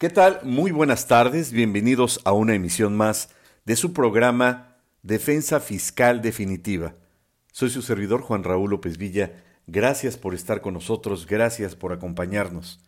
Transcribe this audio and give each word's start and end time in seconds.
¿Qué 0.00 0.08
tal? 0.08 0.40
Muy 0.44 0.70
buenas 0.70 1.08
tardes, 1.08 1.52
bienvenidos 1.52 2.22
a 2.24 2.32
una 2.32 2.54
emisión 2.54 2.96
más 2.96 3.34
de 3.66 3.76
su 3.76 3.92
programa 3.92 4.78
Defensa 5.02 5.60
Fiscal 5.60 6.22
Definitiva. 6.22 6.94
Soy 7.52 7.68
su 7.68 7.82
servidor 7.82 8.22
Juan 8.22 8.42
Raúl 8.42 8.70
López 8.70 8.96
Villa, 8.96 9.44
gracias 9.66 10.16
por 10.16 10.32
estar 10.32 10.62
con 10.62 10.72
nosotros, 10.72 11.26
gracias 11.26 11.76
por 11.76 11.92
acompañarnos. 11.92 12.80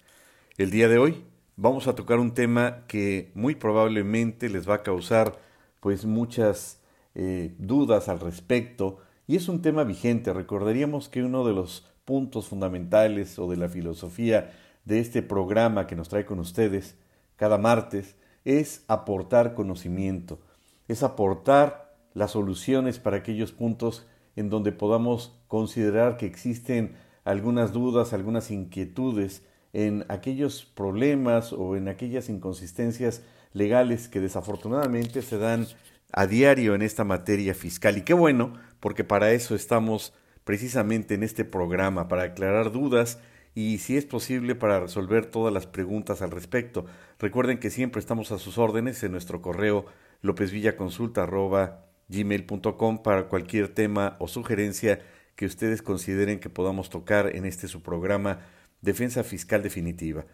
El 0.57 0.71
día 0.71 0.89
de 0.89 0.97
hoy 0.97 1.23
vamos 1.57 1.87
a 1.87 1.95
tocar 1.95 2.19
un 2.19 2.33
tema 2.33 2.87
que 2.89 3.31
muy 3.35 3.57
probablemente 3.57 4.49
les 4.49 4.67
va 4.67 4.77
a 4.77 4.83
causar 4.83 5.39
pues 5.81 6.07
muchas 6.07 6.81
eh, 7.15 7.55
dudas 7.59 8.09
al 8.09 8.21
respecto 8.21 9.01
y 9.27 9.37
es 9.37 9.51
un 9.51 9.61
tema 9.61 9.85
vigente. 9.85 10.33
Recordaríamos 10.33 11.11
que 11.11 11.23
uno 11.23 11.47
de 11.47 11.53
los 11.53 11.87
puntos 12.07 12.49
fundamentales 12.49 13.39
o 13.39 13.51
de 13.51 13.59
la 13.59 13.69
filosofía 13.69 14.51
de 14.85 15.01
este 15.01 15.23
programa 15.23 15.87
que 15.87 15.97
nos 15.97 16.09
trae 16.09 16.25
con 16.25 16.39
ustedes 16.39 16.97
cada 17.37 17.59
martes 17.59 18.17
es 18.45 18.85
aportar 18.89 19.55
conocimiento, 19.55 20.41
es 20.89 21.03
aportar 21.03 21.97
las 22.15 22.33
soluciones 22.33 22.99
para 22.99 23.19
aquellos 23.19 23.53
puntos 23.53 24.07
en 24.37 24.51
donde 24.51 24.73
podamos 24.73 25.39
considerar 25.49 26.17
que 26.17 26.27
existen 26.27 26.95
algunas 27.25 27.73
dudas, 27.73 28.13
algunas 28.13 28.51
inquietudes 28.51 29.43
en 29.73 30.05
aquellos 30.09 30.65
problemas 30.65 31.53
o 31.53 31.77
en 31.77 31.89
aquellas 31.89 32.29
inconsistencias 32.29 33.23
legales 33.53 34.09
que 34.09 34.21
desafortunadamente 34.21 35.23
se 35.23 35.39
dan 35.39 35.67
a 36.13 36.27
diario 36.27 36.75
en 36.75 36.83
esta 36.83 37.05
materia 37.05 37.55
fiscal. 37.55 37.97
Y 37.97 38.03
qué 38.03 38.15
bueno, 38.15 38.55
porque 38.81 39.05
para 39.05 39.33
eso 39.33 39.55
estamos 39.55 40.13
precisamente 40.45 41.15
en 41.15 41.23
este 41.23 41.45
programa, 41.45 42.09
para 42.09 42.25
aclarar 42.25 42.73
dudas 42.73 43.19
y 43.55 43.79
si 43.79 43.97
es 43.97 44.05
posible 44.05 44.55
para 44.55 44.79
resolver 44.81 45.25
todas 45.27 45.53
las 45.53 45.67
preguntas 45.67 46.23
al 46.23 46.31
respecto. 46.31 46.87
Recuerden 47.19 47.59
que 47.59 47.71
siempre 47.71 47.99
estamos 48.01 48.31
a 48.33 48.39
sus 48.39 48.57
órdenes 48.59 49.03
en 49.03 49.13
nuestro 49.13 49.43
correo 49.43 49.85
lopezvillaconsulta.gmail.com 50.23 53.03
para 53.03 53.29
cualquier 53.29 53.69
tema 53.69 54.17
o 54.19 54.29
sugerencia 54.29 55.01
que 55.37 55.45
ustedes 55.47 55.83
consideren 55.83 56.41
que 56.41 56.51
podamos 56.51 56.91
tocar 56.91 57.35
en 57.35 57.45
este 57.45 57.69
su 57.69 57.83
programa 57.83 58.41
Defensa 58.81 59.23
Fiscal 59.25 59.63
Definitiva. 59.63 60.25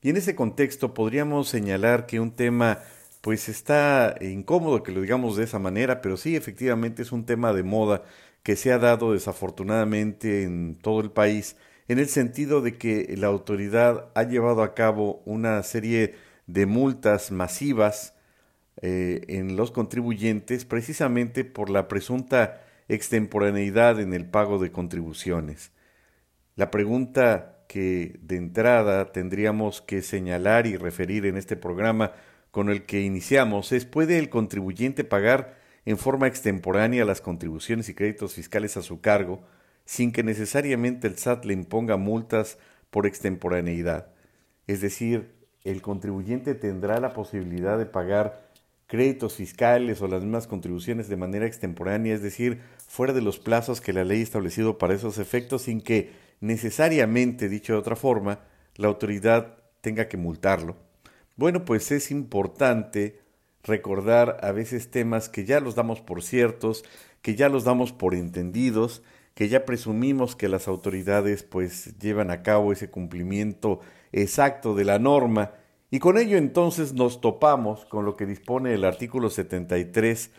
Y 0.00 0.10
en 0.10 0.16
ese 0.16 0.36
contexto 0.36 0.94
podríamos 0.94 1.48
señalar 1.48 2.06
que 2.06 2.20
un 2.20 2.30
tema 2.30 2.78
pues 3.20 3.48
está 3.48 4.14
incómodo 4.20 4.84
que 4.84 4.92
lo 4.92 5.00
digamos 5.00 5.36
de 5.36 5.42
esa 5.44 5.58
manera, 5.58 6.00
pero 6.00 6.16
sí 6.16 6.36
efectivamente 6.36 7.02
es 7.02 7.10
un 7.10 7.26
tema 7.26 7.52
de 7.52 7.64
moda 7.64 8.04
que 8.44 8.54
se 8.54 8.72
ha 8.72 8.78
dado 8.78 9.12
desafortunadamente 9.12 10.44
en 10.44 10.76
todo 10.76 11.00
el 11.00 11.10
país 11.10 11.56
en 11.88 11.98
el 11.98 12.08
sentido 12.08 12.60
de 12.60 12.76
que 12.76 13.14
la 13.16 13.26
autoridad 13.26 14.10
ha 14.14 14.22
llevado 14.22 14.62
a 14.62 14.74
cabo 14.74 15.22
una 15.24 15.62
serie 15.62 16.14
de 16.46 16.66
multas 16.66 17.32
masivas 17.32 18.14
eh, 18.80 19.22
en 19.28 19.56
los 19.56 19.70
contribuyentes 19.70 20.64
precisamente 20.64 21.44
por 21.44 21.70
la 21.70 21.88
presunta 21.88 22.62
extemporaneidad 22.88 24.00
en 24.00 24.12
el 24.12 24.26
pago 24.26 24.58
de 24.58 24.70
contribuciones. 24.70 25.72
La 26.56 26.70
pregunta 26.70 27.64
que 27.68 28.18
de 28.22 28.36
entrada 28.36 29.12
tendríamos 29.12 29.82
que 29.82 30.02
señalar 30.02 30.66
y 30.66 30.76
referir 30.76 31.26
en 31.26 31.36
este 31.36 31.56
programa 31.56 32.12
con 32.50 32.70
el 32.70 32.86
que 32.86 33.00
iniciamos 33.00 33.72
es 33.72 33.84
¿puede 33.84 34.18
el 34.18 34.30
contribuyente 34.30 35.04
pagar 35.04 35.58
en 35.84 35.98
forma 35.98 36.26
extemporánea 36.26 37.04
las 37.04 37.20
contribuciones 37.20 37.88
y 37.88 37.94
créditos 37.94 38.34
fiscales 38.34 38.76
a 38.76 38.82
su 38.82 39.00
cargo 39.00 39.42
sin 39.88 40.12
que 40.12 40.22
necesariamente 40.22 41.06
el 41.08 41.16
SAT 41.16 41.46
le 41.46 41.54
imponga 41.54 41.96
multas 41.96 42.58
por 42.90 43.06
extemporaneidad. 43.06 44.12
Es 44.66 44.82
decir, 44.82 45.32
el 45.64 45.80
contribuyente 45.80 46.54
tendrá 46.54 47.00
la 47.00 47.14
posibilidad 47.14 47.78
de 47.78 47.86
pagar 47.86 48.50
créditos 48.86 49.36
fiscales 49.36 50.02
o 50.02 50.06
las 50.06 50.20
mismas 50.20 50.46
contribuciones 50.46 51.08
de 51.08 51.16
manera 51.16 51.46
extemporánea, 51.46 52.14
es 52.14 52.20
decir, 52.20 52.60
fuera 52.86 53.14
de 53.14 53.22
los 53.22 53.38
plazos 53.38 53.80
que 53.80 53.94
la 53.94 54.04
ley 54.04 54.20
ha 54.20 54.24
establecido 54.24 54.76
para 54.76 54.92
esos 54.92 55.16
efectos, 55.16 55.62
sin 55.62 55.80
que 55.80 56.12
necesariamente, 56.40 57.48
dicho 57.48 57.72
de 57.72 57.78
otra 57.78 57.96
forma, 57.96 58.40
la 58.76 58.88
autoridad 58.88 59.56
tenga 59.80 60.06
que 60.06 60.18
multarlo. 60.18 60.76
Bueno, 61.36 61.64
pues 61.64 61.92
es 61.92 62.10
importante 62.10 63.22
recordar 63.62 64.36
a 64.42 64.52
veces 64.52 64.90
temas 64.90 65.30
que 65.30 65.46
ya 65.46 65.60
los 65.60 65.74
damos 65.74 66.02
por 66.02 66.22
ciertos, 66.22 66.84
que 67.22 67.36
ya 67.36 67.48
los 67.48 67.64
damos 67.64 67.92
por 67.92 68.14
entendidos, 68.14 69.02
que 69.38 69.48
ya 69.48 69.64
presumimos 69.64 70.34
que 70.34 70.48
las 70.48 70.66
autoridades 70.66 71.44
pues 71.44 71.96
llevan 72.00 72.32
a 72.32 72.42
cabo 72.42 72.72
ese 72.72 72.90
cumplimiento 72.90 73.78
exacto 74.10 74.74
de 74.74 74.84
la 74.84 74.98
norma 74.98 75.52
y 75.92 76.00
con 76.00 76.18
ello 76.18 76.36
entonces 76.36 76.92
nos 76.92 77.20
topamos 77.20 77.84
con 77.84 78.04
lo 78.04 78.16
que 78.16 78.26
dispone 78.26 78.74
el 78.74 78.84
artículo 78.84 79.30
73 79.30 80.32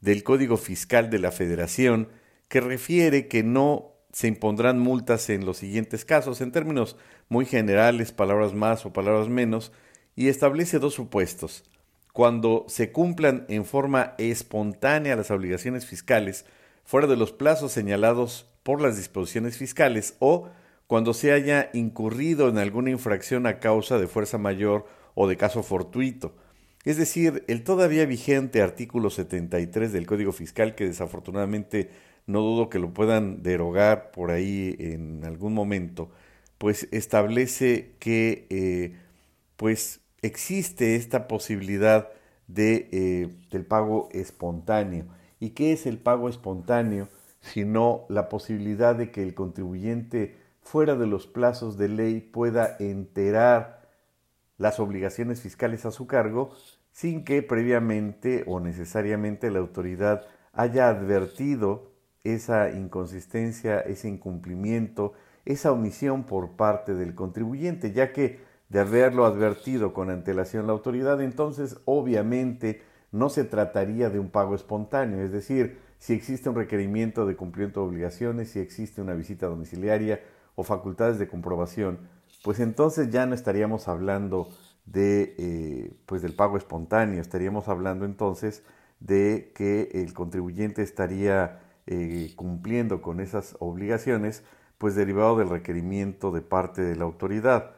del 0.00 0.22
Código 0.22 0.56
Fiscal 0.56 1.10
de 1.10 1.18
la 1.18 1.32
Federación 1.32 2.08
que 2.48 2.62
refiere 2.62 3.28
que 3.28 3.42
no 3.42 3.92
se 4.10 4.28
impondrán 4.28 4.78
multas 4.78 5.28
en 5.28 5.44
los 5.44 5.58
siguientes 5.58 6.06
casos 6.06 6.40
en 6.40 6.50
términos 6.50 6.96
muy 7.28 7.44
generales, 7.44 8.10
palabras 8.10 8.54
más 8.54 8.86
o 8.86 8.92
palabras 8.94 9.28
menos, 9.28 9.70
y 10.14 10.28
establece 10.28 10.78
dos 10.78 10.94
supuestos. 10.94 11.64
Cuando 12.14 12.64
se 12.68 12.90
cumplan 12.90 13.44
en 13.50 13.66
forma 13.66 14.14
espontánea 14.16 15.14
las 15.14 15.30
obligaciones 15.30 15.84
fiscales, 15.84 16.46
fuera 16.86 17.06
de 17.06 17.16
los 17.16 17.32
plazos 17.32 17.72
señalados 17.72 18.48
por 18.62 18.80
las 18.80 18.96
disposiciones 18.96 19.58
fiscales 19.58 20.14
o 20.20 20.48
cuando 20.86 21.12
se 21.14 21.32
haya 21.32 21.68
incurrido 21.74 22.48
en 22.48 22.58
alguna 22.58 22.90
infracción 22.90 23.46
a 23.46 23.58
causa 23.58 23.98
de 23.98 24.06
fuerza 24.06 24.38
mayor 24.38 24.86
o 25.14 25.26
de 25.26 25.36
caso 25.36 25.62
fortuito. 25.62 26.34
Es 26.84 26.96
decir, 26.96 27.44
el 27.48 27.64
todavía 27.64 28.06
vigente 28.06 28.62
artículo 28.62 29.10
73 29.10 29.92
del 29.92 30.06
Código 30.06 30.30
Fiscal, 30.30 30.76
que 30.76 30.86
desafortunadamente 30.86 31.90
no 32.26 32.40
dudo 32.40 32.70
que 32.70 32.78
lo 32.78 32.94
puedan 32.94 33.42
derogar 33.42 34.12
por 34.12 34.30
ahí 34.30 34.76
en 34.78 35.24
algún 35.24 35.52
momento, 35.52 36.10
pues 36.58 36.86
establece 36.92 37.96
que 37.98 38.46
eh, 38.50 38.96
pues 39.56 40.00
existe 40.22 40.94
esta 40.94 41.26
posibilidad 41.26 42.08
de, 42.46 42.88
eh, 42.92 43.28
del 43.50 43.66
pago 43.66 44.08
espontáneo. 44.12 45.06
¿Y 45.38 45.50
qué 45.50 45.72
es 45.72 45.86
el 45.86 45.98
pago 45.98 46.28
espontáneo? 46.28 47.08
Sino 47.40 48.06
la 48.08 48.28
posibilidad 48.28 48.94
de 48.94 49.10
que 49.10 49.22
el 49.22 49.34
contribuyente 49.34 50.36
fuera 50.62 50.96
de 50.96 51.06
los 51.06 51.26
plazos 51.26 51.76
de 51.76 51.88
ley 51.88 52.20
pueda 52.20 52.76
enterar 52.78 53.88
las 54.58 54.80
obligaciones 54.80 55.40
fiscales 55.40 55.86
a 55.86 55.90
su 55.90 56.06
cargo 56.06 56.50
sin 56.90 57.24
que 57.24 57.42
previamente 57.42 58.44
o 58.46 58.58
necesariamente 58.58 59.50
la 59.50 59.58
autoridad 59.58 60.26
haya 60.52 60.88
advertido 60.88 61.92
esa 62.24 62.70
inconsistencia, 62.70 63.80
ese 63.80 64.08
incumplimiento, 64.08 65.12
esa 65.44 65.72
omisión 65.72 66.24
por 66.24 66.52
parte 66.56 66.94
del 66.94 67.14
contribuyente, 67.14 67.92
ya 67.92 68.12
que 68.12 68.40
de 68.68 68.80
haberlo 68.80 69.26
advertido 69.26 69.92
con 69.92 70.10
antelación 70.10 70.66
la 70.66 70.72
autoridad, 70.72 71.20
entonces 71.20 71.78
obviamente 71.84 72.82
no 73.16 73.28
se 73.28 73.44
trataría 73.44 74.10
de 74.10 74.18
un 74.18 74.30
pago 74.30 74.54
espontáneo, 74.54 75.22
es 75.22 75.32
decir, 75.32 75.78
si 75.98 76.12
existe 76.12 76.48
un 76.48 76.54
requerimiento 76.54 77.26
de 77.26 77.36
cumplimiento 77.36 77.80
de 77.80 77.88
obligaciones, 77.88 78.50
si 78.50 78.60
existe 78.60 79.00
una 79.00 79.14
visita 79.14 79.46
domiciliaria 79.46 80.20
o 80.54 80.62
facultades 80.62 81.18
de 81.18 81.26
comprobación, 81.26 81.98
pues 82.44 82.60
entonces 82.60 83.10
ya 83.10 83.26
no 83.26 83.34
estaríamos 83.34 83.88
hablando 83.88 84.48
de 84.84 85.34
eh, 85.38 85.94
pues 86.06 86.22
del 86.22 86.34
pago 86.34 86.56
espontáneo, 86.56 87.20
estaríamos 87.20 87.68
hablando 87.68 88.04
entonces 88.04 88.62
de 89.00 89.52
que 89.54 89.90
el 89.94 90.12
contribuyente 90.12 90.82
estaría 90.82 91.60
eh, 91.86 92.32
cumpliendo 92.36 93.02
con 93.02 93.20
esas 93.20 93.56
obligaciones, 93.58 94.42
pues 94.78 94.94
derivado 94.94 95.38
del 95.38 95.48
requerimiento 95.48 96.30
de 96.30 96.42
parte 96.42 96.82
de 96.82 96.96
la 96.96 97.04
autoridad. 97.04 97.72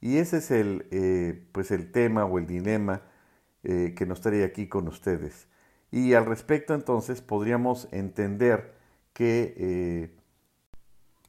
Y 0.00 0.18
ese 0.18 0.38
es 0.38 0.50
el, 0.50 0.86
eh, 0.90 1.44
pues 1.52 1.70
el 1.70 1.90
tema 1.90 2.24
o 2.24 2.38
el 2.38 2.46
dilema 2.46 3.02
eh, 3.70 3.92
que 3.94 4.06
nos 4.06 4.22
trae 4.22 4.44
aquí 4.44 4.66
con 4.66 4.88
ustedes. 4.88 5.46
Y 5.90 6.14
al 6.14 6.24
respecto 6.24 6.72
entonces 6.72 7.20
podríamos 7.20 7.86
entender 7.92 8.72
que, 9.12 9.52
eh, 9.58 10.10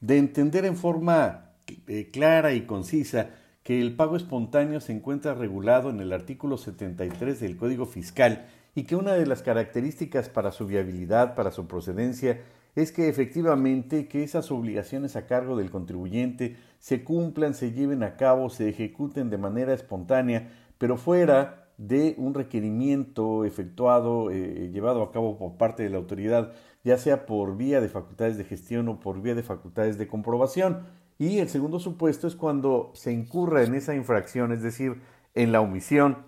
de 0.00 0.16
entender 0.16 0.64
en 0.64 0.74
forma 0.74 1.50
eh, 1.86 2.08
clara 2.10 2.54
y 2.54 2.62
concisa 2.62 3.28
que 3.62 3.82
el 3.82 3.94
pago 3.94 4.16
espontáneo 4.16 4.80
se 4.80 4.92
encuentra 4.92 5.34
regulado 5.34 5.90
en 5.90 6.00
el 6.00 6.14
artículo 6.14 6.56
73 6.56 7.40
del 7.40 7.58
Código 7.58 7.84
Fiscal 7.84 8.46
y 8.74 8.84
que 8.84 8.96
una 8.96 9.12
de 9.12 9.26
las 9.26 9.42
características 9.42 10.30
para 10.30 10.50
su 10.50 10.66
viabilidad, 10.66 11.34
para 11.34 11.50
su 11.50 11.66
procedencia, 11.66 12.40
es 12.74 12.90
que 12.90 13.10
efectivamente 13.10 14.08
que 14.08 14.22
esas 14.22 14.50
obligaciones 14.50 15.14
a 15.14 15.26
cargo 15.26 15.58
del 15.58 15.70
contribuyente 15.70 16.56
se 16.78 17.04
cumplan, 17.04 17.52
se 17.52 17.72
lleven 17.72 18.02
a 18.02 18.16
cabo, 18.16 18.48
se 18.48 18.70
ejecuten 18.70 19.28
de 19.28 19.36
manera 19.36 19.74
espontánea, 19.74 20.50
pero 20.78 20.96
fuera 20.96 21.59
de 21.80 22.14
un 22.18 22.34
requerimiento 22.34 23.46
efectuado, 23.46 24.30
eh, 24.30 24.68
llevado 24.70 25.02
a 25.02 25.10
cabo 25.10 25.38
por 25.38 25.56
parte 25.56 25.82
de 25.82 25.88
la 25.88 25.96
autoridad, 25.96 26.52
ya 26.84 26.98
sea 26.98 27.24
por 27.24 27.56
vía 27.56 27.80
de 27.80 27.88
facultades 27.88 28.36
de 28.36 28.44
gestión 28.44 28.86
o 28.90 29.00
por 29.00 29.22
vía 29.22 29.34
de 29.34 29.42
facultades 29.42 29.96
de 29.96 30.06
comprobación. 30.06 30.86
Y 31.18 31.38
el 31.38 31.48
segundo 31.48 31.78
supuesto 31.78 32.26
es 32.26 32.36
cuando 32.36 32.90
se 32.94 33.12
incurra 33.12 33.62
en 33.62 33.74
esa 33.74 33.94
infracción, 33.94 34.52
es 34.52 34.62
decir, 34.62 35.00
en 35.34 35.52
la 35.52 35.62
omisión 35.62 36.18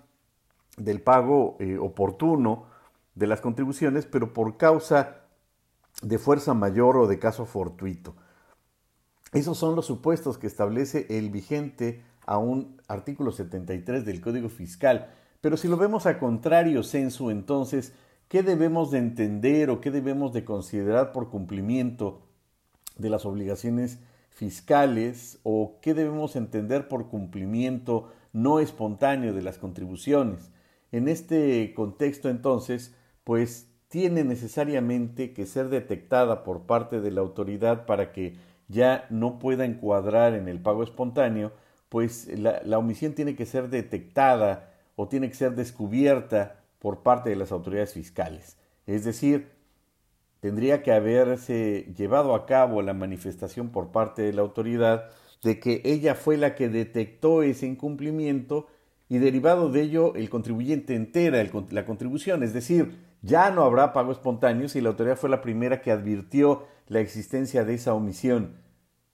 del 0.79 1.03
pago 1.03 1.59
eh, 1.61 1.77
oportuno 1.77 2.65
de 3.15 3.27
las 3.27 3.43
contribuciones, 3.43 4.07
pero 4.07 4.33
por 4.33 4.57
causa 4.57 5.27
de 6.03 6.17
fuerza 6.17 6.55
mayor 6.55 6.97
o 6.97 7.07
de 7.07 7.19
caso 7.19 7.45
fortuito. 7.45 8.17
Esos 9.33 9.59
son 9.59 9.77
los 9.77 9.85
supuestos 9.85 10.39
que 10.39 10.47
establece 10.47 11.07
el 11.11 11.29
vigente 11.29 12.03
a 12.25 12.39
un 12.39 12.81
artículo 12.89 13.33
73 13.33 14.07
del 14.07 14.23
Código 14.23 14.49
Fiscal. 14.49 15.11
Pero 15.43 15.59
si 15.59 15.69
lo 15.69 15.77
vemos 15.77 16.07
a 16.07 16.19
contrario 16.19 16.83
censo, 16.85 17.31
entonces, 17.31 17.93
¿qué 18.29 18.43
debemos 18.43 18.91
de 18.93 18.99
entender 18.99 19.69
o 19.69 19.81
qué 19.81 19.91
debemos 19.91 20.33
de 20.33 20.45
considerar 20.45 21.13
por 21.13 21.29
cumplimiento 21.29 22.23
de 22.97 23.11
las 23.11 23.27
obligaciones 23.27 23.99
fiscales 24.31 25.41
o 25.43 25.79
qué 25.83 25.95
debemos 25.95 26.37
entender 26.37 26.89
por 26.89 27.09
cumplimiento 27.09 28.11
no 28.33 28.61
espontáneo 28.61 29.35
de 29.35 29.43
las 29.43 29.59
contribuciones? 29.59 30.53
En 30.93 31.09
este 31.09 31.75
contexto, 31.75 32.31
entonces, 32.31 32.95
pues 33.25 33.67
tiene 33.89 34.23
necesariamente 34.23 35.33
que 35.35 35.45
ser 35.45 35.69
detectada 35.71 36.45
por 36.45 36.63
parte 36.63 37.01
de 37.01 37.11
la 37.11 37.21
autoridad 37.21 37.85
para 37.85 38.13
que 38.13 38.37
ya 38.69 39.07
no 39.11 39.41
pueda 39.41 39.65
encuadrar 39.65 40.35
en 40.35 40.49
el 40.49 40.61
pago 40.61 40.85
espontáneo, 40.85 41.53
pues 41.89 42.29
la, 42.39 42.79
omisión 42.79 43.15
tiene 43.15 43.35
que 43.35 43.45
ser 43.45 43.69
detectada 43.69 44.72
o 44.97 45.09
tiene 45.09 45.29
que 45.29 45.35
ser 45.35 45.55
descubierta 45.55 46.61
por 46.79 47.03
parte 47.03 47.31
de 47.31 47.37
las 47.37 47.53
autoridades 47.53 47.95
fiscales. 47.95 48.57
Es 48.87 49.05
decir, 49.05 49.51
tendría 50.41 50.83
que 50.83 50.93
haberse 50.93 51.93
llevado 51.97 52.35
a 52.35 52.47
cabo 52.47 52.83
la 52.83 52.95
manifestación 52.95 53.71
por 53.71 53.93
parte 53.93 54.23
de 54.23 54.33
la 54.33 54.43
autoridad 54.43 55.11
de 55.43 55.61
que 55.61 55.83
ella 55.85 56.15
fue 56.15 56.37
la 56.37 56.55
que 56.55 56.69
detectó 56.69 57.43
ese 57.43 57.67
incumplimiento 57.67 58.67
y 59.09 59.19
derivado 59.19 59.71
de 59.71 59.83
ello 59.83 60.15
el 60.15 60.31
contribuyente 60.31 60.95
entera 60.95 61.45
la 61.71 61.85
contribución, 61.85 62.43
es 62.43 62.53
decir, 62.53 62.99
ya 63.23 63.51
no 63.51 63.63
habrá 63.63 63.93
pago 63.93 64.11
espontáneo 64.11 64.69
si 64.69 64.81
la 64.81 64.89
autoridad 64.89 65.17
fue 65.17 65.31
la 65.31 65.43
primera 65.43 65.81
que 65.81 65.93
advirtió 65.93 66.65
la 66.89 67.01
existencia 67.01 67.65
de 67.65 67.75
esa 67.75 67.95
omisión. 67.95 68.57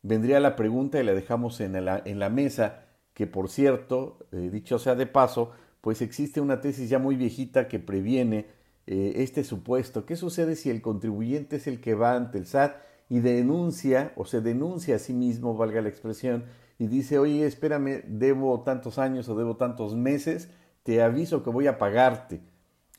Vendría 0.02 0.40
la 0.40 0.56
pregunta 0.56 1.00
y 1.00 1.04
la 1.04 1.14
dejamos 1.14 1.60
en 1.60 1.84
la, 1.84 2.00
en 2.04 2.18
la 2.18 2.30
mesa, 2.30 2.84
que 3.12 3.26
por 3.26 3.50
cierto, 3.50 4.26
eh, 4.32 4.48
dicho 4.50 4.78
sea 4.78 4.94
de 4.94 5.06
paso, 5.06 5.52
pues 5.80 6.02
existe 6.02 6.40
una 6.40 6.60
tesis 6.60 6.88
ya 6.88 6.98
muy 6.98 7.16
viejita 7.16 7.68
que 7.68 7.78
previene 7.78 8.46
eh, 8.86 9.14
este 9.16 9.44
supuesto. 9.44 10.06
¿Qué 10.06 10.16
sucede 10.16 10.56
si 10.56 10.70
el 10.70 10.82
contribuyente 10.82 11.56
es 11.56 11.66
el 11.66 11.80
que 11.80 11.94
va 11.94 12.14
ante 12.14 12.38
el 12.38 12.46
SAT 12.46 12.76
y 13.08 13.20
denuncia 13.20 14.12
o 14.16 14.24
se 14.24 14.40
denuncia 14.40 14.96
a 14.96 14.98
sí 14.98 15.12
mismo, 15.12 15.56
valga 15.56 15.80
la 15.80 15.88
expresión, 15.88 16.44
y 16.78 16.86
dice, 16.86 17.18
oye, 17.18 17.44
espérame, 17.46 18.02
debo 18.06 18.62
tantos 18.62 18.98
años 18.98 19.28
o 19.28 19.34
debo 19.34 19.56
tantos 19.56 19.96
meses, 19.96 20.48
te 20.84 21.02
aviso 21.02 21.42
que 21.42 21.50
voy 21.50 21.66
a 21.66 21.78
pagarte. 21.78 22.40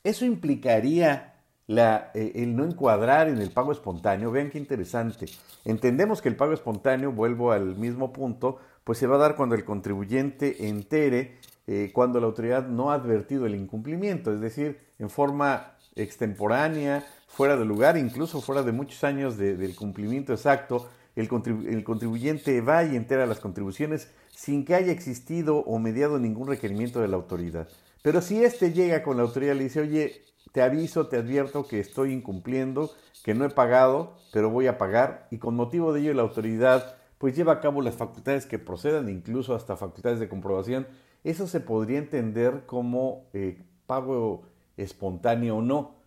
Eso 0.04 0.24
implicaría 0.24 1.30
eh, 1.68 2.32
el 2.34 2.56
no 2.56 2.64
encuadrar 2.64 3.28
en 3.28 3.38
el 3.38 3.50
pago 3.50 3.72
espontáneo. 3.72 4.30
Vean 4.30 4.50
qué 4.50 4.58
interesante. 4.58 5.26
Entendemos 5.64 6.20
que 6.20 6.28
el 6.28 6.36
pago 6.36 6.52
espontáneo, 6.52 7.12
vuelvo 7.12 7.52
al 7.52 7.76
mismo 7.76 8.12
punto, 8.12 8.58
pues 8.84 8.98
se 8.98 9.06
va 9.06 9.16
a 9.16 9.20
dar 9.20 9.36
cuando 9.36 9.54
el 9.54 9.64
contribuyente 9.64 10.68
entere 10.68 11.38
eh, 11.72 11.92
cuando 11.92 12.18
la 12.18 12.26
autoridad 12.26 12.66
no 12.66 12.90
ha 12.90 12.94
advertido 12.94 13.46
el 13.46 13.54
incumplimiento, 13.54 14.34
es 14.34 14.40
decir, 14.40 14.80
en 14.98 15.08
forma 15.08 15.76
extemporánea, 15.94 17.06
fuera 17.28 17.56
de 17.56 17.64
lugar, 17.64 17.96
incluso 17.96 18.40
fuera 18.40 18.64
de 18.64 18.72
muchos 18.72 19.04
años 19.04 19.36
del 19.36 19.76
cumplimiento 19.76 20.32
exacto, 20.32 20.88
el, 21.14 21.28
contribuyente 21.28 22.60
va 22.60 22.82
y 22.82 22.96
entera 22.96 23.24
las 23.24 23.38
contribuciones 23.38 24.10
sin 24.30 24.64
que 24.64 24.74
haya 24.74 24.90
existido 24.90 25.58
o 25.58 25.78
mediado 25.78 26.18
ningún 26.18 26.48
requerimiento 26.48 27.00
de 27.00 27.06
la 27.06 27.14
autoridad. 27.14 27.68
Pero 28.02 28.20
si 28.20 28.42
éste 28.42 28.72
llega 28.72 29.04
con 29.04 29.16
la 29.16 29.22
autoridad 29.22 29.54
y 29.54 29.58
le 29.58 29.64
dice, 29.64 29.80
oye, 29.80 30.24
te 30.50 30.62
aviso, 30.62 31.06
te 31.06 31.18
advierto 31.18 31.68
que 31.68 31.78
estoy 31.78 32.12
incumpliendo, 32.12 32.90
que 33.22 33.34
no 33.34 33.44
he 33.44 33.50
pagado, 33.50 34.16
pero 34.32 34.50
voy 34.50 34.66
a 34.66 34.76
pagar, 34.76 35.28
y 35.30 35.38
con 35.38 35.54
motivo 35.54 35.92
de 35.92 36.00
ello 36.00 36.14
la 36.14 36.22
autoridad 36.22 36.96
pues 37.18 37.36
lleva 37.36 37.52
a 37.52 37.60
cabo 37.60 37.80
las 37.80 37.94
facultades 37.94 38.46
que 38.46 38.58
procedan, 38.58 39.08
incluso 39.08 39.54
hasta 39.54 39.76
facultades 39.76 40.18
de 40.18 40.28
comprobación, 40.28 40.88
eso 41.24 41.46
se 41.46 41.60
podría 41.60 41.98
entender 41.98 42.62
como 42.66 43.28
eh, 43.32 43.62
pago 43.86 44.46
espontáneo 44.76 45.58
o 45.58 45.62
no. 45.62 46.00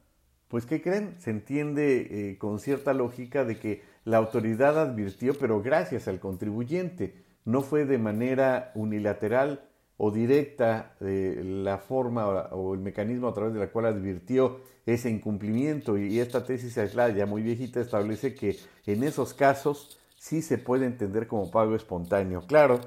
Pues, 0.47 0.65
¿qué 0.65 0.81
creen? 0.81 1.15
Se 1.19 1.31
entiende 1.31 2.31
eh, 2.31 2.37
con 2.37 2.59
cierta 2.59 2.93
lógica 2.93 3.43
de 3.43 3.57
que 3.57 3.81
la 4.05 4.17
autoridad 4.17 4.79
advirtió, 4.79 5.33
pero 5.37 5.61
gracias 5.61 6.07
al 6.07 6.19
contribuyente. 6.19 7.15
No 7.45 7.61
fue 7.61 7.85
de 7.85 7.97
manera 7.97 8.71
unilateral 8.75 9.67
o 9.97 10.11
directa 10.11 10.95
eh, 11.01 11.41
la 11.43 11.77
forma 11.77 12.27
o 12.51 12.73
el 12.73 12.79
mecanismo 12.79 13.27
a 13.27 13.33
través 13.33 13.53
de 13.53 13.59
la 13.59 13.71
cual 13.71 13.85
advirtió 13.85 14.59
ese 14.85 15.09
incumplimiento. 15.09 15.97
Y 15.97 16.19
esta 16.19 16.43
tesis 16.43 16.77
aislada, 16.77 17.09
ya 17.09 17.25
muy 17.25 17.41
viejita, 17.41 17.79
establece 17.79 18.35
que 18.35 18.57
en 18.85 19.03
esos 19.03 19.33
casos 19.33 19.99
sí 20.17 20.41
se 20.41 20.57
puede 20.57 20.85
entender 20.85 21.27
como 21.27 21.51
pago 21.51 21.75
espontáneo. 21.75 22.45
Claro, 22.47 22.79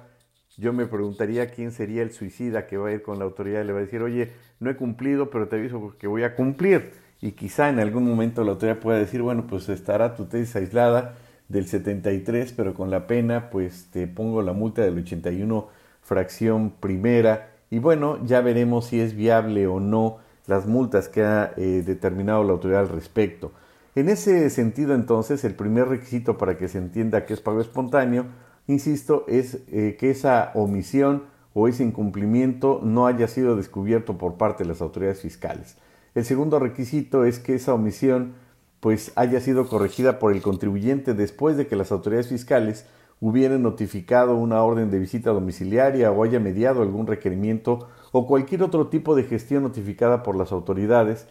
yo 0.56 0.72
me 0.72 0.86
preguntaría 0.86 1.50
quién 1.50 1.70
sería 1.70 2.02
el 2.02 2.12
suicida 2.12 2.66
que 2.66 2.76
va 2.76 2.88
a 2.88 2.92
ir 2.92 3.02
con 3.02 3.18
la 3.18 3.24
autoridad 3.24 3.62
y 3.62 3.66
le 3.66 3.72
va 3.72 3.78
a 3.80 3.82
decir, 3.82 4.02
oye, 4.02 4.32
no 4.60 4.70
he 4.70 4.76
cumplido, 4.76 5.30
pero 5.30 5.48
te 5.48 5.56
aviso 5.56 5.94
que 5.98 6.06
voy 6.06 6.22
a 6.22 6.34
cumplir 6.34 6.92
y 7.20 7.32
quizá 7.32 7.68
en 7.68 7.78
algún 7.78 8.04
momento 8.04 8.44
la 8.44 8.52
autoridad 8.52 8.78
pueda 8.78 8.98
decir, 8.98 9.22
bueno, 9.22 9.46
pues 9.46 9.68
estará 9.68 10.14
tu 10.14 10.26
tesis 10.26 10.56
aislada 10.56 11.14
del 11.48 11.66
73, 11.66 12.52
pero 12.52 12.74
con 12.74 12.90
la 12.90 13.06
pena 13.06 13.50
pues 13.50 13.88
te 13.90 14.06
pongo 14.06 14.42
la 14.42 14.52
multa 14.52 14.82
del 14.82 14.98
81 14.98 15.68
fracción 16.02 16.70
primera 16.78 17.50
y 17.70 17.78
bueno, 17.78 18.24
ya 18.24 18.40
veremos 18.40 18.86
si 18.86 19.00
es 19.00 19.14
viable 19.14 19.66
o 19.66 19.80
no 19.80 20.18
las 20.46 20.66
multas 20.66 21.08
que 21.08 21.22
ha 21.22 21.52
eh, 21.56 21.82
determinado 21.84 22.44
la 22.44 22.52
autoridad 22.52 22.82
al 22.82 22.88
respecto. 22.88 23.52
En 23.96 24.08
ese 24.08 24.50
sentido, 24.50 24.94
entonces, 24.94 25.42
el 25.44 25.54
primer 25.54 25.88
requisito 25.88 26.38
para 26.38 26.58
que 26.58 26.68
se 26.68 26.78
entienda 26.78 27.24
que 27.24 27.32
es 27.32 27.40
pago 27.40 27.60
espontáneo, 27.60 28.26
insisto, 28.66 29.24
es 29.28 29.58
eh, 29.68 29.96
que 29.98 30.10
esa 30.10 30.52
omisión 30.54 31.24
o 31.54 31.68
ese 31.68 31.84
incumplimiento 31.84 32.80
no 32.82 33.06
haya 33.06 33.28
sido 33.28 33.56
descubierto 33.56 34.18
por 34.18 34.34
parte 34.34 34.64
de 34.64 34.68
las 34.68 34.80
autoridades 34.80 35.20
fiscales. 35.20 35.76
El 36.14 36.24
segundo 36.24 36.58
requisito 36.58 37.24
es 37.24 37.38
que 37.38 37.54
esa 37.54 37.74
omisión 37.74 38.34
pues 38.80 39.12
haya 39.16 39.40
sido 39.40 39.68
corregida 39.68 40.18
por 40.18 40.32
el 40.32 40.42
contribuyente 40.42 41.14
después 41.14 41.56
de 41.56 41.66
que 41.66 41.76
las 41.76 41.92
autoridades 41.92 42.28
fiscales 42.28 42.86
hubieran 43.20 43.62
notificado 43.62 44.36
una 44.36 44.62
orden 44.62 44.90
de 44.90 44.98
visita 44.98 45.30
domiciliaria 45.30 46.12
o 46.12 46.22
haya 46.22 46.38
mediado 46.40 46.82
algún 46.82 47.06
requerimiento 47.06 47.88
o 48.12 48.26
cualquier 48.26 48.62
otro 48.62 48.88
tipo 48.88 49.16
de 49.16 49.24
gestión 49.24 49.62
notificada 49.62 50.22
por 50.22 50.36
las 50.36 50.52
autoridades 50.52 51.26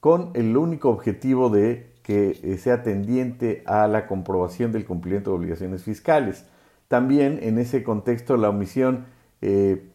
con 0.00 0.30
el 0.34 0.56
único 0.56 0.90
objetivo 0.90 1.50
de 1.50 1.92
que 2.02 2.38
eh, 2.42 2.58
sea 2.58 2.82
tendiente 2.82 3.62
a 3.66 3.86
la 3.86 4.06
comprobación 4.06 4.72
del 4.72 4.84
cumplimiento 4.84 5.30
de 5.30 5.36
obligaciones 5.36 5.82
fiscales. 5.84 6.44
También 6.88 7.38
en 7.42 7.58
ese 7.58 7.82
contexto 7.84 8.36
la 8.36 8.48
omisión 8.48 9.06
eh, 9.42 9.90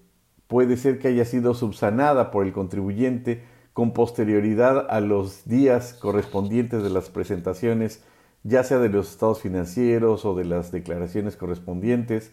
puede 0.47 0.77
ser 0.77 0.99
que 0.99 1.07
haya 1.09 1.25
sido 1.25 1.55
subsanada 1.55 2.31
por 2.31 2.45
el 2.45 2.53
contribuyente 2.53 3.43
con 3.73 3.93
posterioridad 3.93 4.85
a 4.89 5.01
los 5.01 5.45
días 5.45 5.93
correspondientes 5.95 6.83
de 6.83 6.91
las 6.91 7.09
presentaciones, 7.09 8.03
ya 8.43 8.63
sea 8.63 8.77
de 8.77 8.89
los 8.89 9.09
estados 9.09 9.41
financieros 9.41 10.25
o 10.25 10.35
de 10.35 10.45
las 10.45 10.71
declaraciones 10.71 11.35
correspondientes. 11.35 12.31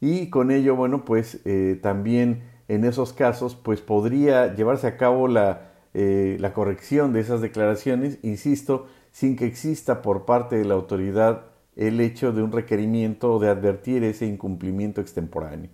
Y 0.00 0.30
con 0.30 0.50
ello, 0.50 0.76
bueno, 0.76 1.04
pues 1.04 1.40
eh, 1.44 1.78
también 1.82 2.44
en 2.68 2.84
esos 2.84 3.12
casos, 3.12 3.54
pues 3.56 3.82
podría 3.82 4.54
llevarse 4.54 4.86
a 4.86 4.96
cabo 4.96 5.28
la, 5.28 5.72
eh, 5.92 6.36
la 6.40 6.54
corrección 6.54 7.12
de 7.12 7.20
esas 7.20 7.42
declaraciones, 7.42 8.18
insisto, 8.22 8.86
sin 9.10 9.36
que 9.36 9.46
exista 9.46 10.00
por 10.00 10.24
parte 10.24 10.56
de 10.56 10.64
la 10.64 10.74
autoridad 10.74 11.46
el 11.78 12.00
hecho 12.00 12.32
de 12.32 12.42
un 12.42 12.52
requerimiento 12.52 13.38
de 13.38 13.48
advertir 13.48 14.02
ese 14.02 14.26
incumplimiento 14.26 15.00
extemporáneo. 15.00 15.70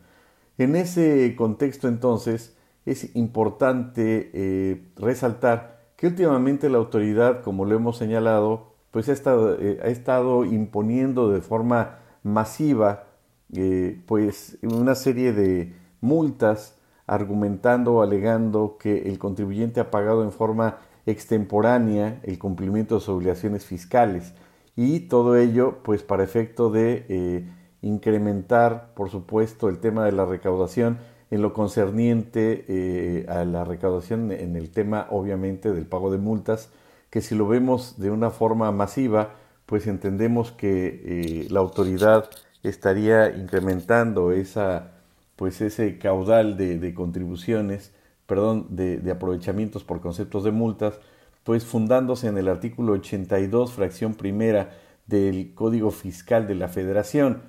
En 0.58 0.76
ese 0.76 1.34
contexto, 1.34 1.88
entonces, 1.88 2.56
es 2.84 3.16
importante 3.16 4.30
eh, 4.34 4.84
resaltar 4.96 5.80
que 5.96 6.06
últimamente 6.06 6.68
la 6.68 6.78
autoridad, 6.78 7.42
como 7.42 7.64
lo 7.64 7.74
hemos 7.74 7.96
señalado, 7.96 8.74
pues 8.90 9.08
ha 9.08 9.12
estado, 9.12 9.58
eh, 9.58 9.80
ha 9.82 9.88
estado 9.88 10.44
imponiendo 10.44 11.30
de 11.30 11.40
forma 11.40 11.98
masiva 12.22 13.06
eh, 13.54 14.02
pues 14.06 14.58
una 14.62 14.94
serie 14.94 15.32
de 15.32 15.74
multas 16.02 16.78
argumentando 17.06 17.94
o 17.94 18.02
alegando 18.02 18.76
que 18.78 19.08
el 19.08 19.18
contribuyente 19.18 19.80
ha 19.80 19.90
pagado 19.90 20.22
en 20.22 20.32
forma 20.32 20.78
extemporánea 21.06 22.20
el 22.22 22.38
cumplimiento 22.38 22.96
de 22.96 23.00
sus 23.00 23.10
obligaciones 23.10 23.64
fiscales 23.64 24.34
y 24.76 25.00
todo 25.00 25.36
ello 25.36 25.78
pues 25.82 26.02
para 26.02 26.24
efecto 26.24 26.70
de 26.70 27.46
incrementar 27.82 28.92
por 28.94 29.10
supuesto 29.10 29.68
el 29.68 29.78
tema 29.78 30.04
de 30.04 30.12
la 30.12 30.24
recaudación 30.24 30.98
en 31.34 31.42
lo 31.42 31.52
concerniente 31.52 32.64
eh, 32.68 33.26
a 33.28 33.44
la 33.44 33.64
recaudación 33.64 34.30
en 34.30 34.54
el 34.54 34.70
tema 34.70 35.08
obviamente 35.10 35.72
del 35.72 35.84
pago 35.84 36.12
de 36.12 36.18
multas, 36.18 36.70
que 37.10 37.20
si 37.22 37.34
lo 37.34 37.48
vemos 37.48 37.98
de 37.98 38.10
una 38.10 38.30
forma 38.30 38.70
masiva, 38.70 39.34
pues 39.66 39.88
entendemos 39.88 40.52
que 40.52 41.02
eh, 41.04 41.46
la 41.50 41.58
autoridad 41.58 42.30
estaría 42.62 43.34
incrementando 43.36 44.30
esa, 44.30 44.92
pues 45.34 45.60
ese 45.60 45.98
caudal 45.98 46.56
de, 46.56 46.94
contribuciones, 46.94 47.92
perdón, 48.26 48.68
de, 48.70 49.10
aprovechamientos 49.10 49.82
por 49.82 50.00
conceptos 50.00 50.44
de 50.44 50.52
multas, 50.52 51.00
pues 51.44 51.64
fundándose 51.64 52.26
en 52.26 52.38
el 52.38 52.48
artículo 52.48 52.94
82, 52.94 53.72
fracción 53.72 54.14
primera 54.14 54.70
del 55.06 55.54
Código 55.54 55.90
Fiscal 55.90 56.46
de 56.48 56.54
la 56.54 56.68
Federación. 56.68 57.42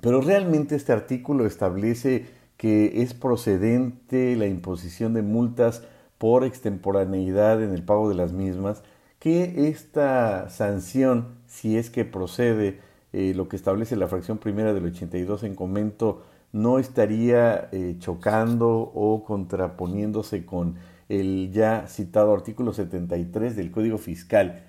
Pero 0.00 0.20
realmente 0.20 0.76
este 0.76 0.92
artículo 0.92 1.46
establece 1.46 2.26
que 2.56 3.02
es 3.02 3.14
procedente 3.14 4.36
la 4.36 4.46
imposición 4.46 5.12
de 5.12 5.22
multas 5.22 5.82
por 6.18 6.44
extemporaneidad 6.44 7.62
en 7.62 7.72
el 7.72 7.82
pago 7.82 8.08
de 8.08 8.14
las 8.14 8.32
mismas, 8.32 8.82
que 9.18 9.68
esta 9.68 10.48
sanción, 10.48 11.36
si 11.46 11.76
es 11.76 11.90
que 11.90 12.04
procede 12.04 12.80
eh, 13.12 13.32
lo 13.34 13.48
que 13.48 13.56
establece 13.56 13.96
la 13.96 14.08
fracción 14.08 14.38
primera 14.38 14.72
del 14.72 14.86
82 14.86 15.42
en 15.42 15.54
comento, 15.54 16.22
no 16.52 16.78
estaría 16.78 17.68
eh, 17.72 17.96
chocando 17.98 18.70
o 18.94 19.24
contraponiéndose 19.24 20.46
con 20.46 20.76
el 21.08 21.50
ya 21.52 21.86
citado 21.86 22.32
artículo 22.32 22.72
73 22.72 23.56
del 23.56 23.70
Código 23.70 23.98
Fiscal. 23.98 24.64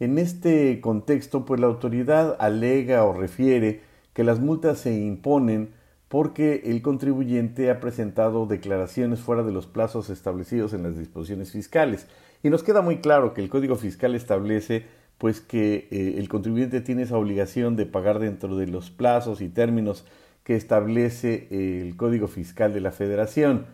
En 0.00 0.18
este 0.18 0.80
contexto, 0.80 1.44
pues 1.44 1.60
la 1.60 1.68
autoridad 1.68 2.36
alega 2.40 3.04
o 3.04 3.12
refiere 3.12 3.80
que 4.12 4.24
las 4.24 4.40
multas 4.40 4.78
se 4.78 4.94
imponen 4.94 5.70
porque 6.08 6.62
el 6.66 6.82
contribuyente 6.82 7.70
ha 7.70 7.80
presentado 7.80 8.46
declaraciones 8.46 9.20
fuera 9.20 9.42
de 9.42 9.52
los 9.52 9.66
plazos 9.66 10.10
establecidos 10.10 10.74
en 10.74 10.82
las 10.82 10.98
disposiciones 10.98 11.52
fiscales. 11.52 12.06
Y 12.42 12.50
nos 12.50 12.62
queda 12.62 12.82
muy 12.82 12.98
claro 12.98 13.32
que 13.32 13.40
el 13.40 13.48
Código 13.48 13.76
Fiscal 13.76 14.14
establece 14.14 14.84
pues 15.16 15.40
que 15.40 15.88
eh, 15.90 16.16
el 16.18 16.28
contribuyente 16.28 16.80
tiene 16.80 17.02
esa 17.02 17.16
obligación 17.16 17.76
de 17.76 17.86
pagar 17.86 18.18
dentro 18.18 18.56
de 18.56 18.66
los 18.66 18.90
plazos 18.90 19.40
y 19.40 19.48
términos 19.48 20.04
que 20.42 20.56
establece 20.56 21.46
el 21.50 21.96
Código 21.96 22.26
Fiscal 22.26 22.74
de 22.74 22.80
la 22.80 22.90
Federación. 22.90 23.66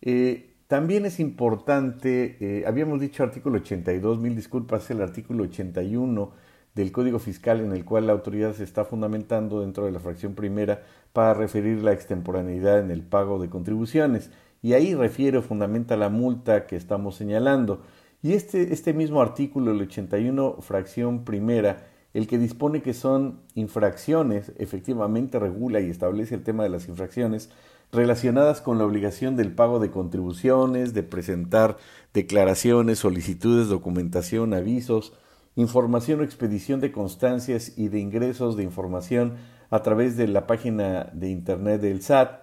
Eh, 0.00 0.55
también 0.66 1.06
es 1.06 1.20
importante, 1.20 2.36
eh, 2.40 2.64
habíamos 2.66 3.00
dicho 3.00 3.22
artículo 3.22 3.58
82, 3.58 4.18
mil 4.18 4.34
disculpas, 4.34 4.90
el 4.90 5.00
artículo 5.00 5.44
81 5.44 6.32
del 6.74 6.92
Código 6.92 7.18
Fiscal 7.18 7.60
en 7.60 7.72
el 7.72 7.84
cual 7.84 8.06
la 8.06 8.12
autoridad 8.12 8.52
se 8.52 8.64
está 8.64 8.84
fundamentando 8.84 9.60
dentro 9.60 9.86
de 9.86 9.92
la 9.92 10.00
fracción 10.00 10.34
primera 10.34 10.82
para 11.12 11.34
referir 11.34 11.82
la 11.82 11.92
extemporaneidad 11.92 12.80
en 12.80 12.90
el 12.90 13.02
pago 13.02 13.40
de 13.40 13.48
contribuciones. 13.48 14.30
Y 14.60 14.72
ahí 14.72 14.94
refiere 14.94 15.38
o 15.38 15.42
fundamenta 15.42 15.96
la 15.96 16.10
multa 16.10 16.66
que 16.66 16.76
estamos 16.76 17.14
señalando. 17.14 17.82
Y 18.22 18.32
este, 18.32 18.72
este 18.72 18.92
mismo 18.92 19.22
artículo, 19.22 19.70
el 19.70 19.80
81, 19.80 20.56
fracción 20.60 21.24
primera, 21.24 21.86
el 22.12 22.26
que 22.26 22.38
dispone 22.38 22.82
que 22.82 22.92
son 22.92 23.40
infracciones, 23.54 24.52
efectivamente 24.58 25.38
regula 25.38 25.80
y 25.80 25.90
establece 25.90 26.34
el 26.34 26.42
tema 26.42 26.64
de 26.64 26.70
las 26.70 26.88
infracciones 26.88 27.50
relacionadas 27.92 28.60
con 28.60 28.78
la 28.78 28.84
obligación 28.84 29.36
del 29.36 29.54
pago 29.54 29.78
de 29.78 29.90
contribuciones, 29.90 30.94
de 30.94 31.02
presentar 31.02 31.76
declaraciones, 32.12 32.98
solicitudes, 32.98 33.68
documentación, 33.68 34.54
avisos, 34.54 35.12
información 35.54 36.20
o 36.20 36.24
expedición 36.24 36.80
de 36.80 36.92
constancias 36.92 37.72
y 37.76 37.88
de 37.88 37.98
ingresos 38.00 38.56
de 38.56 38.62
información 38.62 39.36
a 39.70 39.82
través 39.82 40.16
de 40.16 40.28
la 40.28 40.46
página 40.46 41.10
de 41.12 41.30
internet 41.30 41.80
del 41.80 42.02
SAT 42.02 42.42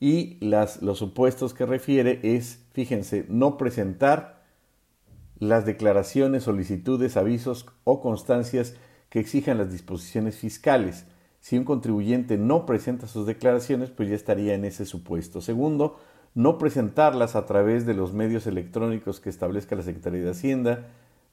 y 0.00 0.38
las, 0.44 0.82
los 0.82 0.98
supuestos 0.98 1.54
que 1.54 1.66
refiere 1.66 2.20
es, 2.22 2.64
fíjense, 2.72 3.26
no 3.28 3.56
presentar 3.56 4.44
las 5.38 5.66
declaraciones, 5.66 6.44
solicitudes, 6.44 7.16
avisos 7.16 7.66
o 7.84 8.00
constancias 8.00 8.74
que 9.08 9.20
exijan 9.20 9.58
las 9.58 9.70
disposiciones 9.70 10.36
fiscales. 10.36 11.06
Si 11.44 11.58
un 11.58 11.64
contribuyente 11.64 12.38
no 12.38 12.64
presenta 12.64 13.06
sus 13.06 13.26
declaraciones, 13.26 13.90
pues 13.90 14.08
ya 14.08 14.14
estaría 14.14 14.54
en 14.54 14.64
ese 14.64 14.86
supuesto. 14.86 15.42
Segundo, 15.42 15.98
no 16.34 16.56
presentarlas 16.56 17.36
a 17.36 17.44
través 17.44 17.84
de 17.84 17.92
los 17.92 18.14
medios 18.14 18.46
electrónicos 18.46 19.20
que 19.20 19.28
establezca 19.28 19.76
la 19.76 19.82
Secretaría 19.82 20.22
de 20.22 20.30
Hacienda. 20.30 20.86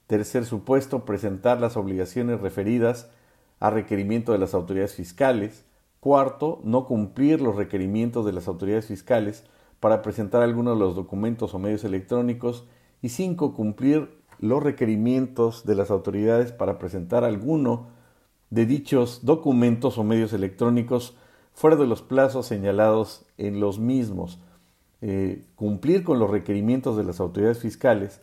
Tercer 0.08 0.44
supuesto, 0.44 1.06
presentar 1.06 1.62
las 1.62 1.78
obligaciones 1.78 2.42
referidas 2.42 3.10
a 3.58 3.70
requerimiento 3.70 4.32
de 4.32 4.38
las 4.38 4.52
autoridades 4.52 4.94
fiscales. 4.94 5.64
Cuarto, 5.98 6.60
no 6.62 6.84
cumplir 6.84 7.40
los 7.40 7.56
requerimientos 7.56 8.26
de 8.26 8.32
las 8.32 8.48
autoridades 8.48 8.88
fiscales 8.88 9.44
para 9.80 10.02
presentar 10.02 10.42
algunos 10.42 10.76
de 10.76 10.84
los 10.84 10.94
documentos 10.94 11.54
o 11.54 11.58
medios 11.58 11.84
electrónicos. 11.84 12.68
Y 13.00 13.08
cinco, 13.08 13.54
cumplir 13.54 14.10
los 14.40 14.62
requerimientos 14.62 15.64
de 15.64 15.74
las 15.74 15.90
autoridades 15.90 16.52
para 16.52 16.78
presentar 16.78 17.24
alguno 17.24 18.01
de 18.52 18.66
dichos 18.66 19.24
documentos 19.24 19.96
o 19.96 20.04
medios 20.04 20.34
electrónicos 20.34 21.16
fuera 21.54 21.74
de 21.76 21.86
los 21.86 22.02
plazos 22.02 22.46
señalados 22.46 23.24
en 23.38 23.60
los 23.60 23.78
mismos, 23.78 24.40
eh, 25.00 25.46
cumplir 25.54 26.04
con 26.04 26.18
los 26.18 26.30
requerimientos 26.30 26.98
de 26.98 27.04
las 27.04 27.18
autoridades 27.18 27.60
fiscales 27.60 28.20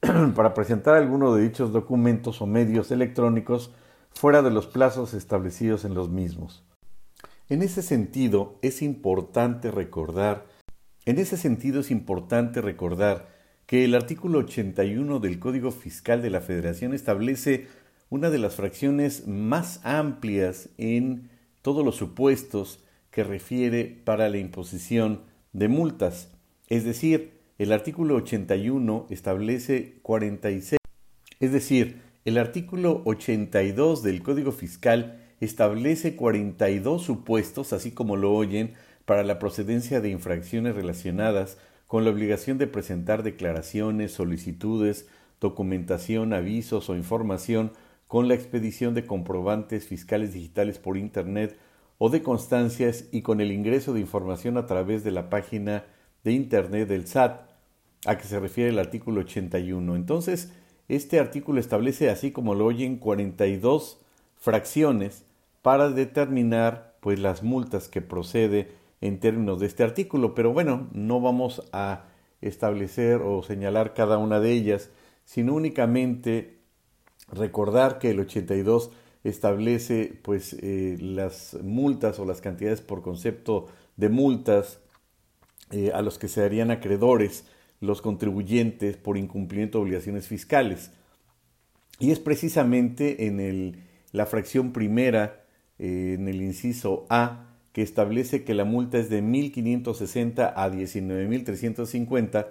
para 0.36 0.54
presentar 0.54 0.94
alguno 0.94 1.34
de 1.34 1.42
dichos 1.42 1.72
documentos 1.72 2.40
o 2.40 2.46
medios 2.46 2.92
electrónicos 2.92 3.72
fuera 4.14 4.40
de 4.42 4.52
los 4.52 4.68
plazos 4.68 5.14
establecidos 5.14 5.84
en 5.84 5.94
los 5.94 6.10
mismos. 6.10 6.64
En 7.48 7.60
ese 7.60 7.82
sentido, 7.82 8.60
es 8.62 8.82
importante 8.82 9.72
recordar, 9.72 10.46
en 11.06 11.18
ese 11.18 11.36
sentido 11.36 11.80
es 11.80 11.90
importante 11.90 12.60
recordar 12.60 13.26
que 13.66 13.84
el 13.84 13.96
artículo 13.96 14.38
81 14.38 15.18
del 15.18 15.40
Código 15.40 15.72
Fiscal 15.72 16.22
de 16.22 16.30
la 16.30 16.40
Federación 16.40 16.94
establece 16.94 17.66
una 18.12 18.28
de 18.28 18.36
las 18.36 18.56
fracciones 18.56 19.26
más 19.26 19.80
amplias 19.84 20.68
en 20.76 21.30
todos 21.62 21.82
los 21.82 21.96
supuestos 21.96 22.84
que 23.10 23.24
refiere 23.24 23.86
para 24.04 24.28
la 24.28 24.36
imposición 24.36 25.22
de 25.54 25.68
multas. 25.68 26.30
Es 26.68 26.84
decir, 26.84 27.40
el 27.56 27.72
artículo 27.72 28.16
81 28.16 29.06
establece 29.08 29.94
46, 30.02 30.76
es 31.40 31.52
decir, 31.52 32.02
el 32.26 32.36
artículo 32.36 33.00
82 33.06 34.02
del 34.02 34.22
Código 34.22 34.52
Fiscal 34.52 35.18
establece 35.40 36.14
42 36.14 37.00
supuestos, 37.00 37.72
así 37.72 37.92
como 37.92 38.18
lo 38.18 38.34
oyen, 38.34 38.74
para 39.06 39.22
la 39.22 39.38
procedencia 39.38 40.02
de 40.02 40.10
infracciones 40.10 40.74
relacionadas 40.74 41.56
con 41.86 42.04
la 42.04 42.10
obligación 42.10 42.58
de 42.58 42.66
presentar 42.66 43.22
declaraciones, 43.22 44.12
solicitudes, 44.12 45.08
documentación, 45.40 46.34
avisos 46.34 46.90
o 46.90 46.94
información 46.94 47.72
con 48.12 48.28
la 48.28 48.34
expedición 48.34 48.92
de 48.92 49.06
comprobantes 49.06 49.86
fiscales 49.86 50.34
digitales 50.34 50.78
por 50.78 50.98
Internet 50.98 51.56
o 51.96 52.10
de 52.10 52.22
constancias 52.22 53.06
y 53.10 53.22
con 53.22 53.40
el 53.40 53.50
ingreso 53.50 53.94
de 53.94 54.00
información 54.00 54.58
a 54.58 54.66
través 54.66 55.02
de 55.02 55.12
la 55.12 55.30
página 55.30 55.86
de 56.22 56.32
Internet 56.32 56.88
del 56.88 57.06
SAT, 57.06 57.40
a 58.04 58.18
que 58.18 58.24
se 58.24 58.38
refiere 58.38 58.68
el 58.68 58.78
artículo 58.78 59.22
81. 59.22 59.96
Entonces, 59.96 60.52
este 60.88 61.20
artículo 61.20 61.58
establece, 61.58 62.10
así 62.10 62.32
como 62.32 62.54
lo 62.54 62.66
oyen, 62.66 62.98
42 62.98 63.98
fracciones 64.36 65.24
para 65.62 65.88
determinar 65.88 66.98
pues 67.00 67.18
las 67.18 67.42
multas 67.42 67.88
que 67.88 68.02
procede 68.02 68.72
en 69.00 69.20
términos 69.20 69.58
de 69.58 69.68
este 69.68 69.84
artículo, 69.84 70.34
pero 70.34 70.52
bueno, 70.52 70.86
no 70.92 71.22
vamos 71.22 71.66
a 71.72 72.04
establecer 72.42 73.22
o 73.22 73.42
señalar 73.42 73.94
cada 73.94 74.18
una 74.18 74.38
de 74.38 74.52
ellas, 74.52 74.90
sino 75.24 75.54
únicamente 75.54 76.60
recordar 77.32 77.98
que 77.98 78.10
el 78.10 78.20
82 78.20 78.90
establece 79.24 80.18
pues 80.22 80.56
eh, 80.60 80.96
las 81.00 81.56
multas 81.62 82.18
o 82.18 82.24
las 82.24 82.40
cantidades 82.40 82.80
por 82.80 83.02
concepto 83.02 83.68
de 83.96 84.08
multas 84.08 84.80
eh, 85.70 85.90
a 85.94 86.02
los 86.02 86.18
que 86.18 86.28
se 86.28 86.42
darían 86.42 86.70
acreedores 86.70 87.44
los 87.80 88.02
contribuyentes 88.02 88.96
por 88.96 89.16
incumplimiento 89.16 89.78
de 89.78 89.82
obligaciones 89.82 90.28
fiscales. 90.28 90.92
Y 91.98 92.10
es 92.10 92.20
precisamente 92.20 93.26
en 93.26 93.40
el, 93.40 93.82
la 94.12 94.26
fracción 94.26 94.72
primera, 94.72 95.44
eh, 95.78 96.16
en 96.18 96.28
el 96.28 96.42
inciso 96.42 97.06
A, 97.10 97.48
que 97.72 97.82
establece 97.82 98.44
que 98.44 98.54
la 98.54 98.64
multa 98.64 98.98
es 98.98 99.08
de 99.08 99.22
1.560 99.22 100.52
a 100.54 100.68
19.350 100.68 102.48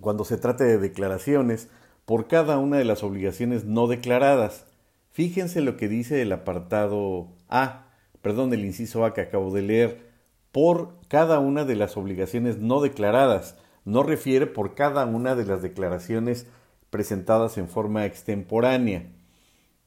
cuando 0.00 0.24
se 0.24 0.36
trate 0.36 0.64
de 0.64 0.78
declaraciones 0.78 1.68
por 2.10 2.26
cada 2.26 2.58
una 2.58 2.76
de 2.76 2.84
las 2.84 3.04
obligaciones 3.04 3.66
no 3.66 3.86
declaradas. 3.86 4.66
Fíjense 5.12 5.60
lo 5.60 5.76
que 5.76 5.86
dice 5.86 6.22
el 6.22 6.32
apartado 6.32 7.28
A, 7.48 7.86
perdón, 8.20 8.52
el 8.52 8.64
inciso 8.64 9.04
A 9.04 9.14
que 9.14 9.20
acabo 9.20 9.54
de 9.54 9.62
leer, 9.62 10.00
por 10.50 10.96
cada 11.06 11.38
una 11.38 11.64
de 11.64 11.76
las 11.76 11.96
obligaciones 11.96 12.58
no 12.58 12.80
declaradas. 12.80 13.56
No 13.84 14.02
refiere 14.02 14.48
por 14.48 14.74
cada 14.74 15.06
una 15.06 15.36
de 15.36 15.44
las 15.44 15.62
declaraciones 15.62 16.48
presentadas 16.90 17.56
en 17.58 17.68
forma 17.68 18.04
extemporánea. 18.06 19.06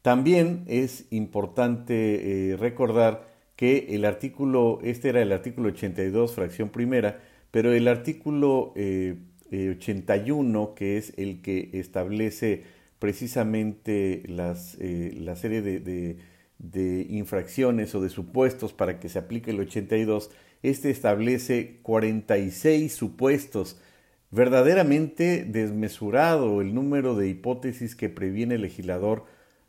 También 0.02 0.64
es 0.68 1.08
importante 1.12 2.52
eh, 2.54 2.56
recordar 2.56 3.28
que 3.58 3.88
el 3.90 4.06
artículo, 4.06 4.80
este 4.82 5.10
era 5.10 5.22
el 5.22 5.34
artículo 5.34 5.68
82, 5.68 6.36
fracción 6.36 6.70
primera, 6.70 7.20
pero 7.52 7.74
el 7.74 7.86
artículo 7.90 8.72
81, 9.54 10.64
eh, 10.64 10.74
que 10.76 10.98
es 10.98 11.14
el 11.18 11.42
que 11.42 11.70
establece 11.74 12.64
precisamente 13.00 14.24
las, 14.28 14.78
eh, 14.80 15.14
la 15.20 15.36
serie 15.36 15.62
de, 15.62 15.80
de, 16.58 17.08
infracciones 17.10 17.94
o 17.96 18.02
de 18.02 18.10
supuestos 18.10 18.72
para 18.74 19.00
que 19.00 19.10
se 19.10 19.20
aplique 19.20 19.52
el 19.52 19.60
82, 19.60 20.32
Este 20.62 20.90
establece 20.90 21.80
46 21.84 22.94
supuestos. 22.94 23.78
Verdaderamente 24.32 25.44
desmesurado 25.44 26.62
el 26.62 26.74
número 26.74 27.16
de 27.16 27.28
hipótesis 27.28 27.96
que 27.96 28.10
previene 28.10 28.56
el 28.56 28.62
legislador 28.62 29.26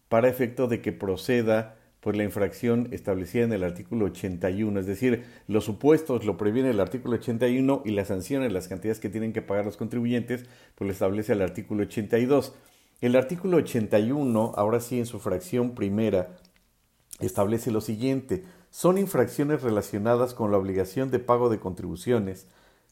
para 0.09 0.29
efecto 0.29 0.69
de 0.69 0.81
que 0.81 0.93
proceda 0.93 1.77
por 2.05 2.17
la 2.17 2.23
infracción 2.23 2.89
establecida 2.91 3.45
en 3.45 3.55
el 3.55 3.65
artículo 3.65 4.05
81, 4.05 4.79
es 4.79 4.85
decir, 4.85 5.25
los 5.49 5.65
supuestos 5.65 6.27
lo 6.27 6.37
previene 6.37 6.69
el 6.69 6.81
artículo 6.81 7.15
81 7.15 7.81
y 7.87 7.93
las 7.93 8.09
sanciones, 8.09 8.53
las 8.53 8.69
cantidades 8.69 9.01
que 9.01 9.09
tienen 9.09 9.33
que 9.33 9.41
pagar 9.41 9.65
los 9.65 9.79
contribuyentes, 9.79 10.45
pues 10.75 10.87
lo 10.87 10.93
establece 10.93 11.33
el 11.33 11.41
artículo 11.41 11.85
82. 11.85 12.53
El 13.01 13.17
artículo 13.17 13.57
81, 13.57 14.53
ahora 14.55 14.81
sí 14.81 14.99
en 14.99 15.07
su 15.07 15.19
fracción 15.19 15.75
primera, 15.75 16.37
establece 17.21 17.71
lo 17.71 17.81
siguiente, 17.81 18.45
son 18.69 18.99
infracciones 18.99 19.63
relacionadas 19.63 20.35
con 20.35 20.51
la 20.51 20.59
obligación 20.59 21.11
de 21.11 21.21
pago 21.21 21.49
de 21.49 21.59
contribuciones, 21.59 22.49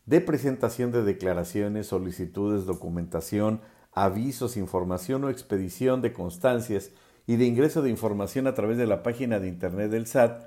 de 0.07 0.23
presentación 0.23 0.91
de 0.91 1.03
declaraciones, 1.03 1.89
solicitudes, 1.89 2.65
documentación, 2.65 3.61
avisos, 3.93 4.57
información 4.57 5.25
o 5.25 5.29
expedición 5.29 6.01
de 6.01 6.15
constancias 6.15 6.93
y 7.27 7.37
de 7.37 7.47
ingreso 7.47 7.83
de 7.83 7.91
información 7.91 8.47
a 8.47 8.55
través 8.55 8.79
de 8.79 8.87
la 8.87 9.03
página 9.03 9.39
de 9.39 9.49
Internet 9.49 9.91
del 9.91 10.07
SAT. 10.07 10.45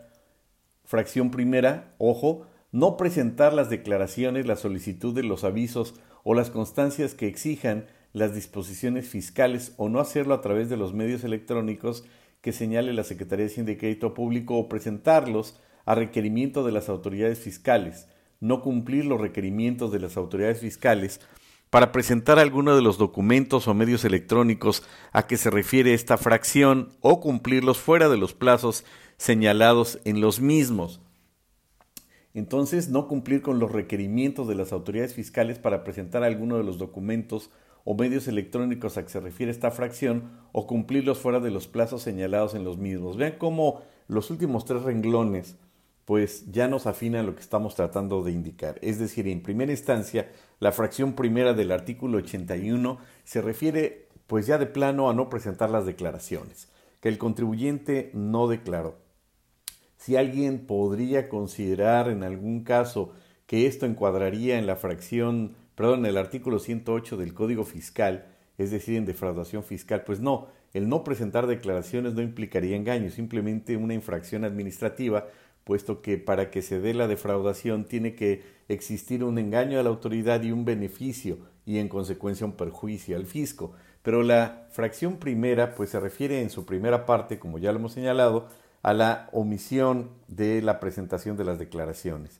Fracción 0.83 1.31
primera, 1.31 1.93
ojo, 1.97 2.47
no 2.71 2.97
presentar 2.97 3.53
las 3.53 3.69
declaraciones, 3.69 4.45
las 4.45 4.59
solicitudes, 4.59 5.23
los 5.25 5.43
avisos 5.43 5.95
o 6.23 6.33
las 6.33 6.49
constancias 6.49 7.13
que 7.13 7.27
exijan 7.27 7.85
las 8.11 8.33
disposiciones 8.33 9.07
fiscales 9.07 9.73
o 9.77 9.89
no 9.89 9.99
hacerlo 9.99 10.33
a 10.33 10.41
través 10.41 10.69
de 10.69 10.77
los 10.77 10.93
medios 10.93 11.23
electrónicos 11.23 12.05
que 12.41 12.51
señale 12.51 12.93
la 12.93 13.03
Secretaría 13.03 13.47
de 13.47 13.77
Crédito 13.77 14.13
Público 14.13 14.55
o 14.57 14.69
presentarlos 14.69 15.59
a 15.85 15.95
requerimiento 15.95 16.65
de 16.65 16.71
las 16.71 16.89
autoridades 16.89 17.39
fiscales, 17.39 18.07
no 18.39 18.61
cumplir 18.61 19.05
los 19.05 19.19
requerimientos 19.19 19.91
de 19.91 19.99
las 19.99 20.17
autoridades 20.17 20.59
fiscales 20.59 21.21
para 21.75 21.91
presentar 21.91 22.39
alguno 22.39 22.73
de 22.73 22.81
los 22.81 22.97
documentos 22.97 23.67
o 23.67 23.73
medios 23.73 24.05
electrónicos 24.05 24.81
a 25.11 25.27
que 25.27 25.35
se 25.35 25.49
refiere 25.49 25.93
esta 25.93 26.17
fracción 26.17 26.93
o 27.01 27.19
cumplirlos 27.19 27.79
fuera 27.79 28.07
de 28.07 28.15
los 28.15 28.33
plazos 28.33 28.85
señalados 29.17 29.99
en 30.05 30.21
los 30.21 30.39
mismos. 30.39 31.01
Entonces, 32.33 32.87
no 32.87 33.09
cumplir 33.09 33.41
con 33.41 33.59
los 33.59 33.73
requerimientos 33.73 34.47
de 34.47 34.55
las 34.55 34.71
autoridades 34.71 35.15
fiscales 35.15 35.59
para 35.59 35.83
presentar 35.83 36.23
alguno 36.23 36.55
de 36.55 36.63
los 36.63 36.77
documentos 36.77 37.49
o 37.83 37.93
medios 37.93 38.29
electrónicos 38.29 38.97
a 38.97 39.03
que 39.03 39.09
se 39.09 39.19
refiere 39.19 39.51
esta 39.51 39.69
fracción 39.69 40.31
o 40.53 40.67
cumplirlos 40.67 41.17
fuera 41.17 41.41
de 41.41 41.51
los 41.51 41.67
plazos 41.67 42.03
señalados 42.03 42.55
en 42.55 42.63
los 42.63 42.77
mismos. 42.77 43.17
Vean 43.17 43.35
cómo 43.37 43.81
los 44.07 44.31
últimos 44.31 44.63
tres 44.63 44.83
renglones 44.83 45.57
pues 46.05 46.51
ya 46.51 46.67
nos 46.67 46.85
afina 46.85 47.23
lo 47.23 47.35
que 47.35 47.41
estamos 47.41 47.75
tratando 47.75 48.23
de 48.23 48.31
indicar. 48.31 48.77
Es 48.81 48.99
decir, 48.99 49.27
en 49.27 49.41
primera 49.41 49.71
instancia, 49.71 50.31
la 50.59 50.71
fracción 50.71 51.13
primera 51.13 51.53
del 51.53 51.71
artículo 51.71 52.19
81 52.19 52.99
se 53.23 53.41
refiere 53.41 54.07
pues 54.27 54.47
ya 54.47 54.57
de 54.57 54.67
plano 54.67 55.09
a 55.09 55.13
no 55.13 55.29
presentar 55.29 55.69
las 55.69 55.85
declaraciones, 55.85 56.71
que 56.99 57.09
el 57.09 57.17
contribuyente 57.17 58.11
no 58.13 58.47
declaró. 58.47 58.97
Si 59.97 60.15
alguien 60.15 60.65
podría 60.67 61.29
considerar 61.29 62.09
en 62.09 62.23
algún 62.23 62.63
caso 62.63 63.13
que 63.47 63.67
esto 63.67 63.85
encuadraría 63.85 64.57
en 64.57 64.67
la 64.67 64.75
fracción, 64.75 65.55
perdón, 65.75 65.99
en 65.99 66.05
el 66.07 66.17
artículo 66.17 66.59
108 66.59 67.17
del 67.17 67.33
Código 67.33 67.63
Fiscal, 67.63 68.27
es 68.57 68.71
decir, 68.71 68.95
en 68.95 69.05
defraudación 69.05 69.63
fiscal, 69.63 70.03
pues 70.05 70.19
no, 70.19 70.47
el 70.73 70.89
no 70.89 71.03
presentar 71.03 71.47
declaraciones 71.47 72.13
no 72.13 72.21
implicaría 72.21 72.75
engaño, 72.75 73.09
simplemente 73.09 73.77
una 73.77 73.93
infracción 73.93 74.43
administrativa 74.43 75.27
puesto 75.65 76.01
que 76.01 76.17
para 76.17 76.49
que 76.51 76.61
se 76.61 76.79
dé 76.79 76.93
la 76.93 77.07
defraudación 77.07 77.83
tiene 77.83 78.15
que 78.15 78.43
existir 78.69 79.23
un 79.23 79.37
engaño 79.37 79.79
a 79.79 79.83
la 79.83 79.89
autoridad 79.89 80.41
y 80.43 80.51
un 80.51 80.63
beneficio 80.63 81.39
y 81.65 81.79
en 81.79 81.89
consecuencia 81.89 82.45
un 82.45 82.53
perjuicio 82.53 83.17
al 83.17 83.25
fisco. 83.25 83.73
Pero 84.01 84.23
la 84.23 84.67
fracción 84.69 85.17
primera 85.17 85.75
pues 85.75 85.89
se 85.89 85.99
refiere 85.99 86.41
en 86.41 86.51
su 86.51 86.65
primera 86.65 87.05
parte, 87.05 87.39
como 87.39 87.57
ya 87.57 87.71
lo 87.71 87.79
hemos 87.79 87.93
señalado, 87.93 88.47
a 88.83 88.93
la 88.93 89.27
omisión 89.31 90.11
de 90.27 90.61
la 90.61 90.79
presentación 90.79 91.35
de 91.35 91.43
las 91.43 91.57
declaraciones. 91.57 92.39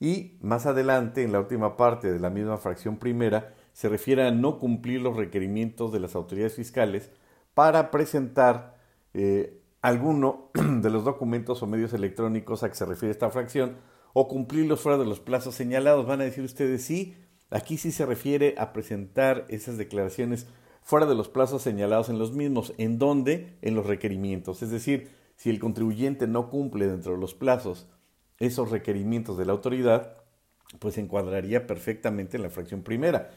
Y 0.00 0.32
más 0.40 0.66
adelante, 0.66 1.22
en 1.22 1.30
la 1.30 1.38
última 1.38 1.76
parte 1.76 2.12
de 2.12 2.18
la 2.18 2.30
misma 2.30 2.56
fracción 2.56 2.96
primera, 2.96 3.54
se 3.72 3.88
refiere 3.88 4.26
a 4.26 4.32
no 4.32 4.58
cumplir 4.58 5.00
los 5.00 5.16
requerimientos 5.16 5.92
de 5.92 6.00
las 6.00 6.16
autoridades 6.16 6.56
fiscales 6.56 7.10
para 7.54 7.92
presentar 7.92 8.76
eh, 9.14 9.60
alguno 9.84 10.48
de 10.54 10.88
los 10.88 11.04
documentos 11.04 11.62
o 11.62 11.66
medios 11.66 11.92
electrónicos 11.92 12.62
a 12.62 12.70
que 12.70 12.74
se 12.74 12.86
refiere 12.86 13.12
esta 13.12 13.28
fracción 13.28 13.76
o 14.14 14.28
cumplirlos 14.28 14.80
fuera 14.80 14.96
de 14.96 15.04
los 15.04 15.20
plazos 15.20 15.54
señalados. 15.54 16.06
Van 16.06 16.22
a 16.22 16.24
decir 16.24 16.42
ustedes 16.42 16.82
sí, 16.82 17.18
aquí 17.50 17.76
sí 17.76 17.92
se 17.92 18.06
refiere 18.06 18.54
a 18.56 18.72
presentar 18.72 19.44
esas 19.50 19.76
declaraciones 19.76 20.46
fuera 20.82 21.04
de 21.04 21.14
los 21.14 21.28
plazos 21.28 21.60
señalados 21.60 22.08
en 22.08 22.18
los 22.18 22.32
mismos. 22.32 22.72
¿En 22.78 22.98
dónde? 22.98 23.58
En 23.60 23.74
los 23.74 23.84
requerimientos. 23.84 24.62
Es 24.62 24.70
decir, 24.70 25.10
si 25.36 25.50
el 25.50 25.58
contribuyente 25.58 26.26
no 26.26 26.48
cumple 26.48 26.86
dentro 26.86 27.12
de 27.12 27.18
los 27.18 27.34
plazos 27.34 27.86
esos 28.38 28.70
requerimientos 28.70 29.36
de 29.36 29.44
la 29.44 29.52
autoridad, 29.52 30.16
pues 30.78 30.96
encuadraría 30.96 31.66
perfectamente 31.66 32.38
en 32.38 32.42
la 32.42 32.48
fracción 32.48 32.84
primera. 32.84 33.32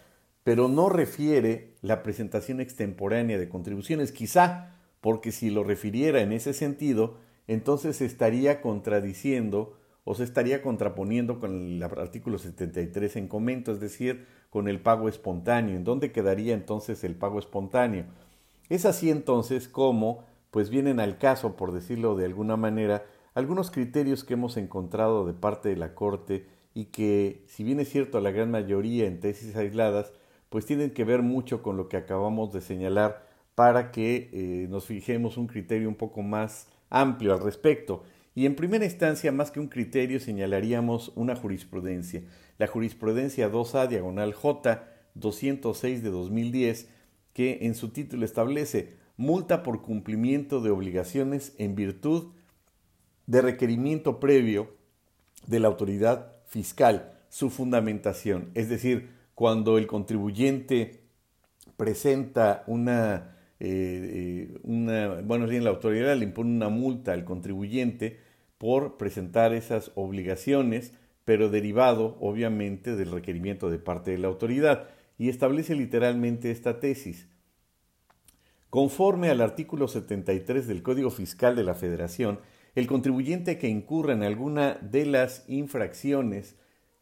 Pero 0.46 0.70
no 0.70 0.88
refiere 0.88 1.76
la 1.82 2.04
presentación 2.04 2.62
extemporánea 2.62 3.38
de 3.38 3.50
contribuciones. 3.50 4.14
Quizá 4.14 4.77
porque 5.08 5.32
si 5.32 5.50
lo 5.50 5.64
refiriera 5.64 6.20
en 6.20 6.34
ese 6.34 6.52
sentido, 6.52 7.16
entonces 7.48 7.96
se 7.96 8.06
estaría 8.06 8.60
contradiciendo 8.60 9.78
o 10.04 10.16
se 10.16 10.26
estaría 10.26 10.62
contraponiendo 10.62 11.40
con 11.40 11.56
el 11.56 11.82
artículo 11.82 12.38
73 12.38 13.16
en 13.16 13.30
comento, 13.30 13.72
es 13.72 13.80
decir, 13.80 14.28
con 14.50 14.68
el 14.68 14.82
pago 14.82 15.08
espontáneo. 15.08 15.78
¿En 15.78 15.86
dónde 15.86 16.12
quedaría 16.12 16.54
entonces 16.54 17.06
el 17.06 17.16
pago 17.16 17.40
espontáneo? 17.40 18.04
Es 18.68 18.84
así 18.86 19.10
entonces 19.10 19.70
como, 19.70 20.26
pues 20.52 20.70
vienen 20.70 21.00
al 21.00 21.18
caso, 21.18 21.56
por 21.56 21.72
decirlo 21.72 22.18
de 22.18 22.26
alguna 22.26 22.58
manera, 22.58 23.06
algunos 23.34 23.72
criterios 23.72 24.26
que 24.26 24.34
hemos 24.34 24.58
encontrado 24.58 25.26
de 25.26 25.32
parte 25.32 25.70
de 25.70 25.78
la 25.78 25.96
Corte 25.96 26.48
y 26.74 26.88
que, 26.88 27.46
si 27.48 27.64
bien 27.64 27.80
es 27.80 27.88
cierto, 27.88 28.20
la 28.20 28.32
gran 28.32 28.52
mayoría 28.52 29.08
en 29.08 29.22
tesis 29.22 29.56
aisladas, 29.56 30.12
pues 30.50 30.66
tienen 30.66 30.92
que 30.92 31.06
ver 31.06 31.22
mucho 31.22 31.64
con 31.64 31.78
lo 31.78 31.88
que 31.88 31.96
acabamos 31.96 32.52
de 32.52 32.60
señalar 32.60 33.26
para 33.58 33.90
que 33.92 34.30
eh, 34.34 34.68
nos 34.70 34.86
fijemos 34.86 35.36
un 35.36 35.48
criterio 35.48 35.90
un 35.90 35.96
poco 35.96 36.22
más 36.22 36.68
amplio 36.92 37.34
al 37.34 37.40
respecto. 37.40 38.04
Y 38.36 38.46
en 38.46 38.56
primera 38.56 38.86
instancia, 38.86 39.32
más 39.32 39.50
que 39.50 39.60
un 39.60 39.68
criterio, 39.68 40.20
señalaríamos 40.20 41.12
una 41.16 41.36
jurisprudencia. 41.36 42.22
La 42.60 42.68
jurisprudencia 42.68 43.52
2A 43.52 43.88
diagonal 43.88 44.36
J 44.36 44.88
206 45.16 46.04
de 46.04 46.10
2010, 46.12 46.88
que 47.34 47.58
en 47.62 47.74
su 47.74 47.90
título 47.90 48.26
establece 48.26 48.94
multa 49.16 49.64
por 49.64 49.82
cumplimiento 49.82 50.62
de 50.62 50.70
obligaciones 50.70 51.56
en 51.58 51.74
virtud 51.74 52.34
de 53.26 53.42
requerimiento 53.42 54.20
previo 54.20 54.76
de 55.48 55.60
la 55.60 55.68
autoridad 55.68 56.36
fiscal, 56.46 57.18
su 57.30 57.50
fundamentación. 57.50 58.52
Es 58.54 58.70
decir, 58.70 59.10
cuando 59.34 59.80
el 59.80 59.88
contribuyente 59.88 61.02
presenta 61.76 62.64
una 62.68 63.34
eh, 63.60 64.50
eh, 64.50 64.60
una, 64.64 65.22
bueno, 65.22 65.48
la 65.48 65.70
autoridad 65.70 66.16
le 66.16 66.26
impone 66.26 66.52
una 66.52 66.70
multa 66.70 67.14
al 67.14 67.26
contribuyente 67.26 68.20
por 68.58 68.98
presentar 68.98 69.54
esas 69.54 69.92
obligaciones, 69.96 70.94
pero 71.26 71.50
derivado, 71.50 72.18
obviamente, 72.20 72.96
del 72.96 73.12
requerimiento 73.12 73.70
de 73.70 73.80
parte 73.80 74.12
de 74.12 74.18
la 74.18 74.28
autoridad, 74.28 74.90
y 75.18 75.30
establece 75.30 75.76
literalmente 75.76 76.52
esta 76.52 76.80
tesis. 76.80 77.28
Conforme 78.70 79.30
al 79.30 79.42
artículo 79.42 79.88
73 79.88 80.68
del 80.68 80.84
Código 80.84 81.10
Fiscal 81.10 81.56
de 81.56 81.64
la 81.64 81.74
Federación, 81.74 82.40
el 82.76 82.86
contribuyente 82.86 83.58
que 83.58 83.70
incurra 83.70 84.14
en 84.14 84.24
alguna 84.24 84.76
de 84.76 85.06
las 85.06 85.46
infracciones 85.48 86.56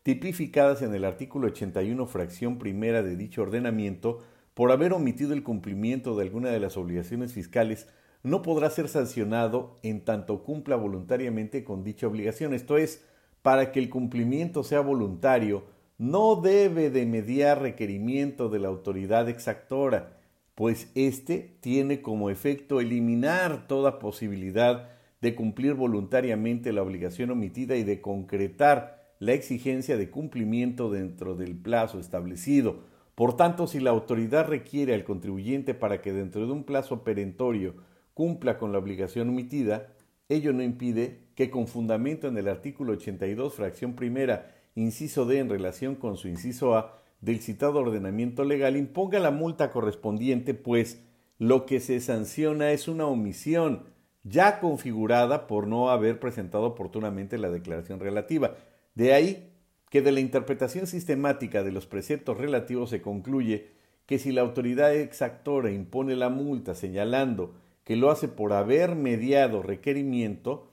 tipificadas 0.04 0.82
en 0.84 0.94
el 0.94 1.04
artículo 1.04 1.48
81, 1.48 2.06
fracción 2.06 2.60
primera 2.60 3.02
de 3.02 3.18
dicho 3.18 3.42
ordenamiento, 3.42 4.22
por 4.56 4.72
haber 4.72 4.94
omitido 4.94 5.34
el 5.34 5.44
cumplimiento 5.44 6.16
de 6.16 6.24
alguna 6.24 6.50
de 6.50 6.62
las 6.62 6.78
obligaciones 6.78 7.34
fiscales, 7.34 7.88
no 8.24 8.42
podrá 8.42 8.70
ser 8.72 8.88
sancionado 8.88 9.76
en 9.84 10.02
tanto 10.02 10.44
cumpla 10.44 10.78
voluntariamente 10.78 11.64
con 11.64 11.84
dicha 11.84 12.08
obligación. 12.08 12.54
Esto 12.54 12.78
es, 12.78 13.06
para 13.44 13.72
que 13.72 13.80
el 13.80 13.90
cumplimiento 13.90 14.64
sea 14.64 14.80
voluntario, 14.80 15.66
no 15.98 16.38
debe 16.38 16.90
de 16.90 17.06
mediar 17.06 17.62
requerimiento 17.62 18.50
de 18.50 18.60
la 18.60 18.70
autoridad 18.70 19.30
exactora, 19.30 20.18
pues 20.56 20.90
éste 20.96 21.58
tiene 21.60 22.02
como 22.02 22.30
efecto 22.30 22.80
eliminar 22.80 23.68
toda 23.68 24.00
posibilidad 24.00 24.90
de 25.22 25.36
cumplir 25.36 25.74
voluntariamente 25.74 26.72
la 26.72 26.82
obligación 26.82 27.30
omitida 27.30 27.76
y 27.76 27.84
de 27.84 28.00
concretar 28.00 29.14
la 29.20 29.34
exigencia 29.34 29.98
de 29.98 30.10
cumplimiento 30.10 30.90
dentro 30.90 31.36
del 31.36 31.58
plazo 31.58 32.00
establecido 32.00 32.95
por 33.16 33.38
tanto, 33.38 33.66
si 33.66 33.80
la 33.80 33.92
autoridad 33.92 34.48
requiere 34.48 34.94
al 34.94 35.06
contribuyente 35.06 35.74
para 35.74 36.02
que 36.02 36.12
dentro 36.12 36.46
de 36.46 36.52
un 36.52 36.66
plazo 36.66 37.04
perentorio 37.04 37.76
cumpla 38.14 38.58
con 38.58 38.74
la 38.74 38.78
obligación 38.78 39.30
omitida, 39.30 39.94
ello 40.28 40.52
no 40.52 40.62
impide 40.62 41.22
que 41.36 41.50
con 41.50 41.68
fundamento 41.68 42.28
en 42.28 42.38
el 42.38 42.50
artículo 42.50 42.94
82, 42.94 43.54
fracción 43.54 43.94
primera, 43.96 44.54
inciso 44.76 45.26
D, 45.26 45.40
en 45.40 45.50
relación 45.50 45.96
con 45.96 46.18
su 46.18 46.28
inciso 46.28 46.76
A 46.76 47.02
del 47.22 47.40
citado 47.40 47.80
ordenamiento 47.80 48.44
legal, 48.44 48.76
imponga 48.76 49.20
la 49.20 49.32
multa 49.32 49.72
correspondiente, 49.72 50.54
pues 50.54 51.02
lo 51.38 51.66
que 51.66 51.80
se 51.80 52.02
sanciona 52.02 52.72
es 52.72 52.88
una 52.88 53.08
omisión 53.08 53.84
ya 54.24 54.60
configurada 54.60 55.48
por 55.48 55.68
no 55.68 55.90
haber 55.90 56.20
presentado 56.20 56.66
oportunamente 56.66 57.38
la 57.38 57.50
declaración 57.50 58.00
relativa. 58.00 58.56
De 58.94 59.14
ahí 59.14 59.55
que 59.96 60.02
de 60.02 60.12
la 60.12 60.20
interpretación 60.20 60.88
sistemática 60.88 61.64
de 61.64 61.72
los 61.72 61.86
preceptos 61.86 62.38
relativos 62.38 62.90
se 62.90 63.02
concluye 63.02 63.70
que 64.06 64.20
si 64.20 64.34
la 64.34 64.42
autoridad 64.42 64.94
exactora 64.94 65.72
impone 65.72 66.18
la 66.18 66.28
multa 66.28 66.76
señalando 66.76 67.56
que 67.86 67.96
lo 67.96 68.12
hace 68.12 68.28
por 68.28 68.52
haber 68.52 68.98
mediado 68.98 69.64
requerimiento, 69.64 70.70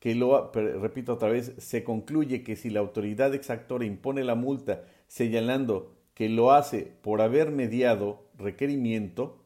que 0.00 0.16
lo, 0.16 0.50
repito 0.50 1.12
otra 1.12 1.28
vez, 1.28 1.54
se 1.58 1.84
concluye 1.84 2.42
que 2.42 2.56
si 2.56 2.68
la 2.68 2.80
autoridad 2.80 3.32
exactora 3.32 3.84
impone 3.84 4.24
la 4.24 4.34
multa 4.34 4.86
señalando 5.06 5.92
que 6.12 6.28
lo 6.28 6.50
hace 6.50 6.92
por 7.00 7.20
haber 7.20 7.52
mediado 7.52 8.24
requerimiento, 8.36 9.38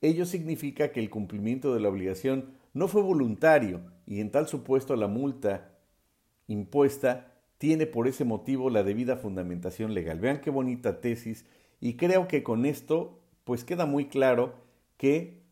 ello 0.00 0.26
significa 0.26 0.92
que 0.92 1.00
el 1.00 1.10
cumplimiento 1.10 1.74
de 1.74 1.80
la 1.80 1.88
obligación 1.88 2.54
no 2.72 2.86
fue 2.86 3.02
voluntario 3.02 3.80
y 4.06 4.20
en 4.20 4.30
tal 4.30 4.46
supuesto 4.46 4.94
la 4.94 5.08
multa 5.08 5.72
impuesta 6.46 7.31
tiene 7.62 7.86
por 7.86 8.08
ese 8.08 8.24
motivo 8.24 8.70
la 8.70 8.82
debida 8.82 9.16
fundamentación 9.16 9.94
legal. 9.94 10.18
Vean 10.18 10.40
qué 10.40 10.50
bonita 10.50 11.00
tesis 11.00 11.44
y 11.80 11.94
creo 11.94 12.26
que 12.26 12.42
con 12.42 12.66
esto 12.66 13.20
pues 13.44 13.62
queda 13.62 13.86
muy 13.86 14.06
claro 14.06 14.56
que 14.96 15.44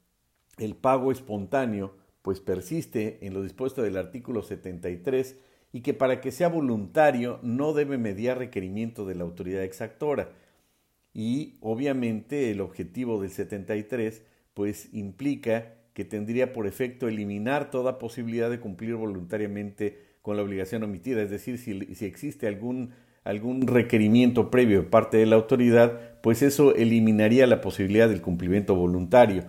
el 0.59 0.75
pago 0.75 1.12
espontáneo 1.12 1.94
pues 2.23 2.40
persiste 2.40 3.25
en 3.25 3.33
lo 3.33 3.44
dispuesto 3.44 3.83
del 3.83 3.96
artículo 3.96 4.42
73 4.42 5.38
y 5.73 5.83
que 5.83 5.94
para 5.94 6.20
que 6.20 6.33
sea 6.33 6.49
voluntario 6.49 7.38
no 7.44 7.75
debe 7.75 7.96
mediar 7.96 8.38
requerimiento 8.38 9.07
de 9.07 9.14
la 9.14 9.23
autoridad 9.23 9.62
exactora. 9.62 10.33
Y 11.14 11.59
obviamente 11.61 12.51
el 12.51 12.61
objetivo 12.61 13.23
del 13.23 13.31
73 13.31 14.25
pues 14.55 14.92
implica 14.92 15.77
que 15.94 16.05
tendría 16.05 16.53
por 16.53 16.66
efecto 16.66 17.07
eliminar 17.07 17.70
toda 17.70 18.01
posibilidad 18.01 18.51
de 18.51 18.59
cumplir 18.59 18.96
voluntariamente 18.96 20.10
con 20.22 20.37
la 20.37 20.42
obligación 20.42 20.83
omitida, 20.83 21.22
es 21.22 21.30
decir, 21.30 21.59
si, 21.59 21.94
si 21.94 22.04
existe 22.04 22.46
algún, 22.46 22.90
algún 23.24 23.66
requerimiento 23.66 24.50
previo 24.50 24.83
de 24.83 24.88
parte 24.88 25.16
de 25.16 25.26
la 25.26 25.37
autoridad, 25.37 26.20
pues 26.22 26.42
eso 26.42 26.74
eliminaría 26.74 27.46
la 27.46 27.61
posibilidad 27.61 28.09
del 28.09 28.20
cumplimiento 28.20 28.74
voluntario. 28.74 29.44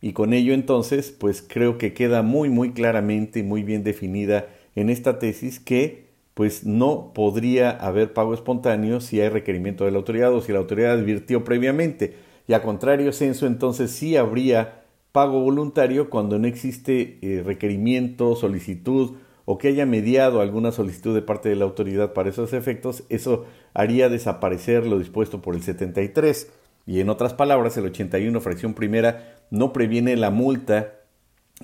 Y 0.00 0.12
con 0.12 0.32
ello 0.32 0.54
entonces, 0.54 1.10
pues 1.10 1.42
creo 1.42 1.78
que 1.78 1.92
queda 1.92 2.22
muy 2.22 2.48
muy 2.48 2.72
claramente 2.72 3.40
y 3.40 3.42
muy 3.42 3.62
bien 3.62 3.82
definida 3.84 4.46
en 4.74 4.90
esta 4.90 5.18
tesis 5.18 5.58
que 5.58 6.08
pues 6.34 6.64
no 6.64 7.12
podría 7.14 7.70
haber 7.70 8.12
pago 8.12 8.32
espontáneo 8.32 9.00
si 9.00 9.20
hay 9.20 9.28
requerimiento 9.28 9.84
de 9.84 9.90
la 9.90 9.98
autoridad 9.98 10.32
o 10.32 10.40
si 10.40 10.52
la 10.52 10.60
autoridad 10.60 10.92
advirtió 10.92 11.42
previamente. 11.42 12.14
Y 12.46 12.52
a 12.52 12.62
contrario 12.62 13.12
censo, 13.12 13.48
entonces 13.48 13.90
sí 13.90 14.16
habría 14.16 14.84
pago 15.10 15.40
voluntario 15.40 16.10
cuando 16.10 16.38
no 16.38 16.46
existe 16.46 17.18
eh, 17.22 17.42
requerimiento, 17.44 18.36
solicitud 18.36 19.16
o 19.50 19.56
que 19.56 19.68
haya 19.68 19.86
mediado 19.86 20.42
alguna 20.42 20.72
solicitud 20.72 21.14
de 21.14 21.22
parte 21.22 21.48
de 21.48 21.56
la 21.56 21.64
autoridad 21.64 22.12
para 22.12 22.28
esos 22.28 22.52
efectos, 22.52 23.04
eso 23.08 23.46
haría 23.72 24.10
desaparecer 24.10 24.86
lo 24.86 24.98
dispuesto 24.98 25.40
por 25.40 25.54
el 25.54 25.62
73. 25.62 26.50
Y 26.84 27.00
en 27.00 27.08
otras 27.08 27.32
palabras, 27.32 27.74
el 27.78 27.86
81 27.86 28.38
fracción 28.42 28.74
primera 28.74 29.38
no 29.50 29.72
previene 29.72 30.16
la 30.16 30.28
multa 30.28 30.96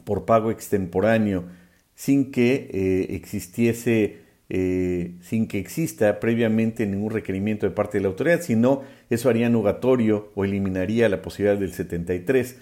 por 0.05 0.25
pago 0.25 0.51
extemporáneo 0.51 1.45
sin 1.95 2.31
que 2.31 2.71
eh, 2.73 3.15
existiese, 3.17 4.21
eh, 4.49 5.17
sin 5.21 5.47
que 5.47 5.59
exista 5.59 6.21
previamente 6.21 6.87
ningún 6.87 7.11
requerimiento 7.11 7.67
de 7.67 7.75
parte 7.75 7.99
de 7.99 8.03
la 8.05 8.09
autoridad, 8.09 8.41
sino 8.41 8.81
eso 9.11 9.29
haría 9.29 9.51
nugatorio 9.51 10.33
o 10.35 10.47
eliminaría 10.47 11.11
la 11.11 11.21
posibilidad 11.21 11.61
del 11.61 11.75
73. 11.75 12.57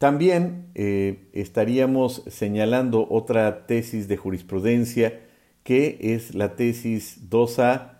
También 0.00 0.72
eh, 0.74 1.28
estaríamos 1.34 2.24
señalando 2.26 3.06
otra 3.10 3.66
tesis 3.66 4.08
de 4.08 4.16
jurisprudencia 4.16 5.20
que 5.62 5.98
es 6.00 6.34
la 6.34 6.56
tesis 6.56 7.28
2A 7.28 7.98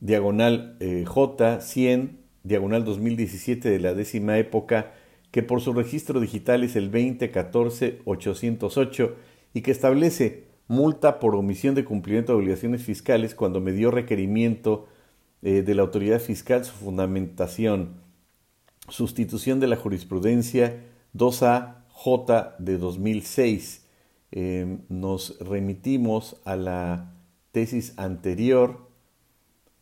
diagonal 0.00 0.78
J 1.04 1.60
100 1.60 2.18
diagonal 2.44 2.86
2017 2.86 3.68
de 3.68 3.78
la 3.78 3.92
décima 3.92 4.38
época 4.38 4.94
que 5.30 5.42
por 5.42 5.60
su 5.60 5.74
registro 5.74 6.18
digital 6.18 6.64
es 6.64 6.76
el 6.76 6.90
2014-808 6.90 9.12
y 9.52 9.60
que 9.60 9.70
establece 9.70 10.44
multa 10.66 11.20
por 11.20 11.34
omisión 11.34 11.74
de 11.74 11.84
cumplimiento 11.84 12.32
de 12.32 12.38
obligaciones 12.38 12.84
fiscales 12.84 13.34
cuando 13.34 13.60
me 13.60 13.72
dio 13.72 13.90
requerimiento 13.90 14.86
eh, 15.42 15.60
de 15.60 15.74
la 15.74 15.82
autoridad 15.82 16.20
fiscal 16.20 16.64
su 16.64 16.72
fundamentación, 16.72 18.00
sustitución 18.88 19.60
de 19.60 19.66
la 19.66 19.76
jurisprudencia 19.76 20.90
2AJ 21.14 22.56
de 22.58 22.78
2006. 22.78 23.86
Eh, 24.32 24.78
nos 24.88 25.38
remitimos 25.40 26.40
a 26.44 26.56
la 26.56 27.12
tesis 27.52 27.94
anterior. 27.96 28.88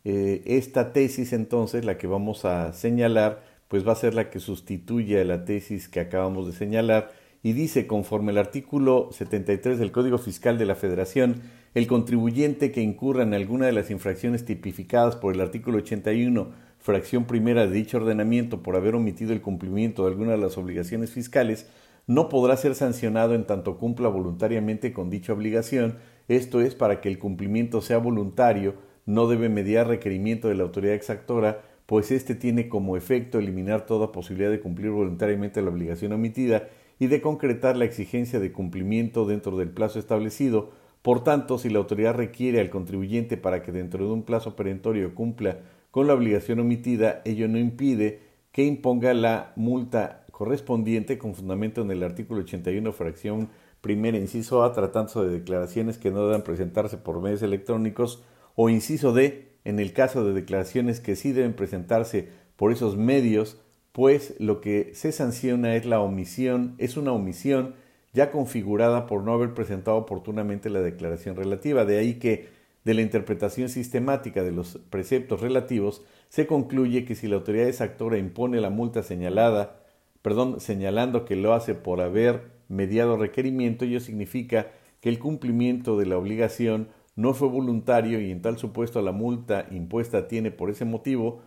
Eh, 0.03 0.41
esta 0.45 0.93
tesis 0.93 1.33
entonces, 1.33 1.85
la 1.85 1.97
que 1.97 2.07
vamos 2.07 2.45
a 2.45 2.73
señalar, 2.73 3.43
pues 3.67 3.87
va 3.87 3.93
a 3.93 3.95
ser 3.95 4.13
la 4.13 4.29
que 4.29 4.39
sustituye 4.39 5.21
a 5.21 5.25
la 5.25 5.45
tesis 5.45 5.87
que 5.87 6.01
acabamos 6.01 6.47
de 6.47 6.53
señalar 6.53 7.11
y 7.43 7.53
dice, 7.53 7.87
conforme 7.87 8.31
el 8.31 8.37
artículo 8.37 9.09
73 9.11 9.79
del 9.79 9.91
Código 9.91 10.17
Fiscal 10.17 10.57
de 10.57 10.65
la 10.65 10.75
Federación, 10.75 11.41
el 11.73 11.87
contribuyente 11.87 12.71
que 12.71 12.81
incurra 12.81 13.23
en 13.23 13.33
alguna 13.33 13.65
de 13.65 13.71
las 13.71 13.89
infracciones 13.89 14.45
tipificadas 14.45 15.15
por 15.15 15.33
el 15.33 15.41
artículo 15.41 15.77
81, 15.79 16.51
fracción 16.81 17.25
primera 17.25 17.67
de 17.67 17.73
dicho 17.73 17.97
ordenamiento 17.97 18.61
por 18.61 18.75
haber 18.75 18.95
omitido 18.95 19.33
el 19.33 19.41
cumplimiento 19.41 20.03
de 20.03 20.11
alguna 20.11 20.31
de 20.31 20.37
las 20.37 20.57
obligaciones 20.57 21.11
fiscales, 21.11 21.67
no 22.07 22.27
podrá 22.27 22.57
ser 22.57 22.75
sancionado 22.75 23.35
en 23.35 23.45
tanto 23.45 23.77
cumpla 23.77 24.09
voluntariamente 24.09 24.91
con 24.91 25.09
dicha 25.09 25.33
obligación, 25.33 25.97
esto 26.27 26.61
es, 26.61 26.75
para 26.75 26.99
que 26.99 27.09
el 27.09 27.19
cumplimiento 27.19 27.81
sea 27.81 27.99
voluntario, 27.99 28.75
no 29.05 29.27
debe 29.27 29.49
mediar 29.49 29.87
requerimiento 29.87 30.47
de 30.47 30.55
la 30.55 30.63
autoridad 30.63 30.95
exactora 30.95 31.61
pues 31.91 32.09
éste 32.09 32.35
tiene 32.35 32.69
como 32.69 32.95
efecto 32.95 33.37
eliminar 33.37 33.85
toda 33.85 34.13
posibilidad 34.13 34.49
de 34.49 34.61
cumplir 34.61 34.91
voluntariamente 34.91 35.61
la 35.61 35.71
obligación 35.71 36.13
omitida 36.13 36.69
y 36.99 37.07
de 37.07 37.19
concretar 37.19 37.75
la 37.75 37.83
exigencia 37.83 38.39
de 38.39 38.53
cumplimiento 38.53 39.25
dentro 39.25 39.57
del 39.57 39.71
plazo 39.71 39.99
establecido. 39.99 40.71
Por 41.01 41.21
tanto, 41.25 41.57
si 41.57 41.69
la 41.69 41.79
autoridad 41.79 42.15
requiere 42.15 42.61
al 42.61 42.69
contribuyente 42.69 43.35
para 43.35 43.61
que 43.61 43.73
dentro 43.73 44.05
de 44.05 44.13
un 44.13 44.23
plazo 44.23 44.55
perentorio 44.55 45.13
cumpla 45.13 45.57
con 45.91 46.07
la 46.07 46.13
obligación 46.13 46.59
omitida, 46.59 47.21
ello 47.25 47.47
no 47.47 47.57
impide 47.57 48.21
que 48.51 48.63
imponga 48.63 49.13
la 49.13 49.53
multa 49.55 50.25
correspondiente 50.31 51.17
con 51.17 51.35
fundamento 51.35 51.81
en 51.81 51.91
el 51.91 52.03
artículo 52.03 52.41
81, 52.41 52.91
fracción 52.93 53.49
primera, 53.81 54.17
inciso 54.17 54.63
A, 54.63 54.73
tratándose 54.73 55.19
de 55.21 55.29
declaraciones 55.29 55.97
que 55.97 56.11
no 56.11 56.25
deban 56.25 56.43
presentarse 56.43 56.97
por 56.97 57.21
medios 57.21 57.41
electrónicos, 57.41 58.23
o 58.55 58.69
inciso 58.69 59.13
D, 59.13 59.49
en 59.63 59.79
el 59.79 59.93
caso 59.93 60.25
de 60.25 60.33
declaraciones 60.33 60.99
que 60.99 61.15
sí 61.15 61.31
deben 61.31 61.53
presentarse 61.53 62.29
por 62.55 62.71
esos 62.71 62.97
medios, 62.97 63.61
pues 63.91 64.35
lo 64.39 64.61
que 64.61 64.91
se 64.93 65.11
sanciona 65.11 65.75
es 65.75 65.85
la 65.85 65.99
omisión, 65.99 66.75
es 66.77 66.97
una 66.97 67.11
omisión 67.11 67.75
ya 68.13 68.31
configurada 68.31 69.07
por 69.07 69.23
no 69.23 69.33
haber 69.33 69.53
presentado 69.53 69.97
oportunamente 69.97 70.69
la 70.69 70.81
declaración 70.81 71.35
relativa. 71.35 71.85
De 71.85 71.97
ahí 71.97 72.15
que 72.15 72.49
de 72.83 72.93
la 72.93 73.01
interpretación 73.01 73.69
sistemática 73.69 74.43
de 74.43 74.51
los 74.51 74.79
preceptos 74.89 75.41
relativos 75.41 76.03
se 76.29 76.47
concluye 76.47 77.05
que 77.05 77.15
si 77.15 77.27
la 77.27 77.35
autoridad 77.35 77.67
exactora 77.67 78.17
impone 78.17 78.59
la 78.61 78.69
multa 78.69 79.03
señalada, 79.03 79.81
perdón, 80.21 80.59
señalando 80.59 81.25
que 81.25 81.35
lo 81.35 81.53
hace 81.53 81.75
por 81.75 82.01
haber 82.01 82.51
mediado 82.69 83.17
requerimiento, 83.17 83.85
ello 83.85 83.99
significa 83.99 84.71
que 85.01 85.09
el 85.09 85.19
cumplimiento 85.19 85.97
de 85.97 86.05
la 86.05 86.17
obligación 86.17 86.89
no 87.15 87.33
fue 87.33 87.49
voluntario 87.49 88.21
y 88.21 88.31
en 88.31 88.41
tal 88.41 88.57
supuesto 88.57 89.01
la 89.01 89.11
multa 89.11 89.67
impuesta 89.71 90.27
tiene 90.27 90.51
por 90.51 90.69
ese 90.69 90.85
motivo 90.85 91.41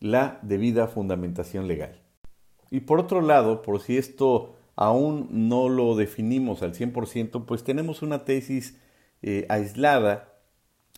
la 0.00 0.38
debida 0.42 0.88
fundamentación 0.88 1.68
legal. 1.68 2.02
Y 2.70 2.80
por 2.80 2.98
otro 2.98 3.20
lado, 3.20 3.62
por 3.62 3.80
si 3.80 3.96
esto 3.96 4.56
aún 4.74 5.28
no 5.30 5.68
lo 5.68 5.94
definimos 5.94 6.62
al 6.62 6.74
100%, 6.74 7.44
pues 7.46 7.62
tenemos 7.62 8.02
una 8.02 8.24
tesis 8.24 8.80
eh, 9.22 9.46
aislada 9.48 10.33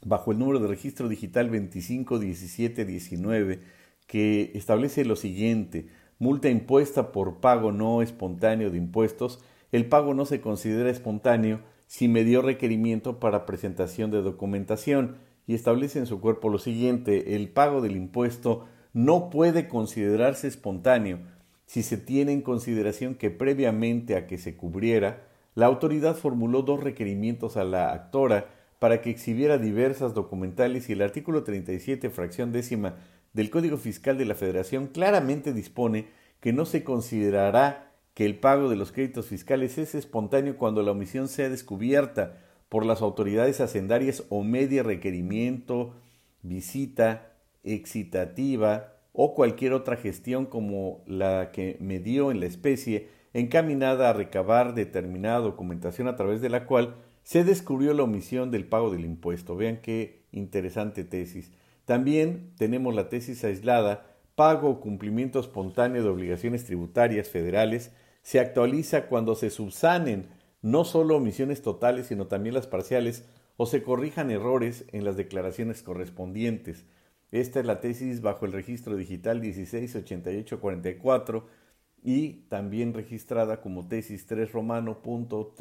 bajo 0.05 0.33
el 0.33 0.39
número 0.39 0.61
de 0.61 0.69
registro 0.69 1.09
digital 1.09 1.47
251719 1.47 3.61
que 4.07 4.53
establece 4.55 5.05
lo 5.05 5.17
siguiente, 5.17 5.89
multa 6.19 6.49
impuesta 6.49 7.13
por 7.13 7.41
pago 7.41 7.73
no 7.73 8.03
espontáneo 8.03 8.71
de 8.71 8.79
impuestos, 8.79 9.41
el 9.73 9.87
pago 9.87 10.15
no 10.15 10.27
se 10.27 10.41
considera 10.41 10.91
espontáneo 10.91 11.61
si 11.87 12.09
me 12.09 12.25
dio 12.25 12.43
requerimiento 12.43 13.21
para 13.21 13.47
presentación 13.47 14.11
de 14.11 14.23
documentación. 14.23 15.17
Y 15.49 15.55
establece 15.55 16.01
en 16.01 16.07
su 16.07 16.21
cuerpo 16.21 16.49
lo 16.49 16.59
siguiente, 16.59 17.37
el 17.37 17.49
pago 17.49 17.81
del 17.81 17.97
impuesto 17.97 18.65
no 18.93 19.31
puede 19.31 19.69
considerarse 19.69 20.49
espontáneo 20.49 21.21
si 21.67 21.83
se 21.83 21.99
tiene 21.99 22.33
en 22.33 22.43
consideración 22.43 23.15
que 23.15 23.31
previamente 23.31 24.17
a 24.17 24.27
que 24.27 24.39
se 24.39 24.57
cubriera, 24.57 25.25
la 25.55 25.67
autoridad 25.67 26.17
formuló 26.17 26.63
dos 26.63 26.83
requerimientos 26.83 27.57
a 27.57 27.65
la 27.65 27.93
actora 27.93 28.56
para 28.79 29.01
que 29.01 29.11
exhibiera 29.11 29.59
diversas 29.59 30.15
documentales 30.15 30.89
y 30.89 30.93
el 30.93 31.03
artículo 31.03 31.45
37, 31.45 32.11
fracción 32.11 32.53
décima 32.53 32.97
del 33.33 33.51
Código 33.51 33.77
Fiscal 33.77 34.19
de 34.19 34.25
la 34.25 34.35
Federación 34.35 34.87
claramente 34.89 35.53
dispone 35.53 36.09
que 36.41 36.53
no 36.53 36.65
se 36.65 36.85
considerará 36.85 37.93
que 38.15 38.25
el 38.25 38.39
pago 38.39 38.71
de 38.71 38.77
los 38.77 38.93
créditos 38.93 39.27
fiscales 39.27 39.77
es 39.79 39.95
espontáneo 39.95 40.57
cuando 40.57 40.83
la 40.83 40.93
omisión 40.93 41.29
sea 41.29 41.49
descubierta 41.49 42.39
por 42.69 42.85
las 42.85 43.03
autoridades 43.03 43.61
hacendarias 43.61 44.25
o 44.31 44.43
media 44.43 44.83
requerimiento, 44.83 45.95
visita, 46.43 47.33
excitativa 47.63 48.95
o 49.13 49.35
cualquier 49.35 49.73
otra 49.73 49.97
gestión 49.97 50.47
como 50.47 51.03
la 51.07 51.51
que 51.53 51.77
me 51.81 51.99
dio 51.99 52.31
en 52.31 52.41
la 52.41 52.47
especie 52.47 53.09
encaminada 53.35 54.09
a 54.09 54.13
recabar 54.13 54.75
determinada 54.75 55.41
documentación 55.41 56.09
a 56.09 56.17
través 56.17 56.41
de 56.41 56.49
la 56.49 56.65
cual 56.65 56.95
se 57.27 57.43
descubrió 57.43 57.93
la 57.93 58.05
omisión 58.05 58.53
del 58.53 58.69
pago 58.69 58.93
del 58.93 59.05
impuesto. 59.05 59.57
Vean 59.57 59.81
qué 59.83 60.23
interesante 60.31 61.03
tesis. 61.03 61.51
También 61.85 62.53
tenemos 62.57 62.95
la 62.95 63.09
tesis 63.09 63.43
aislada, 63.43 64.15
pago 64.37 64.71
o 64.71 64.81
cumplimiento 64.81 65.41
espontáneo 65.41 66.05
de 66.05 66.09
obligaciones 66.09 66.65
tributarias 66.65 67.29
federales, 67.29 67.91
se 68.23 68.39
actualiza 68.39 69.09
cuando 69.09 69.35
se 69.35 69.51
subsanen 69.51 70.29
no 70.63 70.85
solo 70.85 71.17
omisiones 71.17 71.63
totales, 71.63 72.07
sino 72.07 72.29
también 72.29 72.55
las 72.55 72.69
parciales, 72.69 73.25
o 73.57 73.67
se 73.67 73.83
corrijan 73.83 74.31
errores 74.31 74.85
en 74.93 75.05
las 75.05 75.17
declaraciones 75.17 75.83
correspondientes. 75.83 76.85
Esta 77.33 77.59
es 77.59 77.67
la 77.67 77.81
tesis 77.81 78.21
bajo 78.21 78.47
el 78.47 78.53
registro 78.53 78.95
digital 78.95 79.41
168844 79.41 81.66
y 82.07 82.45
también 82.49 82.95
registrada 82.95 83.61
como 83.61 83.89
tesis 83.89 84.27
3 84.27 84.53
romano 84.53 85.03
punto 85.03 85.53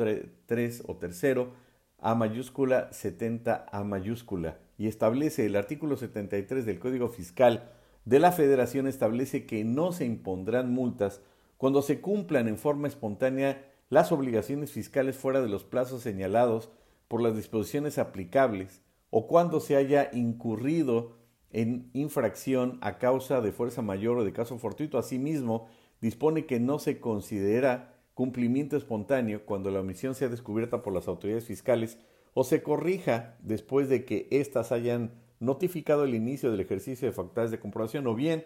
3 0.45 0.83
o 0.85 0.95
tercero 0.95 1.53
a 1.97 2.13
mayúscula 2.13 2.93
70 2.93 3.65
a 3.71 3.83
mayúscula 3.83 4.59
y 4.77 4.85
establece 4.85 5.47
el 5.47 5.55
artículo 5.55 5.97
73 5.97 6.63
del 6.67 6.77
Código 6.77 7.09
Fiscal 7.09 7.71
de 8.05 8.19
la 8.19 8.31
Federación 8.31 8.85
establece 8.85 9.47
que 9.47 9.63
no 9.63 9.91
se 9.91 10.05
impondrán 10.05 10.71
multas 10.71 11.19
cuando 11.57 11.81
se 11.81 11.99
cumplan 11.99 12.47
en 12.47 12.59
forma 12.59 12.87
espontánea 12.87 13.65
las 13.89 14.11
obligaciones 14.11 14.71
fiscales 14.71 15.17
fuera 15.17 15.41
de 15.41 15.49
los 15.49 15.63
plazos 15.63 16.03
señalados 16.03 16.69
por 17.07 17.23
las 17.23 17.35
disposiciones 17.35 17.97
aplicables 17.97 18.83
o 19.09 19.25
cuando 19.25 19.59
se 19.59 19.77
haya 19.77 20.11
incurrido 20.13 21.17
en 21.49 21.89
infracción 21.93 22.77
a 22.81 22.99
causa 22.99 23.41
de 23.41 23.51
fuerza 23.51 23.81
mayor 23.81 24.19
o 24.19 24.25
de 24.25 24.33
caso 24.33 24.59
fortuito. 24.59 24.97
Asimismo, 24.97 25.69
dispone 26.05 26.45
que 26.45 26.59
no 26.59 26.77
se 26.77 26.99
considera 26.99 27.95
cumplimiento 28.13 28.77
espontáneo 28.77 29.43
cuando 29.43 29.71
la 29.71 29.79
omisión 29.79 30.13
sea 30.13 30.29
descubierta 30.29 30.83
por 30.83 30.93
las 30.93 31.07
autoridades 31.07 31.45
fiscales 31.45 31.97
o 32.35 32.43
se 32.43 32.61
corrija 32.61 33.37
después 33.41 33.89
de 33.89 34.05
que 34.05 34.27
éstas 34.29 34.71
hayan 34.71 35.13
notificado 35.39 36.03
el 36.03 36.13
inicio 36.13 36.51
del 36.51 36.59
ejercicio 36.59 37.07
de 37.07 37.11
facultades 37.11 37.49
de 37.49 37.59
comprobación 37.59 38.05
o 38.05 38.13
bien 38.13 38.45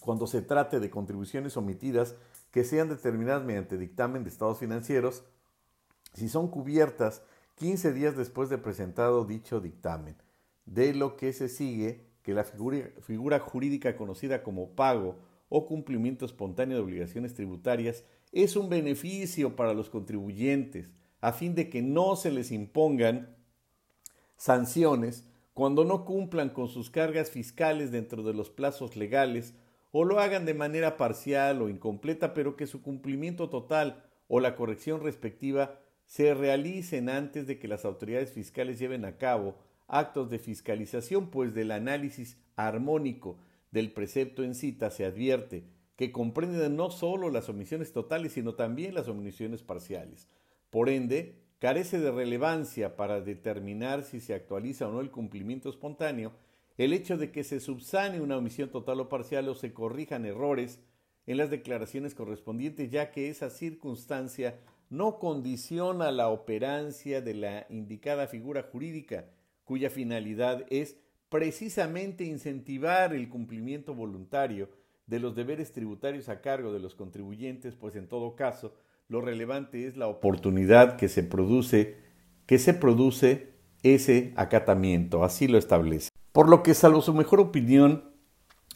cuando 0.00 0.26
se 0.26 0.42
trate 0.42 0.80
de 0.80 0.90
contribuciones 0.90 1.56
omitidas 1.56 2.16
que 2.50 2.64
sean 2.64 2.88
determinadas 2.88 3.44
mediante 3.44 3.78
dictamen 3.78 4.24
de 4.24 4.30
estados 4.30 4.58
financieros, 4.58 5.22
si 6.12 6.28
son 6.28 6.48
cubiertas 6.48 7.22
15 7.54 7.92
días 7.92 8.16
después 8.16 8.48
de 8.48 8.58
presentado 8.58 9.24
dicho 9.24 9.60
dictamen, 9.60 10.16
de 10.66 10.92
lo 10.92 11.16
que 11.16 11.32
se 11.32 11.48
sigue 11.48 12.08
que 12.22 12.34
la 12.34 12.42
figura, 12.42 12.90
figura 13.00 13.38
jurídica 13.38 13.96
conocida 13.96 14.42
como 14.42 14.70
pago 14.70 15.16
o 15.48 15.66
cumplimiento 15.66 16.24
espontáneo 16.24 16.76
de 16.76 16.82
obligaciones 16.82 17.34
tributarias 17.34 18.04
es 18.32 18.56
un 18.56 18.68
beneficio 18.68 19.56
para 19.56 19.74
los 19.74 19.88
contribuyentes, 19.90 20.90
a 21.20 21.32
fin 21.32 21.54
de 21.54 21.68
que 21.70 21.82
no 21.82 22.16
se 22.16 22.30
les 22.30 22.52
impongan 22.52 23.36
sanciones 24.36 25.24
cuando 25.54 25.84
no 25.84 26.04
cumplan 26.04 26.50
con 26.50 26.68
sus 26.68 26.90
cargas 26.90 27.30
fiscales 27.30 27.90
dentro 27.90 28.22
de 28.22 28.34
los 28.34 28.50
plazos 28.50 28.96
legales 28.96 29.54
o 29.90 30.04
lo 30.04 30.20
hagan 30.20 30.44
de 30.44 30.54
manera 30.54 30.96
parcial 30.96 31.62
o 31.62 31.68
incompleta, 31.68 32.34
pero 32.34 32.56
que 32.56 32.66
su 32.66 32.82
cumplimiento 32.82 33.48
total 33.48 34.04
o 34.28 34.38
la 34.38 34.54
corrección 34.54 35.00
respectiva 35.00 35.80
se 36.06 36.34
realicen 36.34 37.08
antes 37.08 37.46
de 37.46 37.58
que 37.58 37.68
las 37.68 37.84
autoridades 37.84 38.32
fiscales 38.32 38.78
lleven 38.78 39.04
a 39.04 39.16
cabo 39.16 39.56
actos 39.88 40.30
de 40.30 40.38
fiscalización, 40.38 41.30
pues 41.30 41.54
del 41.54 41.70
análisis 41.70 42.38
armónico 42.56 43.38
del 43.70 43.92
precepto 43.92 44.42
en 44.42 44.54
cita 44.54 44.90
se 44.90 45.04
advierte 45.04 45.64
que 45.96 46.12
comprende 46.12 46.68
no 46.70 46.90
solo 46.90 47.28
las 47.30 47.48
omisiones 47.48 47.92
totales, 47.92 48.32
sino 48.32 48.54
también 48.54 48.94
las 48.94 49.08
omisiones 49.08 49.62
parciales. 49.62 50.28
Por 50.70 50.88
ende, 50.88 51.42
carece 51.58 51.98
de 51.98 52.12
relevancia 52.12 52.94
para 52.96 53.20
determinar 53.20 54.04
si 54.04 54.20
se 54.20 54.34
actualiza 54.34 54.88
o 54.88 54.92
no 54.92 55.00
el 55.00 55.10
cumplimiento 55.10 55.68
espontáneo 55.68 56.32
el 56.78 56.92
hecho 56.92 57.16
de 57.16 57.32
que 57.32 57.42
se 57.42 57.58
subsane 57.58 58.20
una 58.20 58.36
omisión 58.36 58.70
total 58.70 59.00
o 59.00 59.08
parcial 59.08 59.48
o 59.48 59.56
se 59.56 59.74
corrijan 59.74 60.24
errores 60.24 60.80
en 61.26 61.36
las 61.36 61.50
declaraciones 61.50 62.14
correspondientes, 62.14 62.90
ya 62.90 63.10
que 63.10 63.28
esa 63.28 63.50
circunstancia 63.50 64.60
no 64.88 65.18
condiciona 65.18 66.12
la 66.12 66.28
operancia 66.28 67.20
de 67.20 67.34
la 67.34 67.66
indicada 67.68 68.28
figura 68.28 68.62
jurídica, 68.62 69.26
cuya 69.64 69.90
finalidad 69.90 70.64
es 70.70 70.96
precisamente 71.28 72.24
incentivar 72.24 73.14
el 73.14 73.28
cumplimiento 73.28 73.94
voluntario 73.94 74.68
de 75.06 75.20
los 75.20 75.34
deberes 75.34 75.72
tributarios 75.72 76.28
a 76.28 76.40
cargo 76.40 76.72
de 76.72 76.80
los 76.80 76.94
contribuyentes, 76.94 77.74
pues 77.74 77.96
en 77.96 78.08
todo 78.08 78.36
caso 78.36 78.74
lo 79.08 79.20
relevante 79.20 79.86
es 79.86 79.96
la 79.96 80.06
oportunidad 80.06 80.96
que 80.96 81.08
se 81.08 81.22
produce, 81.22 81.96
que 82.46 82.58
se 82.58 82.74
produce 82.74 83.48
ese 83.82 84.32
acatamiento, 84.36 85.24
así 85.24 85.48
lo 85.48 85.56
establece. 85.56 86.10
Por 86.32 86.48
lo 86.48 86.62
que, 86.62 86.74
salvo 86.74 87.00
su 87.00 87.14
mejor 87.14 87.40
opinión, 87.40 88.04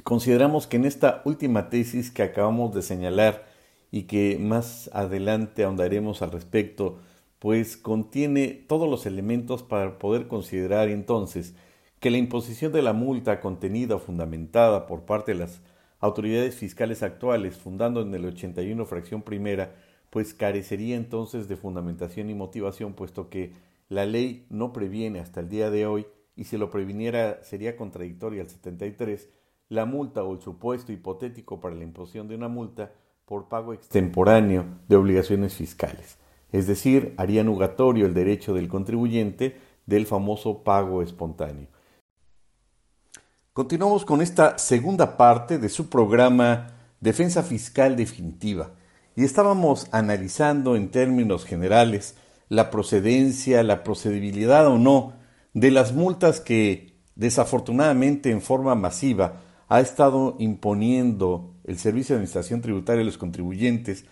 consideramos 0.04 0.66
que 0.66 0.78
en 0.78 0.86
esta 0.86 1.22
última 1.24 1.68
tesis 1.68 2.10
que 2.10 2.22
acabamos 2.22 2.74
de 2.74 2.82
señalar 2.82 3.46
y 3.90 4.04
que 4.04 4.38
más 4.40 4.88
adelante 4.94 5.64
ahondaremos 5.64 6.22
al 6.22 6.32
respecto, 6.32 6.98
pues 7.38 7.76
contiene 7.76 8.48
todos 8.48 8.88
los 8.88 9.04
elementos 9.04 9.62
para 9.62 9.98
poder 9.98 10.28
considerar 10.28 10.88
entonces 10.88 11.54
que 12.02 12.10
la 12.10 12.18
imposición 12.18 12.72
de 12.72 12.82
la 12.82 12.92
multa 12.92 13.38
contenida 13.40 13.94
o 13.94 14.00
fundamentada 14.00 14.86
por 14.86 15.02
parte 15.02 15.34
de 15.34 15.38
las 15.38 15.62
autoridades 16.00 16.56
fiscales 16.56 17.04
actuales, 17.04 17.56
fundando 17.56 18.02
en 18.02 18.12
el 18.12 18.24
81 18.24 18.84
fracción 18.86 19.22
primera, 19.22 19.72
pues 20.10 20.34
carecería 20.34 20.96
entonces 20.96 21.46
de 21.46 21.56
fundamentación 21.56 22.28
y 22.28 22.34
motivación, 22.34 22.94
puesto 22.94 23.30
que 23.30 23.52
la 23.88 24.04
ley 24.04 24.46
no 24.50 24.72
previene 24.72 25.20
hasta 25.20 25.38
el 25.38 25.48
día 25.48 25.70
de 25.70 25.86
hoy 25.86 26.08
y 26.34 26.42
si 26.42 26.56
lo 26.58 26.72
previniera 26.72 27.38
sería 27.44 27.76
contradictoria 27.76 28.42
al 28.42 28.48
73, 28.48 29.28
la 29.68 29.84
multa 29.84 30.24
o 30.24 30.34
el 30.34 30.40
supuesto 30.40 30.90
hipotético 30.90 31.60
para 31.60 31.76
la 31.76 31.84
imposición 31.84 32.26
de 32.26 32.34
una 32.34 32.48
multa 32.48 32.90
por 33.26 33.46
pago 33.46 33.74
extemporáneo 33.74 34.64
de 34.88 34.96
obligaciones 34.96 35.54
fiscales. 35.54 36.18
Es 36.50 36.66
decir, 36.66 37.14
haría 37.16 37.44
nugatorio 37.44 38.06
el 38.06 38.12
derecho 38.12 38.54
del 38.54 38.66
contribuyente 38.66 39.56
del 39.86 40.06
famoso 40.06 40.64
pago 40.64 41.00
espontáneo. 41.00 41.68
Continuamos 43.54 44.06
con 44.06 44.22
esta 44.22 44.56
segunda 44.56 45.18
parte 45.18 45.58
de 45.58 45.68
su 45.68 45.90
programa 45.90 46.68
Defensa 47.02 47.42
Fiscal 47.42 47.96
Definitiva. 47.96 48.70
Y 49.14 49.24
estábamos 49.24 49.88
analizando 49.92 50.74
en 50.74 50.90
términos 50.90 51.44
generales 51.44 52.16
la 52.48 52.70
procedencia, 52.70 53.62
la 53.62 53.84
procedibilidad 53.84 54.66
o 54.68 54.78
no 54.78 55.12
de 55.52 55.70
las 55.70 55.92
multas 55.92 56.40
que 56.40 56.94
desafortunadamente 57.14 58.30
en 58.30 58.40
forma 58.40 58.74
masiva 58.74 59.42
ha 59.68 59.80
estado 59.80 60.34
imponiendo 60.38 61.52
el 61.64 61.78
Servicio 61.78 62.14
de 62.14 62.20
Administración 62.20 62.62
Tributaria 62.62 63.02
a 63.02 63.04
los 63.04 63.18
contribuyentes, 63.18 64.06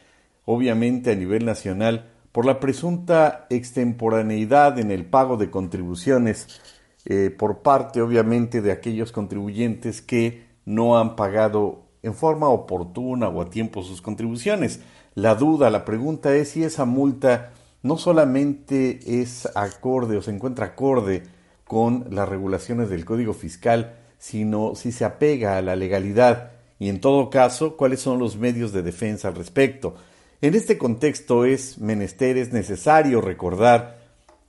obviamente 0.44 1.12
a 1.12 1.16
nivel 1.16 1.46
nacional, 1.46 2.10
por 2.30 2.44
la 2.44 2.60
presunta 2.60 3.46
extemporaneidad 3.48 4.78
en 4.78 4.90
el 4.90 5.06
pago 5.06 5.38
de 5.38 5.50
contribuciones 5.50 6.60
eh, 7.06 7.30
por 7.30 7.58
parte, 7.58 8.02
obviamente, 8.02 8.60
de 8.60 8.72
aquellos 8.72 9.12
contribuyentes 9.12 10.02
que 10.02 10.44
no 10.64 10.98
han 10.98 11.16
pagado 11.16 11.86
en 12.02 12.14
forma 12.14 12.48
oportuna 12.48 13.28
o 13.28 13.40
a 13.40 13.50
tiempo 13.50 13.82
sus 13.82 14.02
contribuciones. 14.02 14.80
La 15.14 15.34
duda, 15.34 15.70
la 15.70 15.84
pregunta 15.84 16.34
es 16.34 16.50
si 16.50 16.62
esa 16.62 16.84
multa 16.84 17.52
no 17.82 17.96
solamente 17.96 19.20
es 19.20 19.48
acorde 19.54 20.16
o 20.16 20.22
se 20.22 20.30
encuentra 20.30 20.66
acorde 20.66 21.22
con 21.64 22.06
las 22.10 22.28
regulaciones 22.28 22.90
del 22.90 23.04
Código 23.04 23.32
Fiscal, 23.32 23.96
sino 24.18 24.74
si 24.74 24.92
se 24.92 25.04
apega 25.04 25.56
a 25.56 25.62
la 25.62 25.76
legalidad 25.76 26.52
y 26.78 26.88
en 26.88 27.00
todo 27.00 27.30
caso 27.30 27.76
cuáles 27.76 28.00
son 28.00 28.18
los 28.18 28.36
medios 28.36 28.72
de 28.72 28.82
defensa 28.82 29.28
al 29.28 29.34
respecto. 29.34 29.94
En 30.42 30.54
este 30.54 30.78
contexto 30.78 31.44
es 31.44 31.78
menester, 31.78 32.36
es 32.38 32.52
necesario 32.52 33.20
recordar 33.20 33.99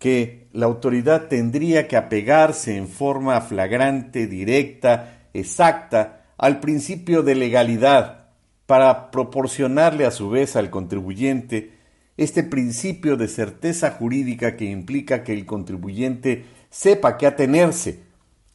que 0.02 0.48
la 0.52 0.66
autoridad 0.66 1.28
tendría 1.28 1.88
que 1.88 1.96
apegarse 1.96 2.76
en 2.76 2.88
forma 2.88 3.40
flagrante, 3.40 4.26
directa, 4.26 5.28
exacta, 5.32 6.24
al 6.40 6.60
principio 6.60 7.22
de 7.22 7.36
legalidad 7.36 8.30
para 8.66 9.12
proporcionarle 9.12 10.08
a 10.08 10.12
su 10.12 10.32
vez 10.32 10.56
al 10.56 10.72
contribuyente 10.72 11.78
este 12.18 12.42
principio 12.42 13.16
de 13.16 13.28
certeza 13.28 13.92
jurídica 13.92 14.58
que 14.58 14.66
implica 14.66 15.24
que 15.24 15.34
el 15.34 15.46
contribuyente 15.46 16.46
sepa 16.72 17.18
qué 17.18 17.28
atenerse, 17.28 18.00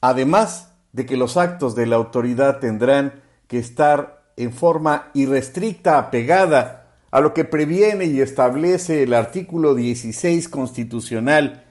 además 0.00 0.72
de 0.92 1.06
que 1.06 1.16
los 1.16 1.36
actos 1.36 1.76
de 1.76 1.86
la 1.86 1.94
autoridad 1.94 2.58
tendrán 2.58 3.22
que 3.46 3.60
estar 3.60 4.32
en 4.36 4.52
forma 4.52 5.12
irrestricta 5.14 5.96
apegada 5.96 6.85
a 7.16 7.20
lo 7.20 7.32
que 7.32 7.46
previene 7.46 8.04
y 8.04 8.20
establece 8.20 9.02
el 9.02 9.14
artículo 9.14 9.74
16 9.74 10.50
constitucional 10.50 11.64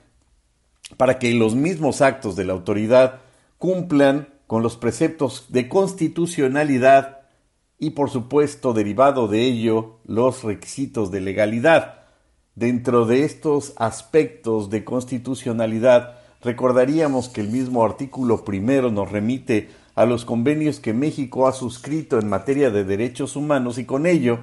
para 0.97 1.19
que 1.19 1.31
los 1.35 1.53
mismos 1.53 2.01
actos 2.01 2.35
de 2.35 2.45
la 2.45 2.53
autoridad 2.53 3.21
cumplan 3.59 4.27
con 4.47 4.63
los 4.63 4.75
preceptos 4.75 5.45
de 5.49 5.69
constitucionalidad 5.69 7.27
y 7.77 7.91
por 7.91 8.09
supuesto 8.09 8.73
derivado 8.73 9.27
de 9.27 9.43
ello 9.43 9.99
los 10.03 10.43
requisitos 10.43 11.11
de 11.11 11.21
legalidad. 11.21 12.05
Dentro 12.55 13.05
de 13.05 13.23
estos 13.23 13.73
aspectos 13.77 14.71
de 14.71 14.83
constitucionalidad, 14.83 16.17
recordaríamos 16.41 17.29
que 17.29 17.41
el 17.41 17.49
mismo 17.49 17.85
artículo 17.85 18.43
primero 18.45 18.89
nos 18.89 19.11
remite 19.11 19.69
a 19.93 20.07
los 20.07 20.25
convenios 20.25 20.79
que 20.79 20.95
México 20.95 21.47
ha 21.47 21.53
suscrito 21.53 22.17
en 22.17 22.29
materia 22.29 22.71
de 22.71 22.83
derechos 22.83 23.35
humanos 23.35 23.77
y 23.77 23.85
con 23.85 24.07
ello 24.07 24.39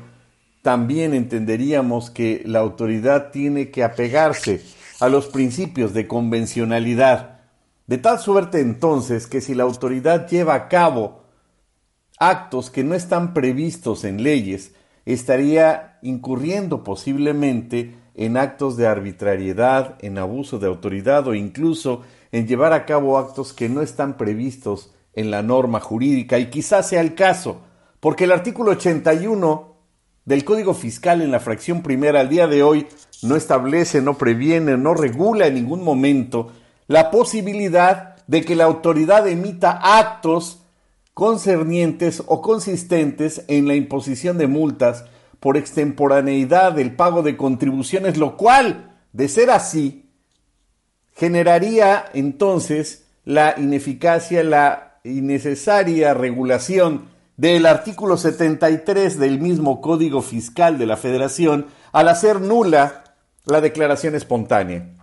también 0.62 1.12
entenderíamos 1.12 2.10
que 2.10 2.42
la 2.46 2.60
autoridad 2.60 3.30
tiene 3.32 3.70
que 3.70 3.82
apegarse 3.82 4.62
a 5.00 5.08
los 5.08 5.26
principios 5.26 5.92
de 5.92 6.06
convencionalidad, 6.06 7.40
de 7.88 7.98
tal 7.98 8.20
suerte 8.20 8.60
entonces 8.60 9.26
que 9.26 9.40
si 9.40 9.54
la 9.54 9.64
autoridad 9.64 10.28
lleva 10.28 10.54
a 10.54 10.68
cabo 10.68 11.24
actos 12.18 12.70
que 12.70 12.84
no 12.84 12.94
están 12.94 13.34
previstos 13.34 14.04
en 14.04 14.22
leyes, 14.22 14.72
estaría 15.04 15.98
incurriendo 16.02 16.84
posiblemente 16.84 17.96
en 18.14 18.36
actos 18.36 18.76
de 18.76 18.86
arbitrariedad, 18.86 19.96
en 20.00 20.18
abuso 20.18 20.60
de 20.60 20.68
autoridad 20.68 21.26
o 21.26 21.34
incluso 21.34 22.02
en 22.30 22.46
llevar 22.46 22.72
a 22.72 22.86
cabo 22.86 23.18
actos 23.18 23.52
que 23.52 23.68
no 23.68 23.82
están 23.82 24.16
previstos 24.16 24.94
en 25.14 25.32
la 25.32 25.42
norma 25.42 25.80
jurídica. 25.80 26.38
Y 26.38 26.50
quizás 26.50 26.88
sea 26.88 27.00
el 27.00 27.14
caso, 27.14 27.62
porque 27.98 28.24
el 28.24 28.32
artículo 28.32 28.72
81 28.72 29.71
del 30.24 30.44
Código 30.44 30.74
Fiscal 30.74 31.22
en 31.22 31.30
la 31.30 31.40
fracción 31.40 31.82
primera 31.82 32.20
al 32.20 32.28
día 32.28 32.46
de 32.46 32.62
hoy 32.62 32.86
no 33.22 33.36
establece, 33.36 34.02
no 34.02 34.18
previene, 34.18 34.76
no 34.76 34.94
regula 34.94 35.46
en 35.46 35.54
ningún 35.54 35.82
momento 35.82 36.52
la 36.86 37.10
posibilidad 37.10 38.16
de 38.26 38.44
que 38.44 38.56
la 38.56 38.64
autoridad 38.64 39.26
emita 39.28 39.78
actos 39.98 40.62
concernientes 41.14 42.22
o 42.26 42.40
consistentes 42.40 43.44
en 43.48 43.68
la 43.68 43.74
imposición 43.74 44.38
de 44.38 44.46
multas 44.46 45.04
por 45.40 45.56
extemporaneidad 45.56 46.72
del 46.72 46.94
pago 46.94 47.22
de 47.22 47.36
contribuciones, 47.36 48.16
lo 48.16 48.36
cual, 48.36 48.96
de 49.12 49.28
ser 49.28 49.50
así, 49.50 50.08
generaría 51.14 52.04
entonces 52.14 53.06
la 53.24 53.54
ineficacia, 53.58 54.42
la 54.44 55.00
innecesaria 55.04 56.14
regulación 56.14 57.11
del 57.36 57.66
artículo 57.66 58.16
73 58.16 59.18
del 59.18 59.40
mismo 59.40 59.80
Código 59.80 60.22
Fiscal 60.22 60.78
de 60.78 60.86
la 60.86 60.96
Federación 60.96 61.66
al 61.92 62.08
hacer 62.08 62.40
nula 62.40 63.04
la 63.44 63.60
declaración 63.60 64.14
espontánea. 64.14 64.94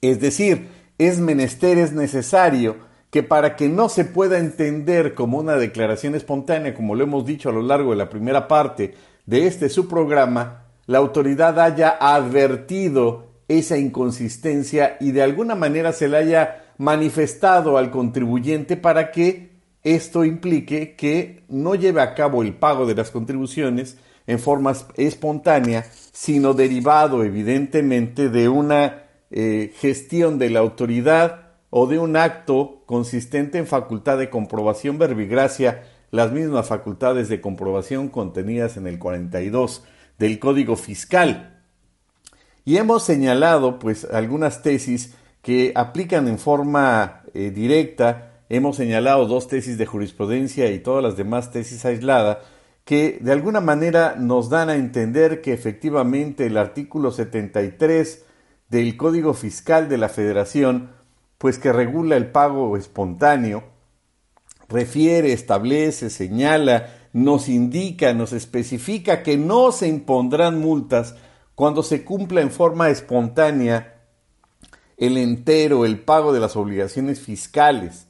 Es 0.00 0.20
decir, 0.20 0.68
es 0.98 1.18
menester, 1.18 1.78
es 1.78 1.92
necesario 1.92 2.76
que 3.10 3.22
para 3.22 3.56
que 3.56 3.68
no 3.68 3.88
se 3.88 4.04
pueda 4.04 4.38
entender 4.38 5.14
como 5.14 5.38
una 5.38 5.56
declaración 5.56 6.14
espontánea, 6.14 6.74
como 6.74 6.94
lo 6.94 7.04
hemos 7.04 7.26
dicho 7.26 7.50
a 7.50 7.52
lo 7.52 7.62
largo 7.62 7.90
de 7.90 7.96
la 7.96 8.08
primera 8.08 8.48
parte 8.48 8.94
de 9.26 9.46
este 9.46 9.68
su 9.68 9.86
programa, 9.86 10.64
la 10.86 10.98
autoridad 10.98 11.60
haya 11.60 11.90
advertido 12.00 13.32
esa 13.48 13.76
inconsistencia 13.76 14.96
y 14.98 15.12
de 15.12 15.22
alguna 15.22 15.54
manera 15.54 15.92
se 15.92 16.08
la 16.08 16.18
haya 16.18 16.64
manifestado 16.78 17.76
al 17.76 17.90
contribuyente 17.90 18.76
para 18.76 19.10
que 19.10 19.51
esto 19.84 20.24
implique 20.24 20.94
que 20.94 21.42
no 21.48 21.74
lleve 21.74 22.00
a 22.00 22.14
cabo 22.14 22.42
el 22.42 22.54
pago 22.54 22.86
de 22.86 22.94
las 22.94 23.10
contribuciones 23.10 23.96
en 24.26 24.38
forma 24.38 24.74
espontánea, 24.96 25.84
sino 26.12 26.54
derivado 26.54 27.24
evidentemente 27.24 28.28
de 28.28 28.48
una 28.48 29.02
eh, 29.30 29.72
gestión 29.76 30.38
de 30.38 30.50
la 30.50 30.60
autoridad 30.60 31.52
o 31.70 31.86
de 31.86 31.98
un 31.98 32.16
acto 32.16 32.82
consistente 32.86 33.58
en 33.58 33.66
facultad 33.66 34.18
de 34.18 34.30
comprobación 34.30 34.98
verbigracia, 34.98 35.84
las 36.10 36.30
mismas 36.30 36.68
facultades 36.68 37.28
de 37.28 37.40
comprobación 37.40 38.08
contenidas 38.08 38.76
en 38.76 38.86
el 38.86 38.98
42 38.98 39.82
del 40.18 40.38
Código 40.38 40.76
Fiscal. 40.76 41.62
Y 42.64 42.76
hemos 42.76 43.02
señalado 43.02 43.78
pues 43.78 44.04
algunas 44.04 44.62
tesis 44.62 45.14
que 45.40 45.72
aplican 45.74 46.28
en 46.28 46.38
forma 46.38 47.22
eh, 47.34 47.50
directa. 47.50 48.31
Hemos 48.54 48.76
señalado 48.76 49.24
dos 49.24 49.48
tesis 49.48 49.78
de 49.78 49.86
jurisprudencia 49.86 50.70
y 50.70 50.78
todas 50.78 51.02
las 51.02 51.16
demás 51.16 51.52
tesis 51.52 51.86
aisladas 51.86 52.36
que 52.84 53.18
de 53.22 53.32
alguna 53.32 53.62
manera 53.62 54.14
nos 54.18 54.50
dan 54.50 54.68
a 54.68 54.74
entender 54.74 55.40
que 55.40 55.54
efectivamente 55.54 56.44
el 56.44 56.58
artículo 56.58 57.12
73 57.12 58.26
del 58.68 58.98
Código 58.98 59.32
Fiscal 59.32 59.88
de 59.88 59.96
la 59.96 60.10
Federación, 60.10 60.90
pues 61.38 61.58
que 61.58 61.72
regula 61.72 62.18
el 62.18 62.26
pago 62.26 62.76
espontáneo, 62.76 63.64
refiere, 64.68 65.32
establece, 65.32 66.10
señala, 66.10 66.90
nos 67.14 67.48
indica, 67.48 68.12
nos 68.12 68.34
especifica 68.34 69.22
que 69.22 69.38
no 69.38 69.72
se 69.72 69.88
impondrán 69.88 70.60
multas 70.60 71.14
cuando 71.54 71.82
se 71.82 72.04
cumpla 72.04 72.42
en 72.42 72.50
forma 72.50 72.90
espontánea 72.90 74.02
el 74.98 75.16
entero, 75.16 75.86
el 75.86 76.00
pago 76.00 76.34
de 76.34 76.40
las 76.40 76.54
obligaciones 76.54 77.18
fiscales, 77.18 78.08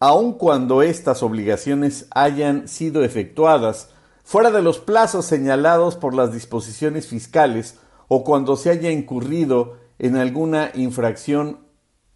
aun 0.00 0.34
cuando 0.34 0.82
estas 0.82 1.22
obligaciones 1.22 2.06
hayan 2.10 2.68
sido 2.68 3.04
efectuadas 3.04 3.90
fuera 4.22 4.50
de 4.50 4.62
los 4.62 4.78
plazos 4.78 5.26
señalados 5.26 5.96
por 5.96 6.14
las 6.14 6.32
disposiciones 6.32 7.06
fiscales 7.06 7.78
o 8.08 8.24
cuando 8.24 8.56
se 8.56 8.70
haya 8.70 8.90
incurrido 8.90 9.76
en 9.98 10.16
alguna 10.16 10.70
infracción 10.74 11.60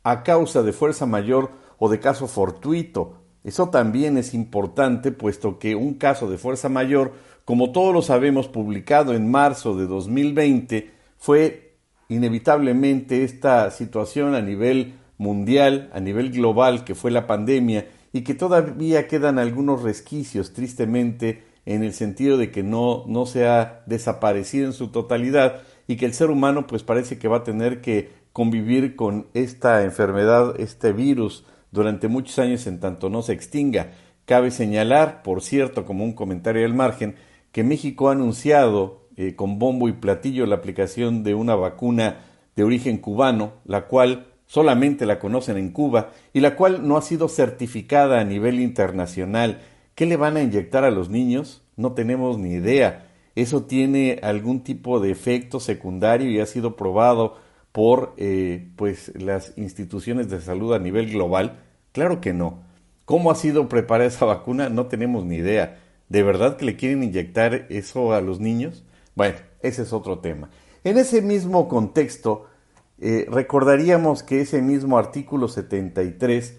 a 0.03 0.23
causa 0.23 0.62
de 0.62 0.73
fuerza 0.73 1.07
mayor 1.07 1.51
o 1.79 1.88
de 1.88 2.01
caso 2.01 2.27
fortuito. 2.27 3.14
Eso 3.45 3.69
también 3.69 4.17
es 4.19 4.35
importante, 4.35 5.12
puesto 5.12 5.59
que 5.59 5.75
un 5.75 5.95
caso 5.95 6.29
de 6.29 6.38
fuerza 6.38 6.69
mayor, 6.69 7.12
como 7.45 7.73
todos 7.73 7.95
lo 7.95 8.03
sabemos, 8.03 8.49
publicado 8.49 9.14
en 9.14 9.31
marzo 9.31 9.77
de 9.77 9.87
2020, 9.87 10.91
fue 11.17 11.77
inevitablemente 12.09 13.23
esta 13.25 13.71
situación 13.71 14.35
a 14.35 14.41
nivel 14.41 14.98
mundial, 15.19 15.91
a 15.93 16.01
nivel 16.01 16.31
global, 16.31 16.85
que 16.85 16.95
fue 16.95 17.11
la 17.11 17.27
pandemia, 17.27 17.87
y 18.13 18.23
que 18.23 18.35
todavía 18.35 19.07
quedan 19.07 19.39
algunos 19.39 19.83
resquicios, 19.83 20.53
tristemente, 20.53 21.43
en 21.67 21.83
el 21.83 21.93
sentido 21.93 22.39
de 22.39 22.51
que 22.51 22.63
no, 22.63 23.05
no 23.07 23.27
se 23.27 23.47
ha 23.47 23.83
desaparecido 23.85 24.67
en 24.67 24.73
su 24.73 24.89
totalidad 24.89 25.61
y 25.87 25.97
que 25.97 26.07
el 26.07 26.15
ser 26.15 26.31
humano 26.31 26.67
pues 26.67 26.83
parece 26.83 27.19
que 27.19 27.29
va 27.29 27.39
a 27.39 27.45
tener 27.45 27.83
que 27.83 28.09
convivir 28.33 28.97
con 28.97 29.27
esta 29.35 29.85
enfermedad, 29.85 30.59
este 30.59 30.93
virus, 30.93 31.45
durante 31.71 32.09
muchos 32.09 32.39
años 32.39 32.67
en 32.67 32.81
tanto 32.81 33.11
no 33.11 33.21
se 33.21 33.35
extinga. 33.35 33.91
Cabe 34.25 34.51
señalar, 34.51 35.23
por 35.23 35.43
cierto, 35.43 35.85
como 35.85 36.05
un 36.05 36.15
comentario 36.15 36.65
al 36.65 36.73
margen, 36.73 37.17
que 37.53 37.65
México 37.65 38.09
ha 38.09 38.13
anunciado 38.13 39.09
eh, 39.17 39.35
con 39.35 39.59
bombo 39.59 39.89
y 39.89 39.93
platillo 39.93 40.47
la 40.47 40.57
aplicación 40.57 41.23
de 41.23 41.35
una 41.35 41.55
vacuna 41.55 42.21
de 42.57 42.65
origen 42.65 42.97
cubano, 42.97 43.53
la 43.65 43.87
cual 43.89 44.29
solamente 44.49 45.07
la 45.07 45.21
conocen 45.21 45.57
en 45.59 45.71
Cuba 45.71 46.11
y 46.33 46.41
la 46.41 46.57
cual 46.57 46.89
no 46.89 46.97
ha 46.97 47.03
sido 47.03 47.29
certificada 47.29 48.18
a 48.18 48.25
nivel 48.25 48.59
internacional. 48.59 49.61
¿Qué 49.95 50.07
le 50.07 50.16
van 50.16 50.37
a 50.37 50.43
inyectar 50.43 50.83
a 50.83 50.91
los 50.91 51.11
niños? 51.11 51.62
No 51.77 51.93
tenemos 51.93 52.39
ni 52.39 52.55
idea. 52.55 53.07
¿Eso 53.37 53.62
tiene 53.62 54.18
algún 54.22 54.64
tipo 54.64 54.99
de 54.99 55.12
efecto 55.12 55.61
secundario 55.61 56.29
y 56.29 56.41
ha 56.41 56.47
sido 56.47 56.75
probado 56.75 57.37
por 57.70 58.14
eh, 58.16 58.70
pues, 58.75 59.12
las 59.14 59.53
instituciones 59.57 60.29
de 60.29 60.41
salud 60.41 60.72
a 60.72 60.81
nivel 60.81 61.11
global? 61.12 61.61
Claro 61.93 62.20
que 62.20 62.33
no. 62.33 62.62
¿Cómo 63.05 63.31
ha 63.31 63.37
sido 63.37 63.68
preparada 63.68 64.09
esa 64.09 64.25
vacuna? 64.25 64.70
No 64.70 64.87
tenemos 64.87 65.25
ni 65.25 65.37
idea. 65.37 65.79
¿De 66.09 66.22
verdad 66.22 66.57
que 66.57 66.64
le 66.64 66.77
quieren 66.77 67.03
inyectar 67.03 67.66
eso 67.68 68.12
a 68.12 68.20
los 68.20 68.41
niños? 68.41 68.85
Bueno, 69.14 69.37
ese 69.62 69.83
es 69.83 69.93
otro 69.93 70.20
tema. 70.20 70.51
En 70.85 70.97
ese 70.97 71.20
mismo 71.22 71.68
contexto, 71.68 72.47
eh, 73.01 73.26
recordaríamos 73.30 74.22
que 74.22 74.40
ese 74.40 74.61
mismo 74.62 74.99
artículo 74.99 75.49
73 75.49 76.57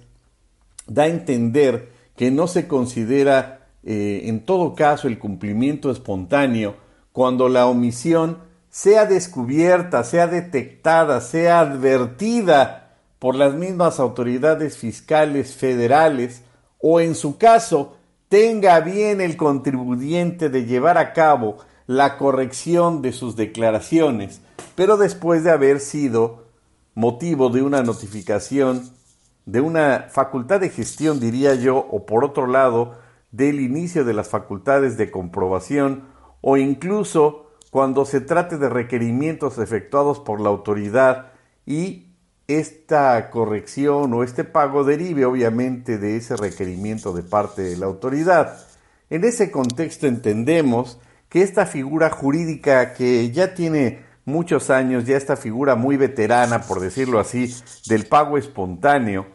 da 0.87 1.03
a 1.03 1.07
entender 1.07 1.89
que 2.15 2.31
no 2.31 2.47
se 2.47 2.67
considera 2.67 3.67
eh, 3.83 4.23
en 4.25 4.45
todo 4.45 4.75
caso 4.75 5.07
el 5.07 5.19
cumplimiento 5.19 5.91
espontáneo 5.91 6.75
cuando 7.11 7.49
la 7.49 7.65
omisión 7.65 8.37
sea 8.69 9.05
descubierta, 9.05 10.03
sea 10.03 10.27
detectada, 10.27 11.21
sea 11.21 11.59
advertida 11.61 12.95
por 13.19 13.35
las 13.35 13.53
mismas 13.55 13.99
autoridades 13.99 14.77
fiscales 14.77 15.55
federales 15.55 16.43
o 16.79 17.01
en 17.01 17.15
su 17.15 17.37
caso 17.37 17.97
tenga 18.29 18.79
bien 18.79 19.21
el 19.21 19.35
contribuyente 19.35 20.49
de 20.49 20.65
llevar 20.65 20.97
a 20.97 21.13
cabo 21.13 21.57
la 21.87 22.17
corrección 22.17 23.01
de 23.01 23.11
sus 23.11 23.35
declaraciones, 23.35 24.41
pero 24.79 24.95
después 24.95 25.43
de 25.43 25.51
haber 25.51 25.81
sido 25.81 26.45
motivo 26.95 27.49
de 27.49 27.61
una 27.61 27.83
notificación, 27.83 28.89
de 29.45 29.59
una 29.59 30.05
facultad 30.09 30.61
de 30.61 30.69
gestión, 30.69 31.19
diría 31.19 31.53
yo, 31.55 31.85
o 31.91 32.05
por 32.05 32.23
otro 32.23 32.47
lado, 32.47 32.95
del 33.29 33.59
inicio 33.59 34.05
de 34.05 34.13
las 34.13 34.29
facultades 34.29 34.95
de 34.95 35.11
comprobación, 35.11 36.05
o 36.39 36.55
incluso 36.55 37.51
cuando 37.71 38.05
se 38.05 38.21
trate 38.21 38.57
de 38.57 38.69
requerimientos 38.69 39.57
efectuados 39.57 40.21
por 40.21 40.39
la 40.39 40.47
autoridad 40.47 41.33
y 41.65 42.13
esta 42.47 43.29
corrección 43.31 44.13
o 44.13 44.23
este 44.23 44.45
pago 44.45 44.85
derive 44.85 45.25
obviamente 45.25 45.97
de 45.97 46.15
ese 46.15 46.37
requerimiento 46.37 47.11
de 47.11 47.23
parte 47.23 47.63
de 47.63 47.75
la 47.75 47.87
autoridad. 47.87 48.65
En 49.09 49.25
ese 49.25 49.51
contexto 49.51 50.07
entendemos 50.07 51.01
que 51.27 51.41
esta 51.41 51.65
figura 51.65 52.09
jurídica 52.09 52.93
que 52.93 53.29
ya 53.31 53.53
tiene 53.53 54.07
muchos 54.29 54.69
años, 54.69 55.05
ya 55.05 55.17
esta 55.17 55.35
figura 55.35 55.75
muy 55.75 55.97
veterana, 55.97 56.61
por 56.61 56.79
decirlo 56.79 57.19
así, 57.19 57.53
del 57.87 58.05
pago 58.05 58.37
espontáneo, 58.37 59.27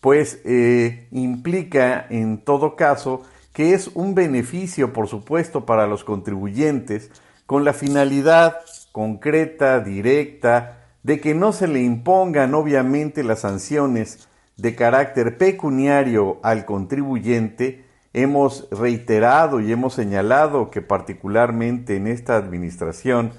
pues 0.00 0.40
eh, 0.44 1.08
implica 1.10 2.06
en 2.08 2.44
todo 2.44 2.76
caso 2.76 3.22
que 3.52 3.74
es 3.74 3.88
un 3.94 4.14
beneficio, 4.14 4.92
por 4.92 5.08
supuesto, 5.08 5.66
para 5.66 5.88
los 5.88 6.04
contribuyentes, 6.04 7.10
con 7.46 7.64
la 7.64 7.72
finalidad 7.72 8.58
concreta, 8.92 9.80
directa, 9.80 10.78
de 11.02 11.20
que 11.20 11.34
no 11.34 11.52
se 11.52 11.66
le 11.66 11.82
impongan 11.82 12.54
obviamente 12.54 13.24
las 13.24 13.40
sanciones 13.40 14.28
de 14.56 14.74
carácter 14.74 15.38
pecuniario 15.38 16.38
al 16.42 16.66
contribuyente, 16.66 17.84
hemos 18.12 18.68
reiterado 18.70 19.60
y 19.60 19.72
hemos 19.72 19.94
señalado 19.94 20.70
que 20.70 20.82
particularmente 20.82 21.96
en 21.96 22.06
esta 22.06 22.36
administración, 22.36 23.32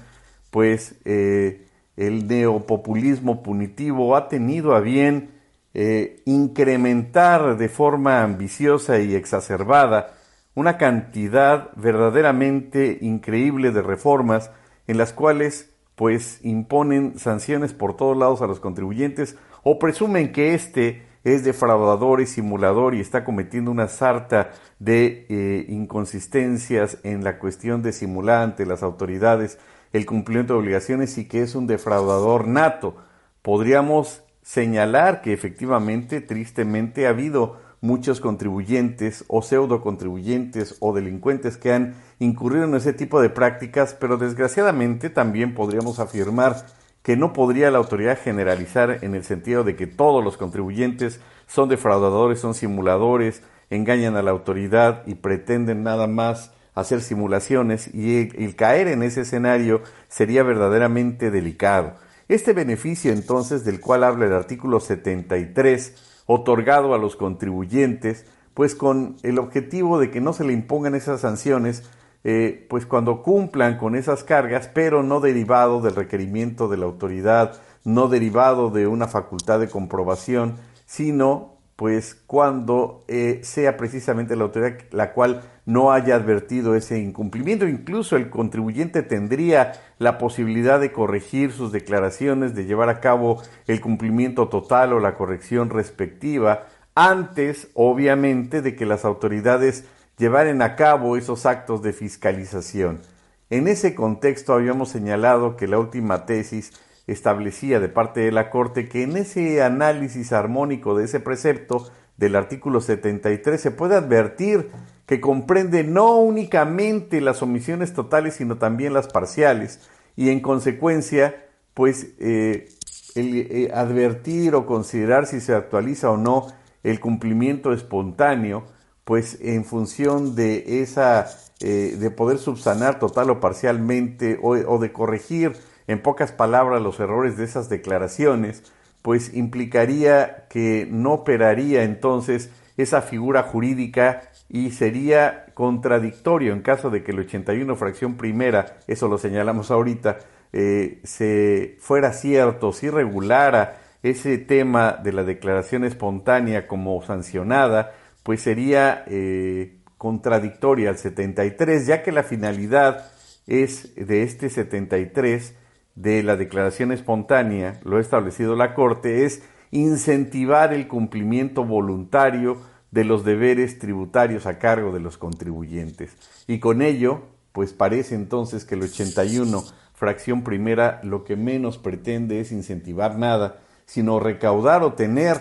pues 0.50 0.96
eh, 1.04 1.66
el 1.96 2.26
neopopulismo 2.26 3.42
punitivo 3.42 4.16
ha 4.16 4.28
tenido 4.28 4.74
a 4.74 4.80
bien 4.80 5.30
eh, 5.74 6.22
incrementar 6.24 7.56
de 7.56 7.68
forma 7.68 8.22
ambiciosa 8.22 8.98
y 8.98 9.14
exacerbada 9.14 10.14
una 10.54 10.78
cantidad 10.78 11.70
verdaderamente 11.76 12.98
increíble 13.00 13.70
de 13.70 13.82
reformas 13.82 14.50
en 14.86 14.98
las 14.98 15.12
cuales 15.12 15.70
pues 15.94 16.40
imponen 16.42 17.18
sanciones 17.18 17.72
por 17.72 17.96
todos 17.96 18.16
lados 18.16 18.42
a 18.42 18.46
los 18.46 18.58
contribuyentes 18.58 19.36
o 19.62 19.78
presumen 19.78 20.32
que 20.32 20.54
éste 20.54 21.02
es 21.22 21.44
defraudador 21.44 22.20
y 22.20 22.26
simulador 22.26 22.94
y 22.94 23.00
está 23.00 23.24
cometiendo 23.24 23.70
una 23.70 23.88
sarta 23.88 24.52
de 24.78 25.26
eh, 25.28 25.66
inconsistencias 25.68 26.98
en 27.04 27.22
la 27.22 27.38
cuestión 27.38 27.82
de 27.82 27.92
simular 27.92 28.42
ante 28.42 28.64
las 28.64 28.82
autoridades 28.82 29.58
el 29.92 30.06
cumplimiento 30.06 30.54
de 30.54 30.60
obligaciones 30.60 31.18
y 31.18 31.26
que 31.26 31.42
es 31.42 31.54
un 31.54 31.66
defraudador 31.66 32.46
nato. 32.46 32.96
Podríamos 33.42 34.22
señalar 34.42 35.22
que 35.22 35.32
efectivamente, 35.32 36.20
tristemente, 36.20 37.06
ha 37.06 37.10
habido 37.10 37.58
muchos 37.80 38.20
contribuyentes 38.20 39.24
o 39.28 39.42
pseudo 39.42 39.80
contribuyentes 39.80 40.76
o 40.80 40.92
delincuentes 40.92 41.56
que 41.56 41.72
han 41.72 41.94
incurrido 42.18 42.64
en 42.64 42.74
ese 42.74 42.92
tipo 42.92 43.20
de 43.20 43.30
prácticas, 43.30 43.94
pero 43.94 44.18
desgraciadamente 44.18 45.08
también 45.08 45.54
podríamos 45.54 45.98
afirmar 45.98 46.66
que 47.02 47.16
no 47.16 47.32
podría 47.32 47.70
la 47.70 47.78
autoridad 47.78 48.18
generalizar 48.22 48.98
en 49.02 49.14
el 49.14 49.24
sentido 49.24 49.64
de 49.64 49.76
que 49.76 49.86
todos 49.86 50.22
los 50.22 50.36
contribuyentes 50.36 51.20
son 51.46 51.68
defraudadores, 51.70 52.40
son 52.40 52.54
simuladores, 52.54 53.42
engañan 53.70 54.16
a 54.16 54.22
la 54.22 54.30
autoridad 54.30 55.02
y 55.06 55.14
pretenden 55.14 55.82
nada 55.82 56.06
más 56.06 56.52
hacer 56.80 57.00
simulaciones 57.00 57.92
y 57.94 58.30
el, 58.36 58.56
caer 58.56 58.88
en 58.88 59.02
ese 59.02 59.22
escenario 59.22 59.82
sería 60.08 60.42
verdaderamente 60.42 61.30
delicado. 61.30 61.94
Este 62.28 62.52
beneficio 62.52 63.12
entonces 63.12 63.64
del 63.64 63.80
cual 63.80 64.04
habla 64.04 64.26
el 64.26 64.32
artículo 64.32 64.80
73 64.80 66.22
otorgado 66.26 66.94
a 66.94 66.98
los 66.98 67.16
contribuyentes, 67.16 68.24
pues 68.54 68.74
con 68.74 69.16
el 69.22 69.38
objetivo 69.38 69.98
de 69.98 70.10
que 70.10 70.20
no 70.20 70.32
se 70.32 70.44
le 70.44 70.52
impongan 70.52 70.94
esas 70.94 71.22
sanciones, 71.22 71.82
eh, 72.22 72.66
pues 72.68 72.86
cuando 72.86 73.22
cumplan 73.22 73.78
con 73.78 73.96
esas 73.96 74.24
cargas, 74.24 74.68
pero 74.72 75.02
no 75.02 75.20
derivado 75.20 75.80
del 75.80 75.96
requerimiento 75.96 76.68
de 76.68 76.76
la 76.76 76.84
autoridad, 76.84 77.60
no 77.84 78.08
derivado 78.08 78.70
de 78.70 78.86
una 78.86 79.08
facultad 79.08 79.58
de 79.58 79.68
comprobación, 79.68 80.56
sino 80.86 81.60
pues 81.80 82.14
cuando 82.14 83.04
eh, 83.08 83.40
sea 83.42 83.78
precisamente 83.78 84.36
la 84.36 84.44
autoridad 84.44 84.74
la 84.90 85.14
cual 85.14 85.42
no 85.70 85.92
haya 85.92 86.16
advertido 86.16 86.74
ese 86.74 86.98
incumplimiento. 86.98 87.68
Incluso 87.68 88.16
el 88.16 88.28
contribuyente 88.28 89.02
tendría 89.02 89.72
la 89.98 90.18
posibilidad 90.18 90.80
de 90.80 90.92
corregir 90.92 91.52
sus 91.52 91.70
declaraciones, 91.70 92.54
de 92.54 92.64
llevar 92.64 92.88
a 92.88 93.00
cabo 93.00 93.40
el 93.66 93.80
cumplimiento 93.80 94.48
total 94.48 94.92
o 94.92 95.00
la 95.00 95.14
corrección 95.14 95.70
respectiva, 95.70 96.66
antes, 96.94 97.68
obviamente, 97.74 98.62
de 98.62 98.74
que 98.74 98.84
las 98.84 99.04
autoridades 99.04 99.84
llevaren 100.18 100.60
a 100.60 100.74
cabo 100.74 101.16
esos 101.16 101.46
actos 101.46 101.82
de 101.82 101.92
fiscalización. 101.92 103.00
En 103.48 103.68
ese 103.68 103.94
contexto 103.94 104.52
habíamos 104.52 104.88
señalado 104.88 105.56
que 105.56 105.68
la 105.68 105.78
última 105.78 106.26
tesis 106.26 106.72
establecía 107.06 107.80
de 107.80 107.88
parte 107.88 108.20
de 108.20 108.32
la 108.32 108.50
Corte 108.50 108.88
que 108.88 109.02
en 109.02 109.16
ese 109.16 109.62
análisis 109.62 110.32
armónico 110.32 110.96
de 110.96 111.04
ese 111.04 111.20
precepto 111.20 111.90
del 112.20 112.36
artículo 112.36 112.82
73 112.82 113.58
se 113.58 113.70
puede 113.70 113.96
advertir 113.96 114.70
que 115.06 115.20
comprende 115.20 115.82
no 115.82 116.18
únicamente 116.18 117.20
las 117.22 117.42
omisiones 117.42 117.94
totales, 117.94 118.34
sino 118.34 118.58
también 118.58 118.92
las 118.92 119.08
parciales, 119.08 119.80
y 120.16 120.28
en 120.28 120.40
consecuencia, 120.40 121.46
pues 121.72 122.08
eh, 122.20 122.68
eh, 123.16 123.70
advertir 123.74 124.54
o 124.54 124.66
considerar 124.66 125.26
si 125.26 125.40
se 125.40 125.54
actualiza 125.54 126.10
o 126.10 126.18
no 126.18 126.46
el 126.84 127.00
cumplimiento 127.00 127.72
espontáneo, 127.72 128.66
pues 129.04 129.38
en 129.40 129.64
función 129.64 130.36
de 130.36 130.82
esa, 130.82 131.26
eh, 131.60 131.96
de 131.98 132.10
poder 132.10 132.38
subsanar 132.38 132.98
total 132.98 133.30
o 133.30 133.40
parcialmente 133.40 134.38
o 134.42 134.78
de 134.78 134.92
corregir 134.92 135.56
en 135.86 136.02
pocas 136.02 136.32
palabras, 136.32 136.82
los 136.82 137.00
errores 137.00 137.38
de 137.38 137.44
esas 137.44 137.68
declaraciones, 137.68 138.62
pues 139.02 139.34
implicaría 139.34 140.46
que 140.48 140.86
no 140.90 141.12
operaría 141.12 141.84
entonces 141.84 142.50
esa 142.76 143.02
figura 143.02 143.42
jurídica 143.42 144.22
y 144.48 144.70
sería 144.70 145.46
contradictorio. 145.54 146.52
En 146.52 146.62
caso 146.62 146.90
de 146.90 147.02
que 147.02 147.12
el 147.12 147.20
81 147.20 147.76
fracción 147.76 148.16
primera, 148.16 148.78
eso 148.86 149.08
lo 149.08 149.18
señalamos 149.18 149.70
ahorita, 149.70 150.18
eh, 150.52 151.00
se 151.04 151.76
fuera 151.80 152.12
cierto, 152.12 152.72
si 152.72 152.90
regulara 152.90 153.78
ese 154.02 154.38
tema 154.38 154.92
de 154.92 155.12
la 155.12 155.24
declaración 155.24 155.84
espontánea 155.84 156.66
como 156.66 157.02
sancionada, 157.02 157.92
pues 158.22 158.42
sería 158.42 159.04
eh, 159.06 159.76
contradictoria 159.98 160.90
al 160.90 160.98
73, 160.98 161.86
ya 161.86 162.02
que 162.02 162.12
la 162.12 162.22
finalidad 162.22 163.10
es 163.46 163.94
de 163.94 164.22
este 164.22 164.48
73 164.48 165.54
de 165.94 166.22
la 166.22 166.36
declaración 166.36 166.92
espontánea, 166.92 167.80
lo 167.84 167.96
ha 167.96 168.00
establecido 168.00 168.56
la 168.56 168.74
Corte, 168.74 169.24
es 169.24 169.42
incentivar 169.70 170.72
el 170.72 170.88
cumplimiento 170.88 171.64
voluntario 171.64 172.58
de 172.90 173.04
los 173.04 173.24
deberes 173.24 173.78
tributarios 173.78 174.46
a 174.46 174.58
cargo 174.58 174.92
de 174.92 175.00
los 175.00 175.18
contribuyentes. 175.18 176.16
Y 176.46 176.58
con 176.58 176.82
ello, 176.82 177.22
pues 177.52 177.72
parece 177.72 178.14
entonces 178.14 178.64
que 178.64 178.74
el 178.74 178.82
81, 178.82 179.62
fracción 179.94 180.42
primera, 180.42 181.00
lo 181.04 181.24
que 181.24 181.36
menos 181.36 181.78
pretende 181.78 182.40
es 182.40 182.52
incentivar 182.52 183.18
nada, 183.18 183.60
sino 183.86 184.20
recaudar 184.20 184.82
o 184.82 184.94
tener 184.94 185.40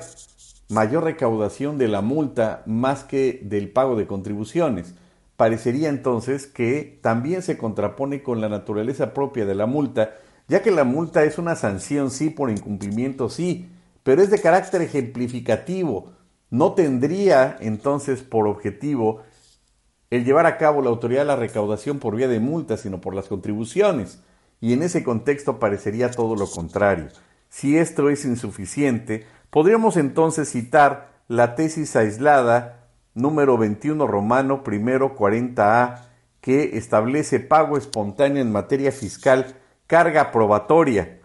mayor 0.69 1.03
recaudación 1.03 1.77
de 1.77 1.87
la 1.87 2.01
multa 2.01 2.61
más 2.65 3.03
que 3.03 3.39
del 3.43 3.69
pago 3.69 3.95
de 3.95 4.07
contribuciones. 4.07 4.93
Parecería 5.35 5.89
entonces 5.89 6.47
que 6.47 6.99
también 7.01 7.41
se 7.41 7.57
contrapone 7.57 8.21
con 8.21 8.41
la 8.41 8.49
naturaleza 8.49 9.13
propia 9.13 9.45
de 9.45 9.55
la 9.55 9.65
multa, 9.65 10.15
ya 10.49 10.61
que 10.63 10.71
la 10.71 10.83
multa 10.83 11.23
es 11.23 11.37
una 11.37 11.55
sanción 11.55 12.09
sí 12.09 12.31
por 12.31 12.49
incumplimiento 12.49 13.29
sí, 13.29 13.69
pero 14.03 14.21
es 14.21 14.31
de 14.31 14.41
carácter 14.41 14.81
ejemplificativo. 14.81 16.11
No 16.49 16.73
tendría 16.73 17.55
entonces 17.59 18.23
por 18.23 18.47
objetivo 18.47 19.21
el 20.09 20.25
llevar 20.25 20.47
a 20.47 20.57
cabo 20.57 20.81
la 20.81 20.89
autoridad 20.89 21.27
la 21.27 21.35
recaudación 21.35 21.99
por 21.99 22.15
vía 22.15 22.27
de 22.27 22.39
multa, 22.39 22.77
sino 22.77 22.99
por 22.99 23.13
las 23.13 23.27
contribuciones. 23.27 24.23
Y 24.59 24.73
en 24.73 24.81
ese 24.81 25.03
contexto 25.03 25.59
parecería 25.59 26.09
todo 26.09 26.35
lo 26.35 26.49
contrario. 26.49 27.09
Si 27.47 27.77
esto 27.77 28.09
es 28.09 28.25
insuficiente, 28.25 29.27
podríamos 29.51 29.97
entonces 29.97 30.51
citar 30.51 31.09
la 31.27 31.53
tesis 31.53 31.95
aislada 31.95 32.87
número 33.13 33.57
21 33.59 34.07
romano 34.07 34.63
primero 34.63 35.15
40A 35.15 36.05
que 36.41 36.77
establece 36.77 37.39
pago 37.39 37.77
espontáneo 37.77 38.41
en 38.41 38.51
materia 38.51 38.91
fiscal 38.91 39.58
carga 39.89 40.31
probatoria 40.31 41.17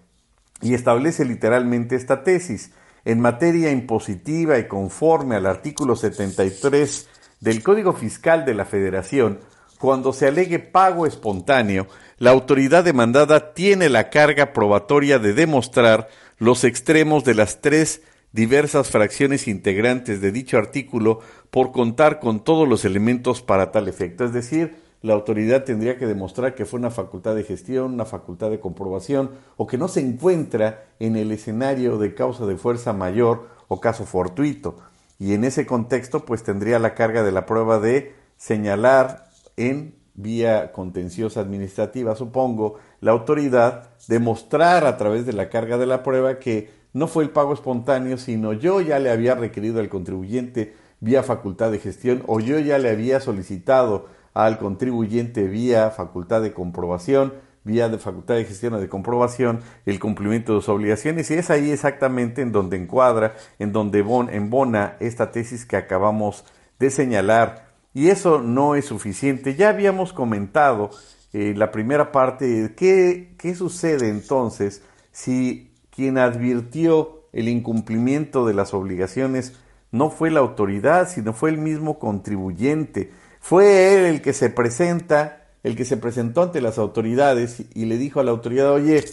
y 0.63 0.73
establece 0.73 1.27
literalmente 1.27 1.97
esta 1.97 2.25
tesis. 2.25 2.73
En 3.05 3.21
materia 3.21 3.71
impositiva 3.71 4.59
y 4.59 4.67
conforme 4.67 5.37
al 5.37 5.45
artículo 5.45 5.95
73 5.95 7.07
del 7.41 7.63
Código 7.63 7.93
Fiscal 7.93 8.47
de 8.47 8.55
la 8.55 8.65
Federación, 8.65 9.41
cuando 9.79 10.15
se 10.15 10.29
alegue 10.29 10.61
pago 10.61 11.05
espontáneo, 11.05 11.87
la 12.17 12.31
autoridad 12.31 12.83
demandada 12.83 13.53
tiene 13.53 13.91
la 13.91 14.09
carga 14.09 14.55
probatoria 14.55 15.19
de 15.19 15.35
demostrar 15.35 16.09
los 16.39 16.65
extremos 16.65 17.23
de 17.23 17.35
las 17.35 17.61
tres 17.61 18.01
diversas 18.33 18.89
fracciones 18.89 19.47
integrantes 19.47 20.23
de 20.23 20.33
dicho 20.33 20.57
artículo 20.57 21.21
por 21.51 21.71
contar 21.71 22.19
con 22.19 22.43
todos 22.43 22.67
los 22.67 22.87
elementos 22.87 23.43
para 23.43 23.73
tal 23.73 23.89
efecto. 23.89 24.25
Es 24.25 24.33
decir, 24.33 24.84
la 25.05 25.13
autoridad 25.13 25.65
tendría 25.65 25.99
que 25.99 26.07
demostrar 26.07 26.55
que 26.55 26.65
fue 26.65 26.81
una 26.81 26.91
facultad 26.91 27.35
de 27.35 27.45
gestión, 27.45 27.93
una 27.93 28.07
facultad 28.07 28.49
de 28.49 28.59
comprobación, 28.59 29.33
o 29.59 29.67
que 29.67 29.77
no 29.77 29.87
se 29.87 30.01
encuentra 30.01 30.87
en 30.99 31.17
el 31.17 31.31
escenario 31.31 31.99
de 31.99 32.15
causa 32.15 32.47
de 32.47 32.57
fuerza 32.57 32.95
mayor 32.95 33.49
o 33.69 33.83
caso 33.83 34.07
fortuito. 34.07 34.77
Y 35.19 35.35
en 35.35 35.45
ese 35.45 35.67
contexto, 35.67 36.25
pues 36.25 36.43
tendría 36.43 36.79
la 36.79 36.95
carga 36.95 37.23
de 37.23 37.33
la 37.33 37.45
prueba 37.45 37.81
de 37.81 38.15
señalar 38.39 39.27
en 39.59 39.95
vía 40.15 40.73
contenciosa 40.73 41.41
administrativa, 41.41 42.17
supongo, 42.17 42.77
la 43.03 43.13
autoridad 43.13 43.91
demostrar 44.09 44.87
a 44.87 44.97
través 44.97 45.27
de 45.27 45.35
la 45.35 45.51
carga 45.51 45.77
de 45.77 45.85
la 45.85 46.03
prueba 46.03 46.39
que 46.39 46.71
no 46.95 47.09
fue 47.09 47.25
el 47.25 47.31
pago 47.31 47.53
espontáneo, 47.53 48.17
sino 48.17 48.55
yo 48.55 48.81
ya 48.81 48.99
le 48.99 49.11
había 49.11 49.35
requerido 49.35 49.81
al 49.81 49.91
contribuyente 49.91 50.75
vía 51.01 51.23
facultad 51.23 51.71
de 51.71 51.79
gestión 51.79 52.23
o 52.27 52.41
yo 52.41 52.59
ya 52.59 52.79
le 52.79 52.89
había 52.89 53.21
solicitado 53.21 54.24
al 54.35 54.59
contribuyente 54.59 55.45
vía 55.45 55.91
facultad 55.91 56.43
de 56.43 56.53
comprobación, 56.53 57.33
vía 57.63 57.89
de 57.89 57.99
facultad 57.99 58.35
de 58.35 58.45
gestión 58.45 58.75
o 58.75 58.81
de 58.81 58.89
comprobación, 58.89 59.61
el 59.87 59.99
cumplimiento 59.99 60.55
de 60.55 60.61
sus 60.61 60.69
obligaciones. 60.69 61.31
Y 61.31 61.35
es 61.35 61.51
ahí 61.51 61.71
exactamente 61.71 62.43
en 62.43 62.53
donde 62.53 62.77
encuadra, 62.77 63.35
en 63.59 63.73
donde 63.73 64.01
embona 64.33 64.97
esta 65.01 65.31
tesis 65.31 65.65
que 65.65 65.77
acabamos 65.77 66.45
de 66.79 66.91
señalar. 66.91 67.69
Y 67.95 68.09
eso 68.09 68.41
no 68.43 68.75
es 68.75 68.87
suficiente. 68.87 69.55
Ya 69.55 69.71
habíamos 69.71 70.13
comentado 70.13 70.91
eh, 71.33 71.55
la 71.57 71.71
primera 71.71 72.13
parte, 72.13 72.75
¿qué, 72.77 73.35
¿qué 73.39 73.55
sucede 73.55 74.09
entonces 74.09 74.83
si 75.13 75.73
quien 75.91 76.19
advirtió 76.19 77.23
el 77.33 77.49
incumplimiento 77.49 78.47
de 78.47 78.55
las 78.55 78.75
obligaciones 78.75 79.59
no 79.93 80.11
fue 80.11 80.31
la 80.31 80.41
autoridad, 80.41 81.09
sino 81.09 81.33
fue 81.33 81.51
el 81.51 81.59
mismo 81.59 82.01
contribuyente? 82.01 83.13
Fue 83.45 83.95
él 83.95 84.07
el 84.07 84.23
que 84.23 84.33
se 84.33 84.49
presenta, 84.49 85.49
el 85.65 85.77
que 85.77 85.85
se 85.85 85.99
presentó 85.99 86.41
ante 86.41 86.63
las 86.63 86.79
autoridades 86.79 87.63
y 87.75 87.85
le 87.85 87.99
dijo 87.99 88.19
a 88.19 88.25
la 88.25 88.31
autoridad, 88.31 88.73
oye, 88.73 89.05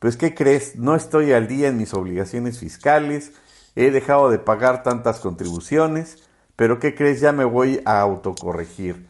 pues 0.00 0.16
¿qué 0.16 0.34
crees? 0.34 0.74
No 0.74 0.96
estoy 0.96 1.30
al 1.30 1.46
día 1.46 1.68
en 1.68 1.76
mis 1.76 1.94
obligaciones 1.94 2.58
fiscales, 2.58 3.34
he 3.76 3.92
dejado 3.92 4.30
de 4.30 4.40
pagar 4.40 4.82
tantas 4.82 5.20
contribuciones, 5.20 6.28
pero 6.56 6.80
¿qué 6.80 6.96
crees? 6.96 7.20
Ya 7.20 7.30
me 7.30 7.44
voy 7.44 7.80
a 7.84 8.00
autocorregir. 8.00 9.06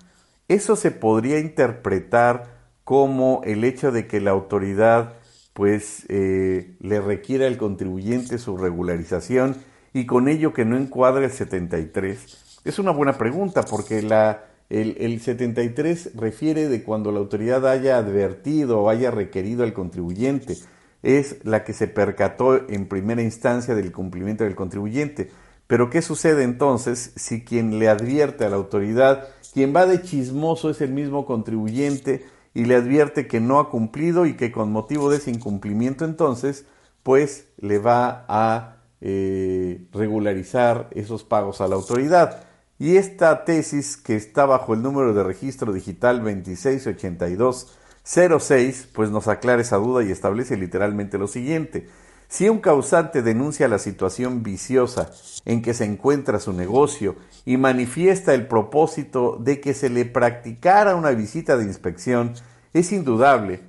Eso 0.49 0.77
se 0.77 0.91
podría 0.91 1.39
interpretar 1.39 2.59
como 2.85 3.41
el 3.45 3.65
hecho 3.65 3.91
de 3.91 4.07
que 4.07 4.21
la 4.21 4.33
autoridad 4.33 5.15
pues 5.55 6.05
eh, 6.11 6.77
le 6.81 7.01
requiera 7.01 7.47
al 7.47 7.57
contribuyente 7.57 8.37
su 8.37 8.59
regularización 8.59 9.57
y 9.95 10.05
con 10.05 10.29
ello 10.29 10.53
que 10.53 10.67
no 10.67 10.77
encuadre 10.77 11.25
el 11.25 11.33
73. 11.33 12.61
Es 12.67 12.79
una 12.79 12.91
buena 12.91 13.17
pregunta 13.17 13.63
porque 13.63 14.03
la 14.03 14.48
el, 14.71 15.21
73 15.21 16.11
refiere 16.15 16.69
de 16.69 16.83
cuando 16.83 17.11
la 17.11 17.21
autoridad 17.21 17.67
haya 17.67 17.97
advertido 17.97 18.81
o 18.81 18.91
haya 18.91 19.11
requerido 19.11 19.65
al 19.65 19.73
contribuyente. 19.73 20.57
Es 21.03 21.45
la 21.45 21.65
que 21.65 21.73
se 21.73 21.87
percató 21.87 22.69
en 22.69 22.87
primera 22.87 23.23
instancia 23.23 23.75
del 23.75 23.93
cumplimiento 23.93 24.45
del 24.45 24.55
contribuyente. 24.55 25.31
Pero 25.67 25.91
¿qué 25.91 26.03
sucede 26.03 26.45
entonces 26.45 27.13
si 27.17 27.45
quien 27.45 27.79
le 27.79 27.89
advierte 27.89 28.45
a 28.45 28.51
la 28.51 28.57
autoridad, 28.57 29.29
quien 29.55 29.75
va 29.75 29.87
de 29.87 30.03
chismoso 30.03 30.71
es 30.71 30.81
el 30.81 30.93
mismo 30.93 31.25
contribuyente 31.25 32.27
y 32.55 32.65
le 32.65 32.75
advierte 32.75 33.27
que 33.27 33.41
no 33.41 33.61
ha 33.61 33.71
cumplido 33.71 34.27
y 34.27 34.35
que 34.35 34.51
con 34.51 34.73
motivo 34.73 35.11
de 35.11 35.19
ese 35.19 35.31
incumplimiento 35.31 36.05
entonces, 36.05 36.67
pues 37.03 37.49
le 37.59 37.79
va 37.79 38.25
a 38.29 38.77
eh, 39.01 39.87
regularizar 39.93 40.89
esos 40.91 41.23
pagos 41.23 41.61
a 41.61 41.69
la 41.69 41.77
autoridad? 41.77 42.48
Y 42.79 42.97
esta 42.97 43.45
tesis, 43.45 43.97
que 43.97 44.15
está 44.15 44.47
bajo 44.47 44.73
el 44.73 44.83
número 44.83 45.13
de 45.13 45.25
registro 45.25 45.73
digital 45.73 46.23
268206, 46.23 48.89
pues 48.93 49.11
nos 49.11 49.27
aclara 49.27 49.63
esa 49.63 49.79
duda 49.79 50.05
y 50.05 50.13
establece 50.13 50.57
literalmente 50.57 51.19
lo 51.19 51.27
siguiente. 51.27 51.89
Si 52.29 52.49
un 52.49 52.61
causante 52.61 53.23
denuncia 53.23 53.67
la 53.69 53.81
situación 53.81 54.45
viciosa 54.45 55.11
en 55.45 55.61
que 55.63 55.75
se 55.75 55.87
encuentra 55.87 56.39
su 56.39 56.53
negocio 56.53 57.17
y 57.45 57.57
manifiesta 57.57 58.33
el 58.35 58.47
propósito 58.47 59.39
de 59.41 59.61
que 59.61 59.75
se 59.75 59.91
le 59.91 60.05
practicara 60.05 60.95
una 60.95 61.11
visita 61.11 61.57
de 61.57 61.65
inspección, 61.65 62.35
es 62.75 62.93
indudable 62.93 63.61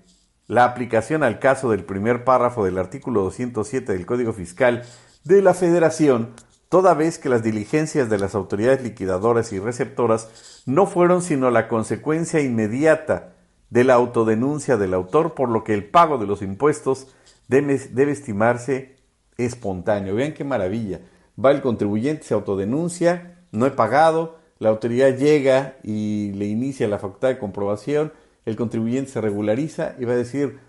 la 0.47 0.65
aplicación 0.65 1.23
al 1.23 1.39
caso 1.39 1.71
del 1.71 1.83
primer 1.83 2.25
párrafo 2.25 2.63
del 2.65 2.77
artículo 2.77 3.23
207 3.23 3.93
del 3.93 4.05
Código 4.05 4.33
Fiscal 4.33 4.83
de 5.23 5.41
la 5.41 5.53
Federación 5.53 6.33
toda 6.69 6.93
vez 6.93 7.17
que 7.17 7.29
las 7.29 7.43
diligencias 7.43 8.09
de 8.09 8.19
las 8.19 8.35
autoridades 8.35 8.83
liquidadoras 8.83 9.51
y 9.51 9.59
receptoras 9.59 10.63
no 10.67 10.85
fueron 10.85 11.23
sino 11.23 11.49
la 11.49 11.67
consecuencia 11.67 12.39
inmediata 12.39 13.33
de 13.71 13.83
la 13.83 13.95
autodenuncia 13.95 14.77
del 14.77 14.93
autor, 14.93 15.33
por 15.33 15.49
lo 15.49 15.63
que 15.63 15.73
el 15.73 15.85
pago 15.85 16.17
de 16.17 16.27
los 16.27 16.41
impuestos 16.41 17.07
debe, 17.47 17.73
estimarse 18.11 18.95
espontáneo. 19.37 20.15
Vean 20.15 20.33
qué 20.33 20.43
maravilla. 20.43 21.01
Va 21.43 21.51
el 21.51 21.61
contribuyente, 21.61 22.23
se 22.23 22.33
autodenuncia, 22.33 23.39
no 23.51 23.65
he 23.65 23.71
pagado, 23.71 24.37
la 24.59 24.69
autoridad 24.69 25.15
llega 25.15 25.77
y 25.83 26.33
le 26.33 26.45
inicia 26.45 26.87
la 26.87 26.99
facultad 26.99 27.29
de 27.29 27.39
comprobación, 27.39 28.13
el 28.45 28.55
contribuyente 28.55 29.11
se 29.11 29.21
regulariza 29.21 29.95
y 29.99 30.05
va 30.05 30.13
a 30.13 30.17
decir, 30.17 30.59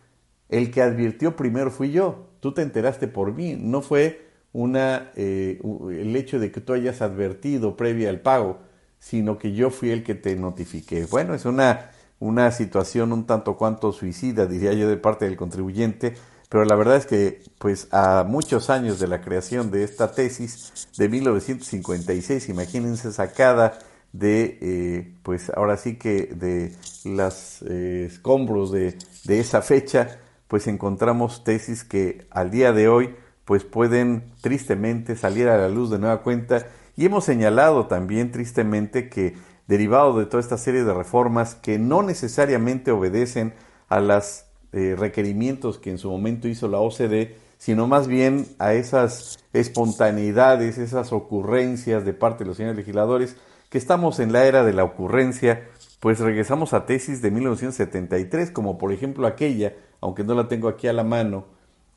el 0.49 0.71
que 0.71 0.83
advirtió 0.83 1.37
primero 1.37 1.71
fui 1.71 1.91
yo, 1.91 2.29
tú 2.41 2.53
te 2.53 2.63
enteraste 2.63 3.09
por 3.09 3.33
mí, 3.33 3.57
no 3.59 3.83
fue 3.83 4.30
una, 4.53 5.13
eh, 5.17 5.61
el 5.91 6.17
hecho 6.17 6.39
de 6.39 6.51
que 6.51 6.61
tú 6.61 6.73
hayas 6.73 7.03
advertido 7.03 7.77
previa 7.77 8.11
al 8.11 8.21
pago, 8.21 8.59
sino 8.99 9.39
que 9.39 9.53
yo 9.53 9.71
fui 9.71 9.91
el 9.91 10.03
que 10.03 10.15
te 10.15 10.37
notifiqué. 10.37 11.07
Bueno, 11.07 11.35
es 11.35 11.45
una, 11.45 11.91
una 12.19 12.51
situación 12.53 13.13
un 13.13 13.27
tanto 13.27 13.57
cuanto 13.57 13.93
suicida, 13.93 14.47
diría 14.47 14.73
yo, 14.73 14.89
de 14.89 14.97
parte 14.97 15.25
del 15.25 15.37
contribuyente, 15.37 16.15
pero 16.49 16.65
la 16.65 16.75
verdad 16.75 16.97
es 16.97 17.07
que, 17.07 17.43
pues, 17.59 17.89
a 17.93 18.25
muchos 18.27 18.71
años 18.71 18.99
de 18.99 19.07
la 19.07 19.21
creación 19.21 19.71
de 19.71 19.85
esta 19.85 20.13
tesis 20.13 20.89
de 20.99 21.09
1956, 21.09 22.49
imagínense 22.49 23.13
sacada 23.13 23.79
de, 24.13 24.59
eh, 24.61 25.15
pues, 25.23 25.51
ahora 25.51 25.77
sí 25.77 25.97
que 25.97 26.27
de 26.27 26.75
las 27.05 27.63
eh, 27.63 28.07
escombros 28.11 28.73
de, 28.73 28.99
de 29.25 29.41
esa 29.41 29.63
fecha, 29.63 30.19
pues 30.49 30.67
encontramos 30.67 31.45
tesis 31.45 31.85
que 31.85 32.27
al 32.31 32.51
día 32.51 32.73
de 32.73 32.89
hoy 32.89 33.15
pues 33.51 33.65
pueden 33.65 34.23
tristemente 34.43 35.17
salir 35.17 35.49
a 35.49 35.59
la 35.59 35.69
luz 35.69 35.91
de 35.91 35.99
nueva 35.99 36.23
cuenta. 36.23 36.69
Y 36.97 37.07
hemos 37.07 37.25
señalado 37.25 37.87
también 37.87 38.31
tristemente 38.31 39.09
que 39.09 39.35
derivado 39.67 40.17
de 40.17 40.27
toda 40.27 40.41
esta 40.41 40.57
serie 40.57 40.85
de 40.85 40.95
reformas 40.95 41.57
que 41.57 41.77
no 41.77 42.05
necesariamente 42.05 42.93
obedecen 42.93 43.55
a 43.89 43.99
los 43.99 44.45
eh, 44.71 44.95
requerimientos 44.97 45.79
que 45.79 45.91
en 45.91 45.99
su 45.99 46.09
momento 46.09 46.47
hizo 46.47 46.69
la 46.69 46.79
OCDE, 46.79 47.39
sino 47.59 47.89
más 47.89 48.07
bien 48.07 48.47
a 48.61 48.75
esas 48.75 49.41
espontaneidades, 49.53 50.79
esas 50.79 51.13
ocurrencias 51.13 52.05
de 52.05 52.13
parte 52.13 52.45
de 52.45 52.49
los 52.51 52.57
señores 52.57 52.77
legisladores, 52.77 53.35
que 53.69 53.79
estamos 53.79 54.21
en 54.21 54.33
la 54.33 54.45
era 54.45 54.63
de 54.63 54.75
la 54.75 54.85
ocurrencia, 54.85 55.67
pues 55.99 56.21
regresamos 56.21 56.73
a 56.73 56.87
tesis 56.87 57.21
de 57.21 57.33
1973, 57.33 58.53
como 58.53 58.79
por 58.79 58.93
ejemplo 58.93 59.27
aquella, 59.27 59.75
aunque 60.01 60.23
no 60.23 60.37
la 60.37 60.47
tengo 60.47 60.69
aquí 60.69 60.87
a 60.87 60.93
la 60.93 61.03
mano, 61.03 61.47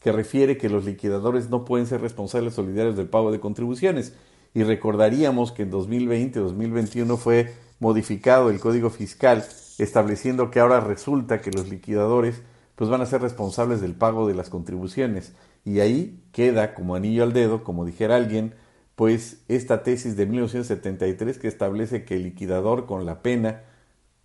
que 0.03 0.11
refiere 0.11 0.57
que 0.57 0.69
los 0.69 0.83
liquidadores 0.83 1.49
no 1.49 1.63
pueden 1.63 1.87
ser 1.87 2.01
responsables 2.01 2.55
solidarios 2.55 2.97
del 2.97 3.07
pago 3.07 3.31
de 3.31 3.39
contribuciones. 3.39 4.13
Y 4.53 4.63
recordaríamos 4.63 5.51
que 5.51 5.63
en 5.63 5.71
2020-2021 5.71 7.17
fue 7.17 7.53
modificado 7.79 8.49
el 8.49 8.59
Código 8.59 8.89
Fiscal 8.89 9.45
estableciendo 9.77 10.51
que 10.51 10.59
ahora 10.59 10.81
resulta 10.81 11.41
que 11.41 11.51
los 11.51 11.69
liquidadores 11.69 12.41
pues 12.75 12.89
van 12.89 13.01
a 13.01 13.05
ser 13.05 13.21
responsables 13.21 13.81
del 13.81 13.95
pago 13.95 14.27
de 14.27 14.35
las 14.35 14.49
contribuciones. 14.49 15.33
Y 15.63 15.79
ahí 15.79 16.21
queda 16.33 16.73
como 16.73 16.95
anillo 16.95 17.23
al 17.23 17.33
dedo, 17.33 17.63
como 17.63 17.85
dijera 17.85 18.17
alguien, 18.17 18.55
pues 18.95 19.43
esta 19.47 19.83
tesis 19.83 20.17
de 20.17 20.25
1973 20.25 21.37
que 21.37 21.47
establece 21.47 22.03
que 22.03 22.15
el 22.15 22.23
liquidador 22.23 22.85
con 22.85 23.05
la 23.05 23.21
pena 23.21 23.61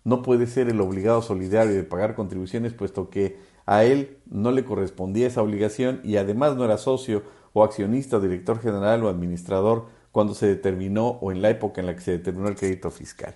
no 0.03 0.23
puede 0.23 0.47
ser 0.47 0.69
el 0.69 0.81
obligado 0.81 1.21
solidario 1.21 1.73
de 1.73 1.83
pagar 1.83 2.15
contribuciones, 2.15 2.73
puesto 2.73 3.09
que 3.09 3.37
a 3.69 3.83
él 3.83 4.17
no 4.25 4.51
le 4.51 4.65
correspondía 4.65 5.27
esa 5.27 5.43
obligación 5.43 6.01
y 6.03 6.17
además 6.17 6.55
no 6.55 6.65
era 6.65 6.79
socio 6.79 7.21
o 7.53 7.63
accionista, 7.63 8.19
director 8.19 8.59
general 8.59 9.03
o 9.03 9.09
administrador 9.09 9.85
cuando 10.11 10.33
se 10.33 10.47
determinó 10.47 11.19
o 11.21 11.31
en 11.31 11.43
la 11.43 11.51
época 11.51 11.79
en 11.79 11.85
la 11.85 11.95
que 11.95 12.01
se 12.01 12.13
determinó 12.13 12.47
el 12.47 12.55
crédito 12.55 12.89
fiscal. 12.89 13.35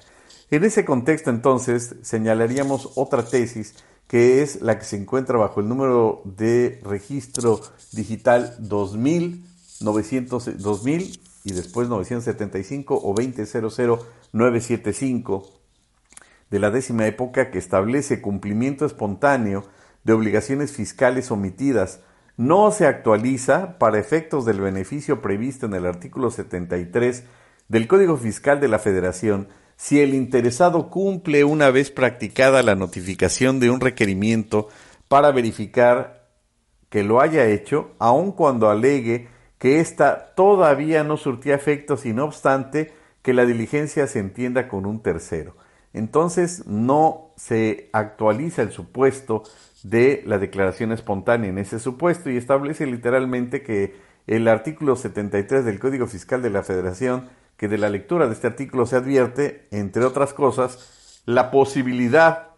En 0.50 0.64
ese 0.64 0.86
contexto 0.86 1.30
entonces 1.30 1.98
señalaríamos 2.02 2.94
otra 2.96 3.24
tesis 3.24 3.76
que 4.08 4.42
es 4.42 4.64
la 4.64 4.80
que 4.80 4.86
se 4.86 4.98
encuentra 4.98 5.38
bajo 5.38 5.60
el 5.60 5.70
número 5.70 6.24
de 6.26 6.82
registro 6.84 7.62
digital 7.92 8.56
2000, 8.58 9.46
2000 9.82 11.20
y 11.44 11.52
después 11.52 11.90
975 11.90 12.96
o 13.04 13.14
2000 13.14 14.00
975 14.32 15.44
de 16.50 16.60
la 16.60 16.72
décima 16.72 17.06
época 17.06 17.52
que 17.52 17.60
establece 17.60 18.20
cumplimiento 18.20 18.88
espontáneo 18.88 19.64
de 20.04 20.14
obligaciones 20.14 20.72
fiscales 20.72 21.32
omitidas 21.32 22.01
no 22.36 22.72
se 22.72 22.88
actualiza 22.88 23.78
para 23.78 23.99
efectos 23.99 24.45
del 24.45 24.60
beneficio 24.60 25.22
previsto 25.22 25.66
en 25.68 25.74
el 25.74 25.86
artículo 25.86 26.32
73 26.32 27.24
del 27.68 27.88
Código 27.88 28.18
Fiscal 28.18 28.60
de 28.60 28.68
la 28.68 28.80
Federación 28.80 29.49
si 29.76 30.01
el 30.01 30.14
interesado 30.14 30.89
cumple 30.89 31.43
una 31.43 31.70
vez 31.70 31.91
practicada 31.91 32.64
la 32.64 32.76
notificación 32.76 33.60
de 33.60 33.70
un 33.70 33.82
requerimiento 33.82 34.70
para 35.08 35.32
verificar 35.32 36.30
que 36.89 37.04
lo 37.04 37.22
haya 37.22 37.47
hecho, 37.47 37.91
aun 37.99 38.32
cuando 38.32 38.70
alegue 38.70 39.28
que 39.58 39.80
ésta 39.80 40.34
todavía 40.36 41.04
no 41.04 41.18
surtía 41.18 41.56
efectos 41.56 42.06
y 42.06 42.14
no 42.14 42.26
obstante 42.26 42.93
que 43.22 43.34
la 43.34 43.45
diligencia 43.45 44.08
se 44.08 44.20
entienda 44.20 44.68
con 44.68 44.86
un 44.86 45.01
tercero. 45.01 45.56
Entonces 45.93 46.68
no 46.68 47.32
se 47.38 47.89
actualiza 47.93 48.62
el 48.62 48.72
supuesto 48.72 49.43
de 49.84 50.24
la 50.26 50.40
declaración 50.40 50.92
espontánea 50.92 51.50
en 51.50 51.58
ese 51.58 51.80
supuesto 51.80 52.30
y 52.30 52.38
establece 52.38 52.86
literalmente 52.86 53.62
que 53.62 53.96
el 54.28 54.48
artículo 54.48 54.96
73 54.96 55.66
del 55.66 55.80
Código 55.80 56.08
Fiscal 56.08 56.42
de 56.42 56.50
la 56.50 56.64
Federación, 56.64 57.30
que 57.58 57.68
de 57.68 57.78
la 57.78 57.90
lectura 57.90 58.28
de 58.28 58.34
este 58.34 58.48
artículo 58.48 58.86
se 58.86 58.96
advierte, 58.96 59.68
entre 59.72 60.06
otras 60.06 60.34
cosas, 60.34 61.22
la 61.26 61.52
posibilidad 61.52 62.50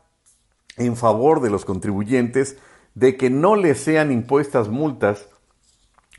en 0.78 0.96
favor 0.96 1.42
de 1.42 1.50
los 1.50 1.66
contribuyentes 1.66 2.58
de 2.94 3.18
que 3.18 3.30
no 3.30 3.56
les 3.56 3.80
sean 3.80 4.12
impuestas 4.12 4.70
multas 4.70 5.28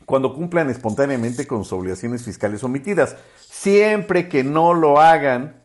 cuando 0.05 0.33
cumplan 0.33 0.69
espontáneamente 0.69 1.47
con 1.47 1.63
sus 1.63 1.73
obligaciones 1.73 2.23
fiscales 2.23 2.63
omitidas, 2.63 3.17
siempre 3.37 4.29
que 4.29 4.43
no 4.43 4.73
lo 4.73 4.99
hagan 4.99 5.63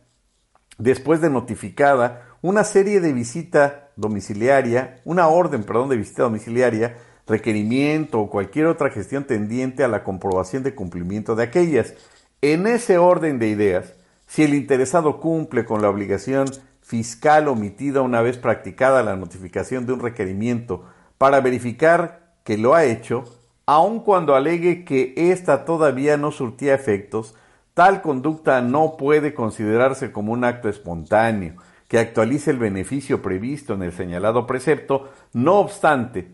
después 0.77 1.21
de 1.21 1.29
notificada 1.29 2.32
una 2.43 2.65
serie 2.65 2.99
de 2.99 3.13
visita 3.13 3.87
domiciliaria, 3.95 4.99
una 5.05 5.29
orden, 5.29 5.63
perdón, 5.63 5.87
de 5.87 5.95
visita 5.95 6.23
domiciliaria, 6.23 6.97
requerimiento 7.25 8.19
o 8.19 8.29
cualquier 8.29 8.65
otra 8.65 8.89
gestión 8.89 9.23
tendiente 9.23 9.81
a 9.81 9.87
la 9.87 10.03
comprobación 10.03 10.61
de 10.61 10.75
cumplimiento 10.75 11.37
de 11.37 11.43
aquellas. 11.43 11.93
En 12.41 12.67
ese 12.67 12.97
orden 12.97 13.39
de 13.39 13.47
ideas, 13.47 13.93
si 14.27 14.43
el 14.43 14.55
interesado 14.55 15.21
cumple 15.21 15.63
con 15.63 15.81
la 15.81 15.89
obligación 15.89 16.47
fiscal 16.81 17.47
omitida 17.47 18.01
una 18.01 18.21
vez 18.21 18.37
practicada 18.37 19.03
la 19.03 19.15
notificación 19.15 19.85
de 19.85 19.93
un 19.93 20.01
requerimiento 20.01 20.83
para 21.17 21.39
verificar 21.39 22.33
que 22.43 22.57
lo 22.57 22.75
ha 22.75 22.83
hecho, 22.83 23.23
aun 23.65 24.01
cuando 24.01 24.35
alegue 24.35 24.83
que 24.83 25.13
ésta 25.15 25.63
todavía 25.63 26.17
no 26.17 26.29
surtía 26.31 26.75
efectos, 26.75 27.35
tal 27.73 28.01
conducta 28.01 28.59
no 28.59 28.97
puede 28.97 29.33
considerarse 29.33 30.11
como 30.11 30.33
un 30.33 30.43
acto 30.43 30.67
espontáneo, 30.67 31.55
que 31.93 31.99
actualice 31.99 32.49
el 32.49 32.57
beneficio 32.57 33.21
previsto 33.21 33.75
en 33.75 33.83
el 33.83 33.91
señalado 33.91 34.47
precepto, 34.47 35.11
no 35.31 35.59
obstante 35.59 36.27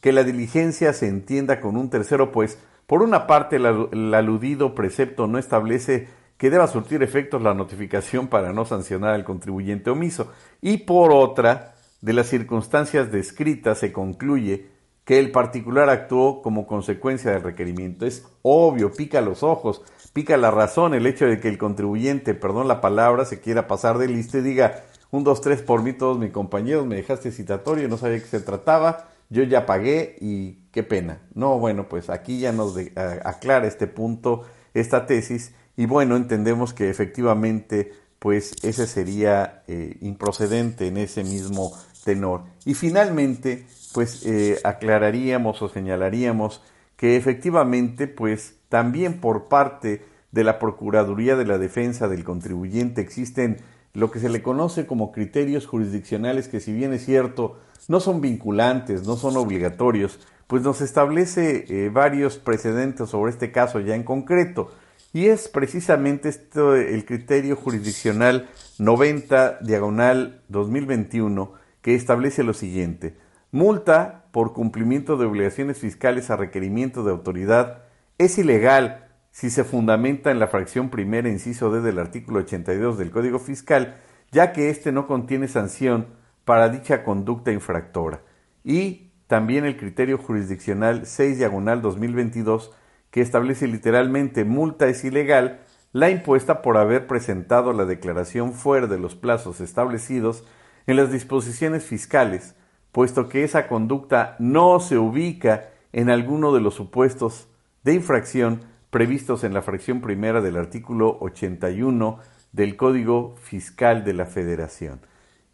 que 0.00 0.10
la 0.10 0.24
diligencia 0.24 0.94
se 0.94 1.06
entienda 1.06 1.60
con 1.60 1.76
un 1.76 1.90
tercero, 1.90 2.32
pues, 2.32 2.58
por 2.86 3.02
una 3.02 3.26
parte, 3.26 3.56
el, 3.56 4.14
aludido 4.14 4.74
precepto 4.74 5.26
no 5.26 5.38
establece 5.38 6.08
que 6.38 6.48
deba 6.48 6.66
surtir 6.66 7.02
efectos 7.02 7.42
la 7.42 7.52
notificación 7.52 8.28
para 8.28 8.54
no 8.54 8.64
sancionar 8.64 9.12
al 9.12 9.24
contribuyente 9.24 9.90
omiso, 9.90 10.32
y 10.62 10.78
por 10.78 11.12
otra, 11.12 11.74
de 12.00 12.14
las 12.14 12.28
circunstancias 12.28 13.12
descritas 13.12 13.80
se 13.80 13.92
concluye 13.92 14.70
que 15.04 15.18
el 15.18 15.30
particular 15.30 15.90
actuó 15.90 16.40
como 16.40 16.66
consecuencia 16.66 17.32
del 17.32 17.42
requerimiento. 17.42 18.06
Es 18.06 18.26
obvio, 18.40 18.92
pica 18.92 19.20
los 19.20 19.42
ojos, 19.42 19.82
pica 20.14 20.38
la 20.38 20.50
razón 20.50 20.94
el 20.94 21.06
hecho 21.06 21.26
de 21.26 21.38
que 21.38 21.48
el 21.48 21.58
contribuyente, 21.58 22.32
perdón 22.32 22.66
la 22.66 22.80
palabra, 22.80 23.26
se 23.26 23.40
quiera 23.40 23.66
pasar 23.66 23.98
de 23.98 24.08
lista 24.08 24.38
y 24.38 24.42
diga, 24.42 24.84
un, 25.12 25.24
dos, 25.24 25.40
tres 25.40 25.62
por 25.62 25.82
mí, 25.82 25.92
todos 25.92 26.18
mis 26.18 26.32
compañeros, 26.32 26.86
me 26.86 26.96
dejaste 26.96 27.30
citatorio, 27.30 27.86
no 27.86 27.98
sabía 27.98 28.18
qué 28.18 28.26
se 28.26 28.40
trataba, 28.40 29.10
yo 29.28 29.42
ya 29.44 29.66
pagué 29.66 30.16
y 30.20 30.54
qué 30.72 30.82
pena. 30.82 31.20
No, 31.34 31.58
bueno, 31.58 31.88
pues 31.88 32.10
aquí 32.10 32.40
ya 32.40 32.50
nos 32.50 32.76
aclara 33.24 33.66
este 33.66 33.86
punto, 33.86 34.42
esta 34.74 35.06
tesis, 35.06 35.54
y 35.76 35.86
bueno, 35.86 36.16
entendemos 36.16 36.72
que 36.74 36.90
efectivamente, 36.90 37.92
pues 38.18 38.54
ese 38.62 38.86
sería 38.86 39.62
eh, 39.68 39.96
improcedente 40.00 40.86
en 40.86 40.96
ese 40.96 41.24
mismo 41.24 41.72
tenor. 42.04 42.44
Y 42.64 42.74
finalmente, 42.74 43.66
pues 43.92 44.24
eh, 44.24 44.60
aclararíamos 44.64 45.60
o 45.60 45.68
señalaríamos 45.68 46.62
que 46.96 47.16
efectivamente, 47.16 48.06
pues 48.06 48.54
también 48.68 49.20
por 49.20 49.48
parte 49.48 50.04
de 50.30 50.44
la 50.44 50.58
Procuraduría 50.58 51.36
de 51.36 51.44
la 51.44 51.58
Defensa 51.58 52.08
del 52.08 52.24
Contribuyente 52.24 53.02
existen 53.02 53.58
lo 53.94 54.10
que 54.10 54.20
se 54.20 54.28
le 54.28 54.42
conoce 54.42 54.86
como 54.86 55.12
criterios 55.12 55.66
jurisdiccionales 55.66 56.48
que 56.48 56.60
si 56.60 56.72
bien 56.72 56.92
es 56.92 57.04
cierto, 57.04 57.58
no 57.88 58.00
son 58.00 58.20
vinculantes, 58.20 59.06
no 59.06 59.16
son 59.16 59.36
obligatorios, 59.36 60.18
pues 60.46 60.62
nos 60.62 60.80
establece 60.80 61.64
eh, 61.68 61.88
varios 61.88 62.38
precedentes 62.38 63.10
sobre 63.10 63.32
este 63.32 63.52
caso 63.52 63.80
ya 63.80 63.94
en 63.94 64.02
concreto. 64.02 64.70
Y 65.14 65.26
es 65.26 65.48
precisamente 65.48 66.30
el 66.30 67.04
criterio 67.04 67.54
jurisdiccional 67.56 68.48
90 68.78 69.58
diagonal 69.60 70.40
2021 70.48 71.52
que 71.82 71.94
establece 71.94 72.42
lo 72.44 72.54
siguiente. 72.54 73.16
Multa 73.50 74.24
por 74.30 74.54
cumplimiento 74.54 75.18
de 75.18 75.26
obligaciones 75.26 75.78
fiscales 75.78 76.30
a 76.30 76.36
requerimiento 76.36 77.04
de 77.04 77.10
autoridad 77.10 77.82
es 78.16 78.38
ilegal 78.38 79.11
si 79.32 79.48
se 79.48 79.64
fundamenta 79.64 80.30
en 80.30 80.38
la 80.38 80.46
fracción 80.46 80.90
primera, 80.90 81.28
inciso 81.28 81.72
D 81.72 81.80
del 81.80 81.98
artículo 81.98 82.40
82 82.40 82.98
del 82.98 83.10
Código 83.10 83.38
Fiscal, 83.38 83.96
ya 84.30 84.52
que 84.52 84.68
éste 84.68 84.92
no 84.92 85.06
contiene 85.06 85.48
sanción 85.48 86.06
para 86.44 86.68
dicha 86.68 87.02
conducta 87.02 87.50
infractora. 87.50 88.20
Y 88.62 89.10
también 89.26 89.64
el 89.64 89.78
criterio 89.78 90.18
jurisdiccional 90.18 91.06
6 91.06 91.38
diagonal 91.38 91.80
2022, 91.80 92.72
que 93.10 93.22
establece 93.22 93.66
literalmente 93.66 94.44
multa 94.44 94.86
es 94.86 95.02
ilegal 95.02 95.60
la 95.92 96.10
impuesta 96.10 96.62
por 96.62 96.76
haber 96.76 97.06
presentado 97.06 97.72
la 97.72 97.86
declaración 97.86 98.52
fuera 98.52 98.86
de 98.86 98.98
los 98.98 99.14
plazos 99.14 99.60
establecidos 99.60 100.44
en 100.86 100.96
las 100.96 101.10
disposiciones 101.10 101.84
fiscales, 101.84 102.54
puesto 102.92 103.28
que 103.28 103.44
esa 103.44 103.66
conducta 103.66 104.36
no 104.38 104.78
se 104.80 104.98
ubica 104.98 105.70
en 105.92 106.10
alguno 106.10 106.52
de 106.52 106.60
los 106.60 106.74
supuestos 106.74 107.48
de 107.82 107.94
infracción 107.94 108.71
previstos 108.92 109.42
en 109.42 109.54
la 109.54 109.62
fracción 109.62 110.02
primera 110.02 110.42
del 110.42 110.58
artículo 110.58 111.16
81 111.22 112.18
del 112.52 112.76
Código 112.76 113.36
Fiscal 113.40 114.04
de 114.04 114.12
la 114.12 114.26
Federación. 114.26 115.00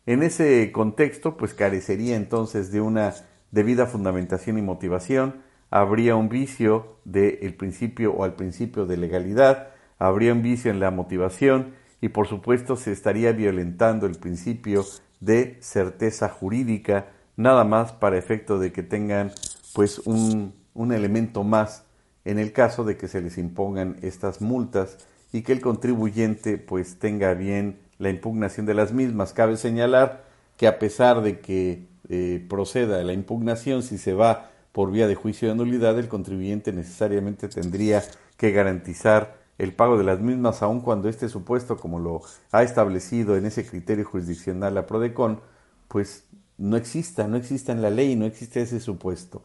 En 0.06 0.24
ese 0.24 0.72
contexto, 0.72 1.36
pues 1.36 1.54
carecería 1.54 2.16
entonces 2.16 2.72
de 2.72 2.80
una 2.80 3.14
debida 3.52 3.86
fundamentación 3.86 4.58
y 4.58 4.62
motivación, 4.62 5.36
habría 5.70 6.16
un 6.16 6.28
vicio 6.28 6.96
del 7.04 7.54
principio 7.54 8.12
o 8.12 8.24
al 8.24 8.34
principio 8.34 8.86
de 8.86 8.96
legalidad, 8.96 9.68
habría 10.00 10.32
un 10.32 10.42
vicio 10.42 10.72
en 10.72 10.80
la 10.80 10.90
motivación 10.90 11.74
y 12.00 12.08
por 12.08 12.26
supuesto 12.26 12.74
se 12.74 12.90
estaría 12.90 13.30
violentando 13.30 14.06
el 14.06 14.16
principio 14.16 14.84
de 15.20 15.58
certeza 15.60 16.28
jurídica, 16.28 17.06
nada 17.36 17.62
más 17.62 17.92
para 17.92 18.18
efecto 18.18 18.58
de 18.58 18.72
que 18.72 18.82
tengan 18.82 19.30
pues 19.74 20.00
un, 20.00 20.54
un 20.74 20.92
elemento 20.92 21.44
más 21.44 21.84
en 22.24 22.38
el 22.38 22.52
caso 22.52 22.84
de 22.84 22.96
que 22.96 23.08
se 23.08 23.20
les 23.20 23.38
impongan 23.38 23.96
estas 24.02 24.40
multas 24.40 24.98
y 25.32 25.42
que 25.42 25.52
el 25.52 25.60
contribuyente 25.60 26.58
pues 26.58 26.98
tenga 26.98 27.34
bien 27.34 27.78
la 27.98 28.10
impugnación 28.10 28.66
de 28.66 28.74
las 28.74 28.92
mismas. 28.92 29.32
Cabe 29.32 29.56
señalar 29.56 30.24
que 30.56 30.66
a 30.66 30.78
pesar 30.78 31.22
de 31.22 31.40
que 31.40 31.86
eh, 32.08 32.44
proceda 32.48 33.02
la 33.02 33.12
impugnación, 33.12 33.82
si 33.82 33.98
se 33.98 34.14
va 34.14 34.50
por 34.72 34.90
vía 34.90 35.06
de 35.06 35.14
juicio 35.14 35.48
de 35.48 35.54
nulidad, 35.54 35.98
el 35.98 36.08
contribuyente 36.08 36.72
necesariamente 36.72 37.48
tendría 37.48 38.02
que 38.36 38.52
garantizar 38.52 39.38
el 39.58 39.74
pago 39.74 39.98
de 39.98 40.04
las 40.04 40.20
mismas, 40.20 40.62
aun 40.62 40.80
cuando 40.80 41.08
este 41.08 41.28
supuesto, 41.28 41.76
como 41.76 41.98
lo 41.98 42.22
ha 42.52 42.62
establecido 42.62 43.36
en 43.36 43.44
ese 43.44 43.66
criterio 43.66 44.04
jurisdiccional 44.04 44.74
la 44.74 44.86
PRODECON, 44.86 45.40
pues 45.88 46.24
no 46.58 46.76
exista, 46.76 47.26
no 47.26 47.36
exista 47.36 47.72
en 47.72 47.82
la 47.82 47.90
ley, 47.90 48.14
no 48.14 48.24
existe 48.24 48.62
ese 48.62 48.78
supuesto. 48.80 49.42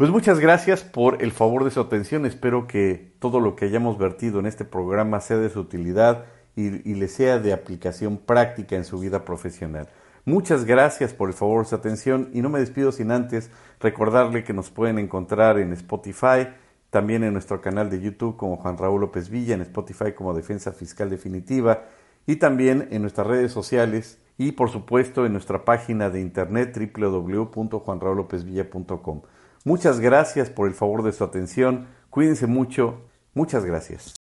Pues 0.00 0.10
muchas 0.10 0.40
gracias 0.40 0.82
por 0.82 1.22
el 1.22 1.30
favor 1.30 1.62
de 1.62 1.70
su 1.70 1.78
atención. 1.78 2.24
Espero 2.24 2.66
que 2.66 3.12
todo 3.18 3.38
lo 3.38 3.54
que 3.54 3.66
hayamos 3.66 3.98
vertido 3.98 4.40
en 4.40 4.46
este 4.46 4.64
programa 4.64 5.20
sea 5.20 5.36
de 5.36 5.50
su 5.50 5.60
utilidad 5.60 6.24
y, 6.56 6.70
le 6.70 7.06
sea 7.06 7.38
de 7.38 7.52
aplicación 7.52 8.16
práctica 8.16 8.76
en 8.76 8.86
su 8.86 8.98
vida 8.98 9.26
profesional. 9.26 9.90
Muchas 10.24 10.64
gracias 10.64 11.12
por 11.12 11.28
el 11.28 11.34
favor 11.34 11.64
de 11.64 11.68
su 11.68 11.74
atención 11.74 12.30
y 12.32 12.40
no 12.40 12.48
me 12.48 12.60
despido 12.60 12.92
sin 12.92 13.10
antes 13.10 13.50
recordarle 13.78 14.42
que 14.42 14.54
nos 14.54 14.70
pueden 14.70 14.98
encontrar 14.98 15.58
en 15.58 15.74
Spotify, 15.74 16.48
también 16.88 17.22
en 17.22 17.34
nuestro 17.34 17.60
canal 17.60 17.90
de 17.90 18.00
YouTube 18.00 18.38
como 18.38 18.56
Juan 18.56 18.78
Raúl 18.78 19.02
López 19.02 19.28
Villa, 19.28 19.54
en 19.54 19.60
Spotify 19.60 20.12
como 20.16 20.32
Defensa 20.32 20.72
Fiscal 20.72 21.10
Definitiva 21.10 21.82
y 22.24 22.36
también 22.36 22.88
en 22.90 23.02
nuestras 23.02 23.26
redes 23.26 23.52
sociales 23.52 24.18
y 24.38 24.52
por 24.52 24.70
supuesto 24.70 25.26
en 25.26 25.32
nuestra 25.32 25.66
página 25.66 26.08
de 26.08 26.22
internet 26.22 26.74
www.juanraulopezvilla.com. 26.74 29.20
Muchas 29.64 30.00
gracias 30.00 30.50
por 30.50 30.68
el 30.68 30.74
favor 30.74 31.02
de 31.02 31.12
su 31.12 31.24
atención. 31.24 31.88
Cuídense 32.08 32.46
mucho. 32.46 33.02
Muchas 33.34 33.64
gracias. 33.64 34.19